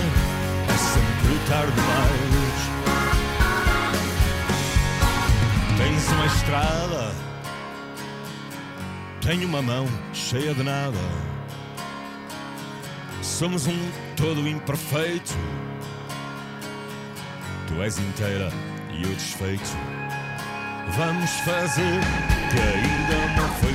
[0.70, 2.37] é sempre tarde demais.
[5.78, 7.16] Tens uma estrada,
[9.22, 10.98] tenho uma mão cheia de nada.
[13.22, 15.36] Somos um todo imperfeito.
[17.68, 18.50] Tu és inteira
[18.92, 19.70] e eu desfeito.
[20.96, 22.00] Vamos fazer
[22.50, 23.74] que ainda não foi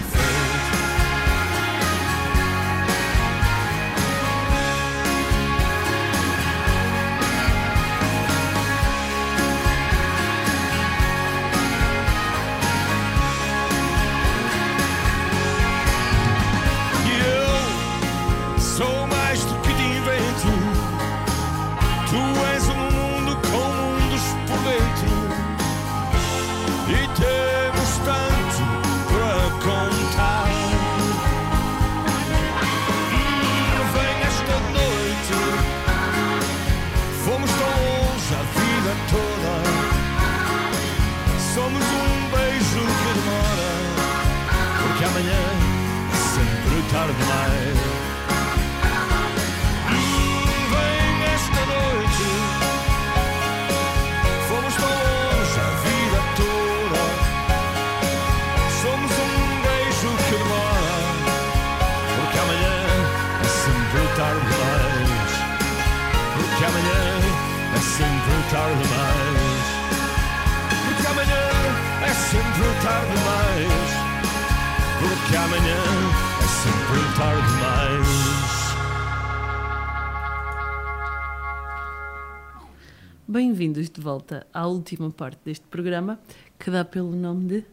[83.32, 86.20] Bem-vindos de volta à última parte deste programa,
[86.58, 87.64] que dá pelo nome de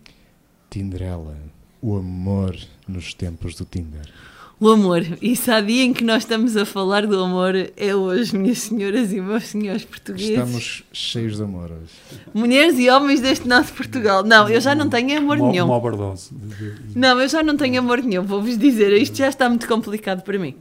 [0.70, 1.36] Tinderela,
[1.82, 2.58] o amor
[2.88, 4.10] nos tempos do Tinder.
[4.58, 5.06] O Amor.
[5.22, 8.60] E se há dia em que nós estamos a falar do amor, é hoje, minhas
[8.60, 10.30] senhoras e meus senhores portugueses.
[10.32, 11.92] Estamos cheios de amor hoje.
[12.34, 14.24] Mulheres e homens deste nosso Portugal.
[14.24, 15.66] Não, eu já não tenho amor Uma, nenhum.
[15.66, 16.32] uma overdose.
[16.96, 20.38] Não, eu já não tenho amor nenhum, vou-vos dizer, isto já está muito complicado para
[20.40, 20.56] mim.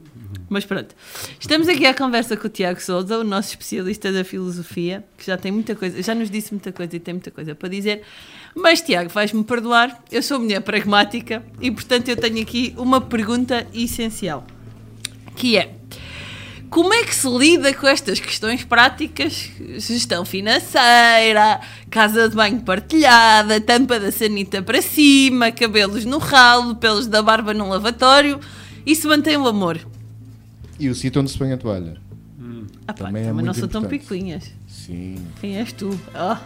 [0.49, 0.95] Mas pronto,
[1.39, 5.37] estamos aqui à conversa com o Tiago Souza, o nosso especialista da filosofia, que já
[5.37, 8.01] tem muita coisa, já nos disse muita coisa e tem muita coisa para dizer.
[8.55, 13.67] Mas Tiago, vais-me perdoar, eu sou mulher pragmática e portanto eu tenho aqui uma pergunta
[13.73, 14.45] essencial,
[15.35, 15.75] que é
[16.69, 19.49] como é que se lida com estas questões práticas?
[19.77, 21.59] Gestão financeira,
[21.89, 27.55] casa de banho partilhada, tampa da sanita para cima, cabelos no ralo, pelos da barba
[27.55, 28.39] no lavatório.
[28.85, 29.79] E se mantém o amor?
[30.79, 31.97] E o sítio onde se põe a toalha.
[32.87, 34.01] Ah, pá, Também também, é não muito são tão importante.
[34.01, 34.51] picuinhas.
[34.67, 35.15] Sim.
[35.41, 35.89] Quem és tu?
[36.15, 36.37] Oh,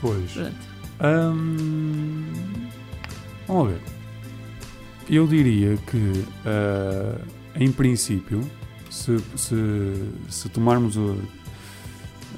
[0.00, 0.30] Pois.
[0.32, 0.56] pronto.
[1.04, 2.24] Hum,
[3.46, 3.80] vamos ver.
[5.10, 7.18] Eu diria que, ah,
[7.56, 8.40] em princípio,
[8.90, 9.54] se, se,
[10.28, 11.18] se tomarmos o-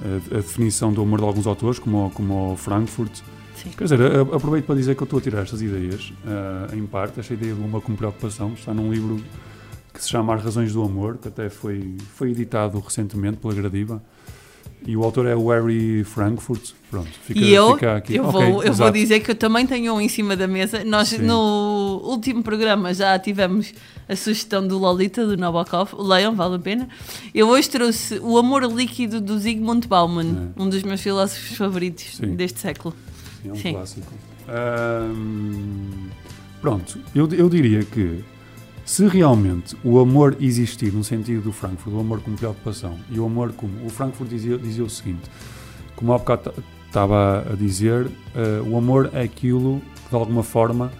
[0.02, 3.20] a, a definição do amor de alguns autores, como, o- como o Frankfurt,
[3.56, 3.70] Sim.
[3.76, 6.84] quer dizer, a- aproveito para dizer que eu estou a tirar estas ideias, ah, em
[6.86, 9.20] parte, esta ideia de uma como preocupação, está num livro
[9.94, 14.02] que se chama As Razões do Amor, que até foi, foi editado recentemente pela Gradiva.
[14.86, 16.72] E o autor é o Harry Frankfurt.
[16.90, 18.16] Pronto, fica, e eu, fica aqui.
[18.16, 20.84] eu, vou, eu vou dizer que eu também tenho um em cima da mesa.
[20.84, 21.18] Nós, Sim.
[21.22, 23.72] no último programa, já tivemos
[24.06, 25.94] a sugestão do Lolita, do Nabokov.
[25.96, 26.88] Leiam, vale a pena.
[27.34, 32.26] Eu hoje trouxe O Amor Líquido, do Zygmunt Bauman, um dos meus filósofos favoritos É.
[32.26, 32.34] Sim.
[32.36, 32.94] deste século.
[33.42, 33.72] É um Sim.
[33.72, 34.12] clássico.
[34.48, 36.08] Ahm,
[36.60, 38.22] pronto, eu, eu diria que
[38.84, 43.24] se realmente o amor existir no sentido do Frankfurt, o amor como preocupação, e o
[43.24, 43.84] amor como.
[43.84, 45.22] O Frankfurt dizia, dizia o seguinte:
[45.96, 46.52] como há bocado
[46.86, 50.92] estava a dizer, eh, o amor é aquilo que de alguma forma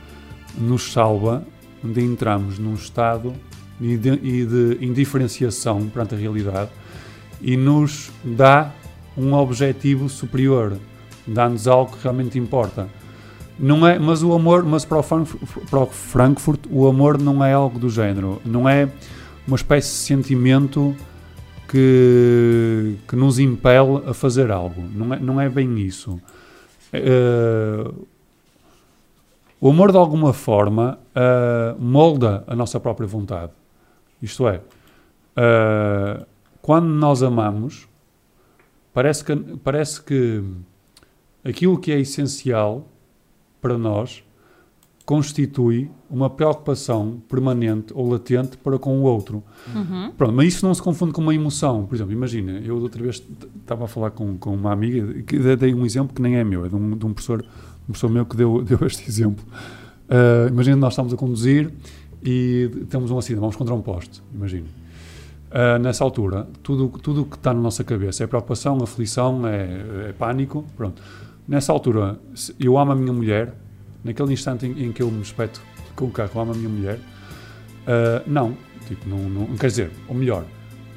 [0.58, 1.46] nos salva
[1.82, 3.32] de entrarmos num estado
[3.80, 6.70] e de, e de indiferenciação perante a realidade
[7.40, 8.72] e nos dá
[9.16, 10.78] um objetivo superior,
[11.26, 12.88] dá-nos algo que realmente importa.
[13.58, 17.44] Não é, mas o amor, mas para o, Frankfurt, para o Frankfurt, o amor não
[17.44, 18.88] é algo do género, não é
[19.46, 20.94] uma espécie de sentimento
[21.68, 24.82] que, que nos impele a fazer algo.
[24.94, 26.20] Não é, não é bem isso.
[26.92, 27.90] Eh,
[29.60, 33.52] o amor, de alguma forma, eh, molda a nossa própria vontade.
[34.22, 34.60] Isto é,
[35.36, 36.26] eh,
[36.62, 37.88] quando nós amamos,
[38.92, 40.44] parece que, parece que
[41.42, 42.86] aquilo que é essencial
[43.64, 44.22] para nós
[45.06, 49.42] constitui uma preocupação permanente ou latente para com o outro.
[49.74, 50.10] Uhum.
[50.16, 51.86] Pronto, mas isso não se confunde com uma emoção.
[51.86, 53.22] Por exemplo, imagina, eu outra vez
[53.60, 56.66] estava a falar com, com uma amiga, que dei- um exemplo que nem é meu,
[56.66, 57.42] é de um, de um professor,
[57.82, 59.44] um professor meu que deu, deu este exemplo.
[60.08, 61.70] Ah, imagina, nós estamos a conduzir
[62.22, 64.66] e temos um acidente, vamos contra um poste, imagina.
[65.50, 70.08] Ah, nessa altura, tudo tudo o que está na nossa cabeça é preocupação, aflição, é,
[70.08, 71.02] é pânico, pronto.
[71.46, 72.18] Nessa altura,
[72.58, 73.54] eu amo a minha mulher,
[74.02, 75.60] naquele instante em, em que eu me espeto
[75.94, 76.98] com o carro, eu amo a minha mulher,
[77.86, 78.56] ah, não,
[78.88, 80.44] tipo, não, não, quer dizer, ou melhor,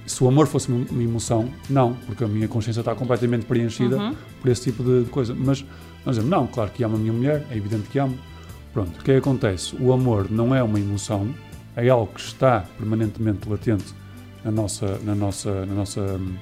[0.06, 4.16] se o amor fosse uma emoção, não, porque a minha consciência está completamente preenchida Uhum.
[4.42, 5.36] por esse tipo de, de coisa.
[5.36, 5.66] Mas
[6.06, 8.18] nós dizemos, não, claro que amo a minha mulher, é evidente que amo.
[8.72, 9.76] Pronto, o que é que acontece?
[9.78, 11.28] O amor não é uma emoção,
[11.76, 13.94] é algo que está permanentemente latente
[14.46, 16.36] na nossa, na nossa, na nossa, hum,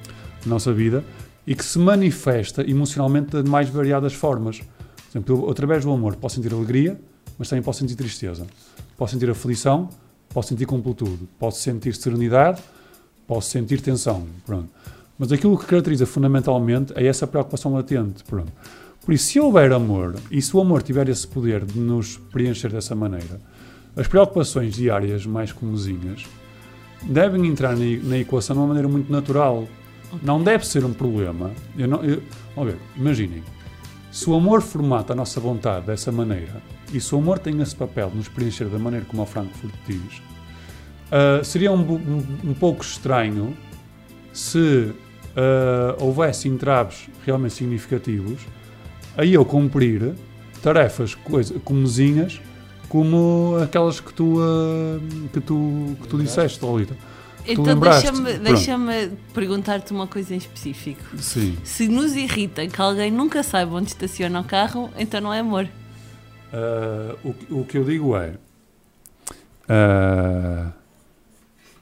[0.44, 1.02] na nossa vida
[1.46, 4.58] e que se manifesta emocionalmente de mais variadas formas.
[4.58, 6.98] Por exemplo, eu, através do amor posso sentir alegria,
[7.38, 8.46] mas também posso sentir tristeza.
[8.96, 9.88] Posso sentir aflição,
[10.30, 12.62] posso sentir completude, posso sentir serenidade,
[13.26, 14.26] posso sentir tensão.
[14.44, 14.68] Pronto.
[15.18, 18.24] Mas aquilo que caracteriza fundamentalmente é essa preocupação latente.
[18.24, 18.52] Pronto.
[19.04, 22.72] Por isso, se houver amor, e se o amor tiver esse poder de nos preencher
[22.72, 23.40] dessa maneira,
[23.96, 26.26] as preocupações diárias mais comuzinhas
[27.02, 29.66] devem entrar na equação de uma maneira muito natural.
[30.22, 31.50] Não deve ser um problema.
[31.76, 32.22] Eu não, eu,
[32.54, 33.42] vamos ver, imaginem.
[34.10, 36.62] Se o amor formata a nossa vontade dessa maneira,
[36.92, 39.74] e se o amor tem esse papel de nos preencher da maneira como o Frankfurt
[39.86, 40.22] diz,
[41.12, 43.54] ah, seria um, um- um pouco estranho
[44.32, 44.92] se
[45.36, 48.40] ah, houvesse entraves realmente significativos
[49.18, 50.14] a eu cumprir
[50.62, 52.40] tarefas coisa, comezinhas
[52.88, 54.98] como aquelas que tu, ah,
[55.32, 56.96] que tu, que tu disseste, Lolita.
[57.46, 58.76] Então deixa-me deixa
[59.32, 61.02] perguntar-te uma coisa em específico.
[61.18, 61.56] Sim.
[61.64, 65.68] Se nos irrita que alguém nunca saiba onde estaciona o carro, então não é amor.
[66.52, 68.34] Ah, o, que- o que eu digo é.
[69.68, 70.72] ah,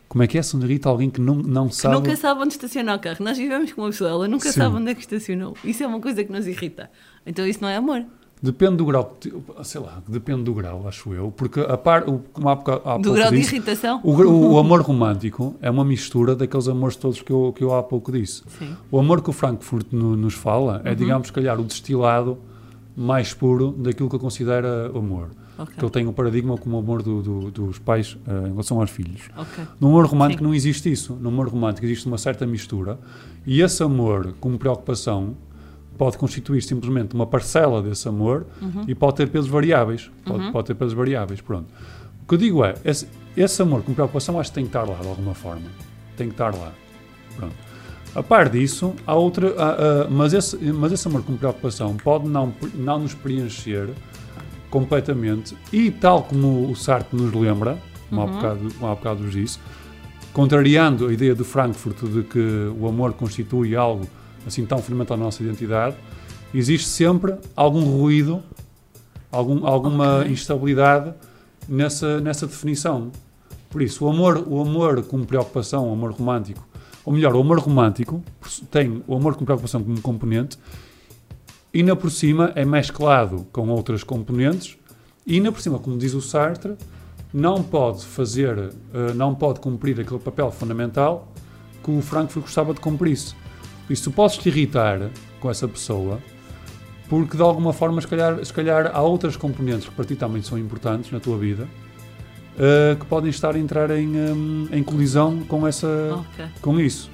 [0.09, 1.95] como é que é se nos irrita alguém que não, não Que sabe.
[1.97, 3.17] nunca sabe onde estaciona o carro.
[3.25, 4.61] Nós vivemos com uma pessoa, ela nunca Sim.
[4.61, 5.57] sabe onde é que estacionou.
[5.65, 6.91] Isso é uma coisa que nos irrita.
[7.27, 8.05] Então isso não é amor.
[8.45, 9.17] Depende do grau,
[9.63, 13.13] sei lá, depende do grau, acho eu, porque a par, o, como há, Do pouco
[13.15, 14.01] grau de disse, irritação?
[14.05, 17.83] O, o amor romântico é uma mistura daqueles amores todos que eu, que eu há
[17.83, 18.43] pouco disse.
[18.59, 18.77] Sim.
[18.91, 20.95] O amor que o Frankfurt no- nos fala é, Uhum.
[20.95, 22.37] digamos, se calhar, o destilado
[22.95, 25.31] mais puro daquilo que eu considero amor.
[25.57, 25.77] Ok.
[25.79, 28.79] Que ele tem o paradigma como o amor do- do- dos pais eh, em relação
[28.79, 29.23] aos filhos.
[29.39, 29.65] Ok.
[29.81, 30.47] No amor romântico Sim.
[30.49, 31.15] não existe isso.
[31.19, 32.99] No amor romântico existe uma certa mistura
[33.47, 35.35] e esse amor, como preocupação,
[35.97, 38.85] pode constituir simplesmente uma parcela desse amor Uhum.
[38.89, 40.11] e pode ter pesos variáveis.
[40.25, 40.53] Pode, Uhum.
[40.53, 41.67] pode ter pesos variáveis, pronto.
[42.23, 43.07] O que eu digo é, esse,
[43.37, 45.67] esse amor com preocupação acho que tem que estar lá de alguma forma.
[46.17, 46.73] Tem que estar lá.
[47.37, 47.55] Pronto.
[48.15, 52.29] A par disso, há outra, há- há- mas, esse, mas esse amor com preocupação pode
[52.29, 53.89] não, não nos preencher
[54.71, 58.33] completamente e tal como o Sartre nos lembra, como há Uhum.
[58.33, 59.59] bocado, como há bocado vos disse,
[60.33, 64.07] contrariando a ideia de Frankfurt de que o amor constitui algo
[64.47, 65.97] assim tão fundamental na nossa identidade,
[66.55, 68.43] existe sempre algum ruído,
[69.31, 70.33] algum, alguma Ok.
[70.33, 71.13] instabilidade
[71.69, 73.11] nessa, nessa definição.
[73.71, 76.67] Por isso, o amor, o amor como preocupação, o amor romântico,
[77.05, 78.23] ou melhor, o amor romântico
[78.71, 80.59] tem o amor com preocupação como componente
[81.73, 84.77] e ainda por cima é mesclado com outras componentes
[85.27, 86.77] e ainda por cima, como diz o Sartre,
[87.33, 88.57] não pode fazer,
[88.95, 91.33] eh, não pode cumprir aquele papel fundamental
[91.83, 93.35] que o Frankfurt gostava de cumprir-se.
[93.87, 96.21] Por isso, tu podes te irritar com essa pessoa
[97.09, 100.41] porque de alguma forma, se calhar, se calhar há outras componentes que para ti também
[100.43, 101.69] são importantes na tua vida
[102.57, 106.45] uh, que podem estar a entrar em, um, em colisão com, essa, Ok.
[106.63, 107.11] com isso.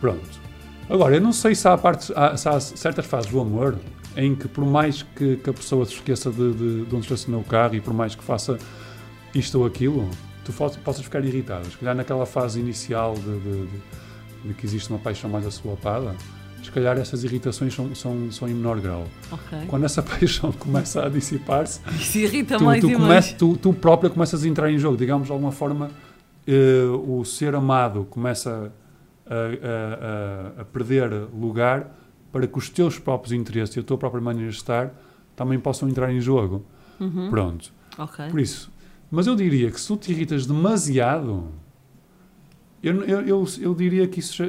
[0.00, 0.42] Pronto.
[0.90, 3.78] Agora, eu não sei se há, partes, há- se há certas fases do amor
[4.16, 7.40] em que, por mais que, que a pessoa se esqueça de, de, de onde estacionou
[7.40, 8.58] o carro e por mais que faça
[9.34, 10.10] isto ou aquilo,
[10.44, 11.64] tu possas ficar irritado.
[11.70, 13.68] Se calhar naquela fase inicial de, de-
[14.44, 16.14] de- que existe uma paixão mais assolapada,
[16.62, 19.04] se calhar essas irritações são, são, são em menor grau.
[19.30, 19.58] Ok.
[19.66, 21.80] Quando essa paixão começa a dissipar-se,
[22.58, 23.32] tu, mais tu, e mais.
[23.32, 24.96] tu, tu própria começas a entrar em jogo.
[24.96, 25.90] Digamos, de alguma forma,
[26.46, 28.72] eh, o ser amado começa
[29.26, 31.98] a, a- a- perder lugar
[32.30, 34.92] para que os teus próprios interesses e a tua própria maneira de estar
[35.36, 36.64] também possam entrar em jogo.
[37.00, 37.28] Uhum.
[37.28, 37.72] Pronto.
[37.98, 38.26] Ok.
[38.30, 38.70] Por isso.
[39.10, 41.48] Mas eu diria que se tu te irritas demasiado,
[42.82, 44.42] eu, eu, eu, eu diria que isso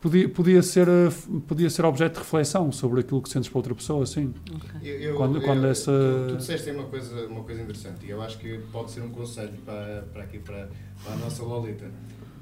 [0.00, 1.10] podia, podia, ser, eh,
[1.46, 4.32] podia ser objeto de reflexão sobre aquilo que sentes para outra pessoa, sim.
[4.82, 5.90] Eu- eu- quando, quando eu- essa.
[5.92, 9.10] Tu, tu disseste uma coisa, uma coisa interessante e eu acho que pode ser um
[9.10, 10.68] conselho para, para aqui, para,
[11.02, 11.90] para a nossa Lolita.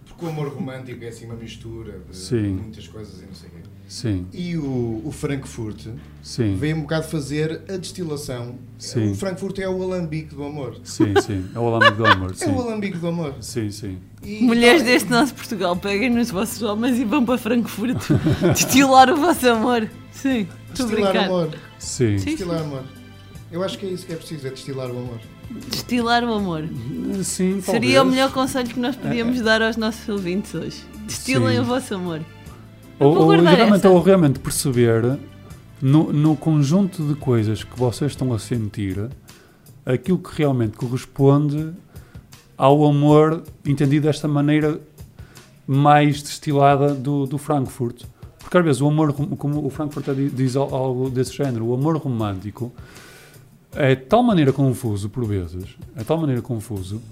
[0.06, 2.54] Porque o amor romântico é assim uma mistura de Sim.
[2.54, 3.58] muitas coisas e não sei o quê.
[3.88, 4.26] Sim.
[4.32, 5.86] E o, o Frankfurt
[6.22, 6.56] Sim.
[6.56, 8.56] veio um bocado fazer a destilação.
[8.78, 9.12] Sim.
[9.12, 10.76] O Frankfurt é o alambique do amor.
[10.82, 11.44] Sim, sim.
[11.54, 12.30] É o alambique do amor.
[12.40, 12.50] É Sim.
[12.50, 13.34] o alambique do amor.
[13.40, 13.98] Sim, sim.
[14.24, 17.96] E- Mulheres deste nosso Portugal, peguem nos vossos homens e vão para Frankfurt
[18.54, 19.88] destilar o vosso amor.
[20.10, 21.50] Sim, Destilar amor.
[21.78, 22.18] Sim.
[22.18, 22.82] Sim, Destilar amor.
[23.52, 25.20] Eu acho que é isso que é preciso, é destilar o amor.
[25.70, 26.64] Destilar o amor.
[27.22, 28.06] Sim, Seria o talvez.
[28.06, 30.78] melhor conselho que nós podíamos dar aos nossos ouvintes hoje.
[31.06, 31.60] Destilem Sim.
[31.60, 32.20] o vosso amor.
[32.98, 33.26] Ou, ou,
[33.90, 35.18] ou realmente perceber
[35.80, 39.08] no, no conjunto de coisas que vocês estão a sentir
[39.84, 41.70] aquilo que realmente corresponde
[42.56, 44.80] ao amor entendido desta maneira
[45.66, 48.04] mais destilada do, do Frankfurt.
[48.38, 51.74] Porque às vezes o amor, como o Frankfurt di- diz al- algo desse género, o
[51.74, 52.72] amor romântico
[53.74, 57.02] é de tal maneira confuso, por vezes, é de tal maneira confuso,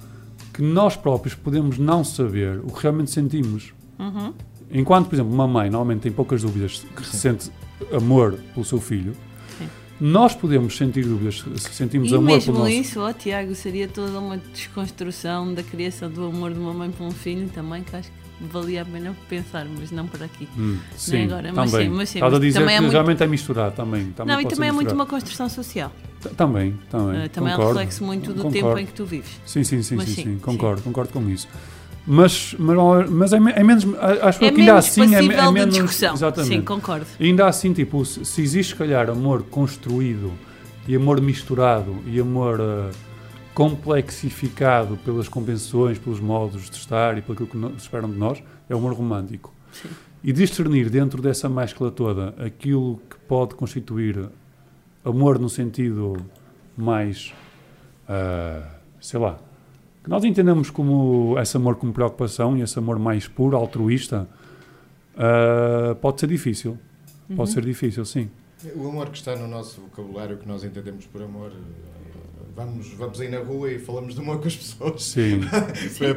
[0.52, 3.74] que nós próprios podemos não saber o que realmente sentimos.
[3.98, 4.32] Uhum.
[4.70, 7.51] Enquanto, por exemplo, uma mãe normalmente tem poucas dúvidas que sente
[7.93, 9.15] amor pelo seu filho,
[9.59, 9.69] Sim.
[10.01, 13.86] nós podemos sentir dúvidas se sentimos E amor mesmo pelo nosso isso, ó Tiago, seria
[13.86, 17.95] toda uma desconstrução da criação do amor de uma mãe para um filho também, que
[17.95, 20.49] acho que valia a pena pensar, mas não por aqui.
[20.59, 21.89] Hum, Nem sim, agora, mas também.
[21.89, 22.19] sim, mas sim.
[22.19, 24.07] Estás a dizer também que é muito- realmente é misturado também.
[24.12, 25.93] também Não, e também é muito uma construção social.
[26.20, 27.20] T- Também, também.
[27.23, 28.53] Eh, também é um concordo, reflexo muito do concordo.
[28.53, 29.31] tempo em que tu vives.
[29.47, 30.39] Sim, sim, sim, Mas sim, sim, sim, sim.
[30.41, 31.47] concordo, concordo com isso.
[32.06, 33.85] Mas, mas, mas é, é menos,
[34.22, 35.74] acho É que ainda menos assim é, é menos.
[35.74, 36.12] discussão.
[36.14, 36.55] Exatamente.
[36.55, 37.06] Sim, concordo.
[37.18, 40.31] Ainda assim, tipo, se, se existe, se calhar, amor construído
[40.86, 42.90] e amor misturado e amor eh,
[43.55, 48.74] complexificado pelas convenções, pelos modos de estar e pelo que no- esperam de nós, é
[48.74, 49.52] o amor romântico.
[49.72, 49.89] Sim.
[50.22, 54.28] E discernir dentro dessa mescla toda aquilo que pode constituir
[55.05, 56.16] amor no sentido
[56.76, 57.32] mais,
[58.09, 58.62] ah,
[59.01, 59.39] sei lá,
[60.05, 64.28] que nós entendemos como esse amor como preocupação e esse amor mais puro, altruísta,
[65.16, 66.78] ah, pode ser difícil.
[67.28, 67.36] Uhum.
[67.36, 68.31] Pode ser difícil, sim.
[68.76, 72.14] O amor que está no nosso vocabulário, que nós entendemos por amor, eh,
[72.55, 75.02] vamos, vamos aí na rua e falamos de amor com as pessoas.
[75.05, 75.40] Sim.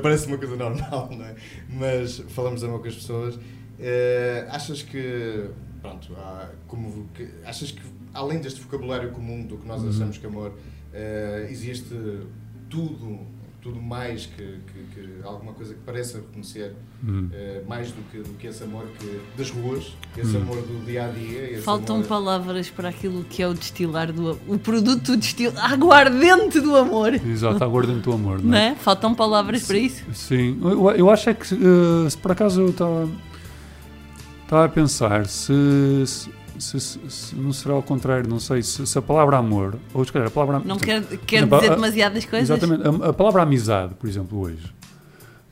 [0.02, 1.36] Parece uma coisa normal, não é?
[1.70, 3.40] Mas falamos de amor com as pessoas.
[3.80, 5.50] Eh, achas que,
[5.82, 7.82] pronto, há, como, que, achas que
[8.14, 9.90] além deste vocabulário comum do que nós Uhum.
[9.90, 10.54] achamos que amor,
[10.94, 11.96] eh, existe
[12.70, 13.20] tudo,
[13.62, 16.74] tudo mais que, que, que alguma coisa que pareça reconhecer,
[17.08, 17.30] Uhum.
[17.34, 20.42] eh, mais do que, do que esse amor que, das ruas, esse Uhum.
[20.44, 21.62] amor do dia a dia.
[21.62, 26.76] Faltam amor, palavras para aquilo que é o destilar do o produto destil aguardente do
[26.76, 27.14] amor.
[27.16, 28.70] Exato, aguardente do amor, não Não é?
[28.70, 28.76] é?
[28.76, 30.04] Faltam palavras para isso.
[30.14, 33.10] Sim, eu, eu acho é que eh, se por acaso eu estava
[34.44, 35.54] estava a pensar se,
[36.06, 36.30] se,
[36.60, 40.12] se- se- não será ao contrário, não sei, se, se a palavra amor, ou se
[40.12, 42.50] calhar a palavra Não quer, quer exemplo, dizer a- demasiadas coisas.
[42.50, 44.74] Exatamente, a, a palavra amizade, por exemplo, hoje,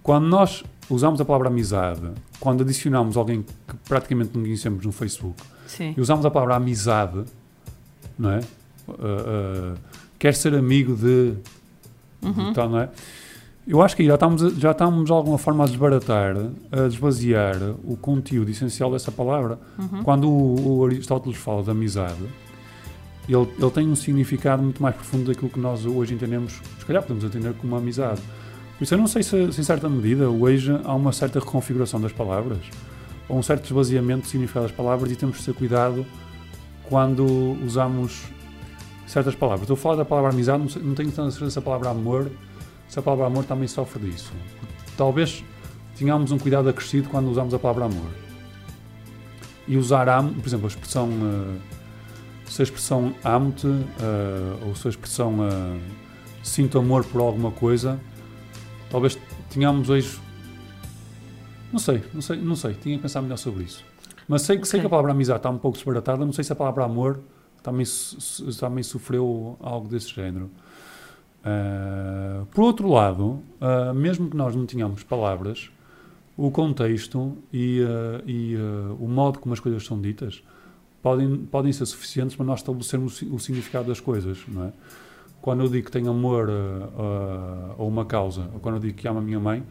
[0.04, 2.02] quando nós usamos a palavra amizade,
[2.40, 5.94] quando adicionamos alguém que praticamente não conhecemos no Facebook, Sim.
[5.98, 7.24] e usamos a palavra amizade,
[8.18, 8.40] não é?
[8.88, 8.92] Uh,
[9.74, 9.78] uh,
[10.20, 11.34] quer ser amigo de.
[12.22, 12.54] Uhum.
[12.54, 12.90] tal, não é?
[13.68, 16.36] Eu acho que aí já estamos, a- já estamos de alguma forma a desbaratar,
[16.72, 19.58] a desvaziar o conteúdo essencial dessa palavra.
[19.80, 20.04] Uhum.
[20.04, 22.22] Quando o, o Aristóteles fala de amizade,
[23.28, 27.02] ele, ele tem um significado muito mais profundo daquilo que nós hoje entendemos, se calhar
[27.02, 28.22] podemos entender como amizade.
[28.78, 32.00] Por isso eu não sei se, se em certa medida hoje há uma certa reconfiguração
[32.00, 32.60] das palavras,
[33.28, 36.06] ou um certo esvaziamento do significado das palavras e temos de ter cuidado
[36.88, 37.26] quando
[37.66, 38.26] usamos
[39.08, 39.64] certas palavras.
[39.64, 42.30] Estou a falar da palavra amizade, não, não tenho tanta certeza se a palavra amor,
[42.88, 44.32] se a palavra amor também sofre disso.
[44.98, 45.44] Talvez
[45.98, 48.12] tenhamos um cuidado acrescido quando usamos a palavra amor.
[49.68, 51.10] e usar amo, por exemplo, a expressão.
[51.10, 51.76] eh,
[52.46, 55.80] se a expressão amo-te eh, ou se a expressão eh,
[56.44, 58.00] sinto amor por alguma coisa,
[58.90, 59.18] talvez
[59.50, 60.20] tenhamos hoje.
[61.72, 63.84] Não sei, não sei, não sei, tinha que pensar melhor sobre isso.
[64.28, 66.54] Mas sei, que sei que a palavra amizade está um pouco disparatada, não sei se
[66.54, 67.20] a palavra amor
[67.62, 67.86] também,
[68.60, 70.50] também sofreu algo desse género.
[71.46, 75.70] Ah, por outro lado, ah, mesmo que nós não tenhamos palavras,
[76.36, 78.56] o contexto e, ah, e,
[79.00, 80.44] o modo como as coisas são ditas
[81.04, 84.74] podem, podem ser suficientes para nós estabelecermos o o significado das coisas, não é?
[85.40, 86.50] Quando eu digo que tenho amor
[87.78, 89.64] a uma causa, ou quando eu digo que amo a minha mãe,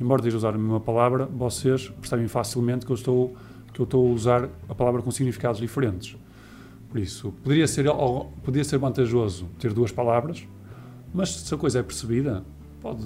[0.00, 3.36] embora esteja a usar a mesma palavra, vocês percebem facilmente que eu estou,
[3.72, 6.16] que eu estou a usar a palavra com significados diferentes.
[6.88, 7.86] Por isso, poderia ser,
[8.42, 10.44] poderia ser vantajoso ter duas palavras,
[11.12, 12.44] mas se a coisa é percebida,
[12.80, 13.02] pode,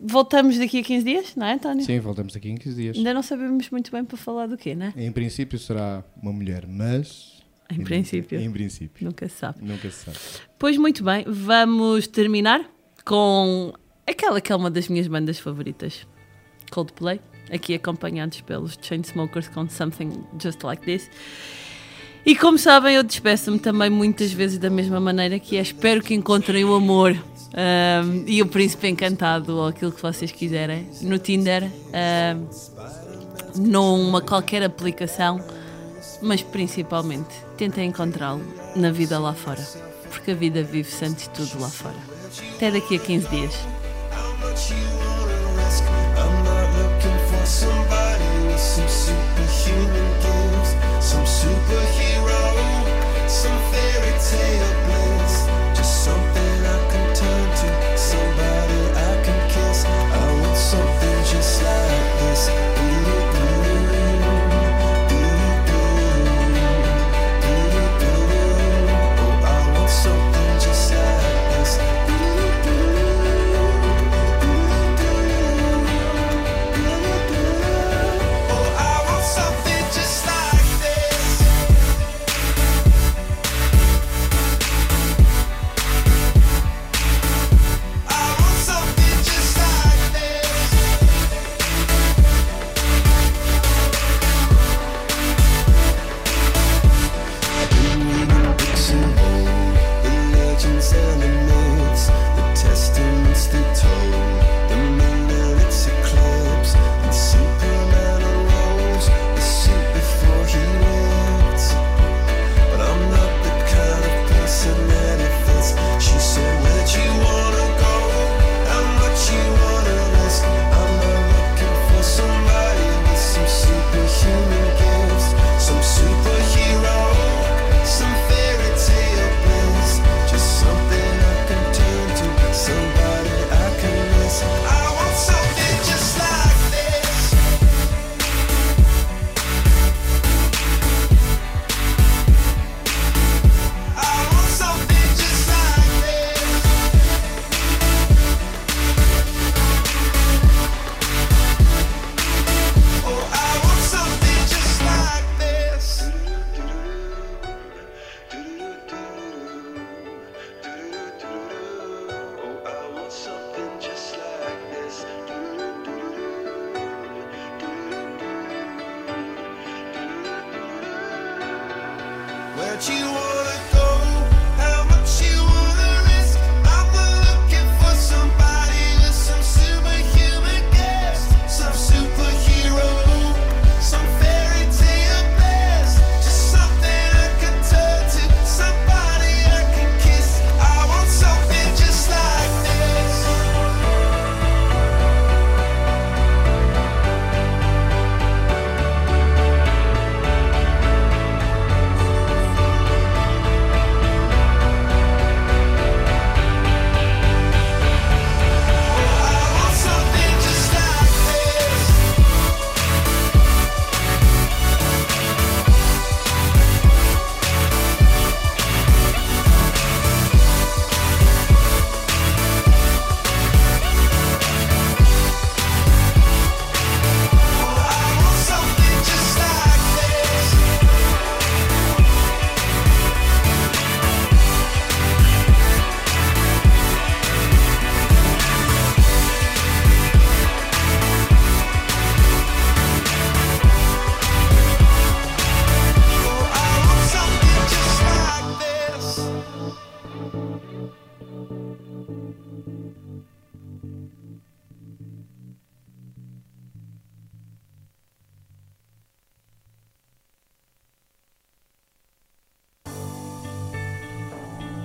[0.00, 1.84] voltamos daqui a 15 dias, não é, António?
[1.84, 2.96] Sim, voltamos daqui em 15 dias.
[2.96, 4.92] Ainda não sabemos muito bem para falar do quê, não é?
[4.96, 7.42] Em princípio será uma mulher, mas.
[7.70, 8.38] Em princípio.
[8.40, 9.04] Em princípio.
[9.06, 9.58] Nunca se sabe.
[9.62, 10.18] Nunca se sabe.
[10.58, 12.64] Pois muito bem, vamos terminar
[13.04, 13.72] com
[14.06, 16.06] aquela que é uma das minhas bandas favoritas,
[16.70, 17.20] Coldplay,
[17.52, 21.10] aqui acompanhados pelos Chainsmokers com Something Just Like This.
[22.26, 26.14] E como sabem, eu despeço-me também muitas vezes da mesma maneira que é espero que
[26.14, 27.12] encontrem o amor
[27.52, 32.46] ahm, e o príncipe encantado ou aquilo que vocês quiserem no Tinder, ahm,
[33.56, 35.38] numa qualquer aplicação,
[36.22, 38.42] mas principalmente tentem encontrá-lo
[38.74, 39.62] na vida lá fora,
[40.10, 41.96] porque a vida vive-se antes de tudo lá fora.
[42.56, 44.93] Até daqui a 15 dias.
[47.54, 52.40] Somebody with some superhuman gifts, some superhero,
[53.28, 54.73] some fairy tale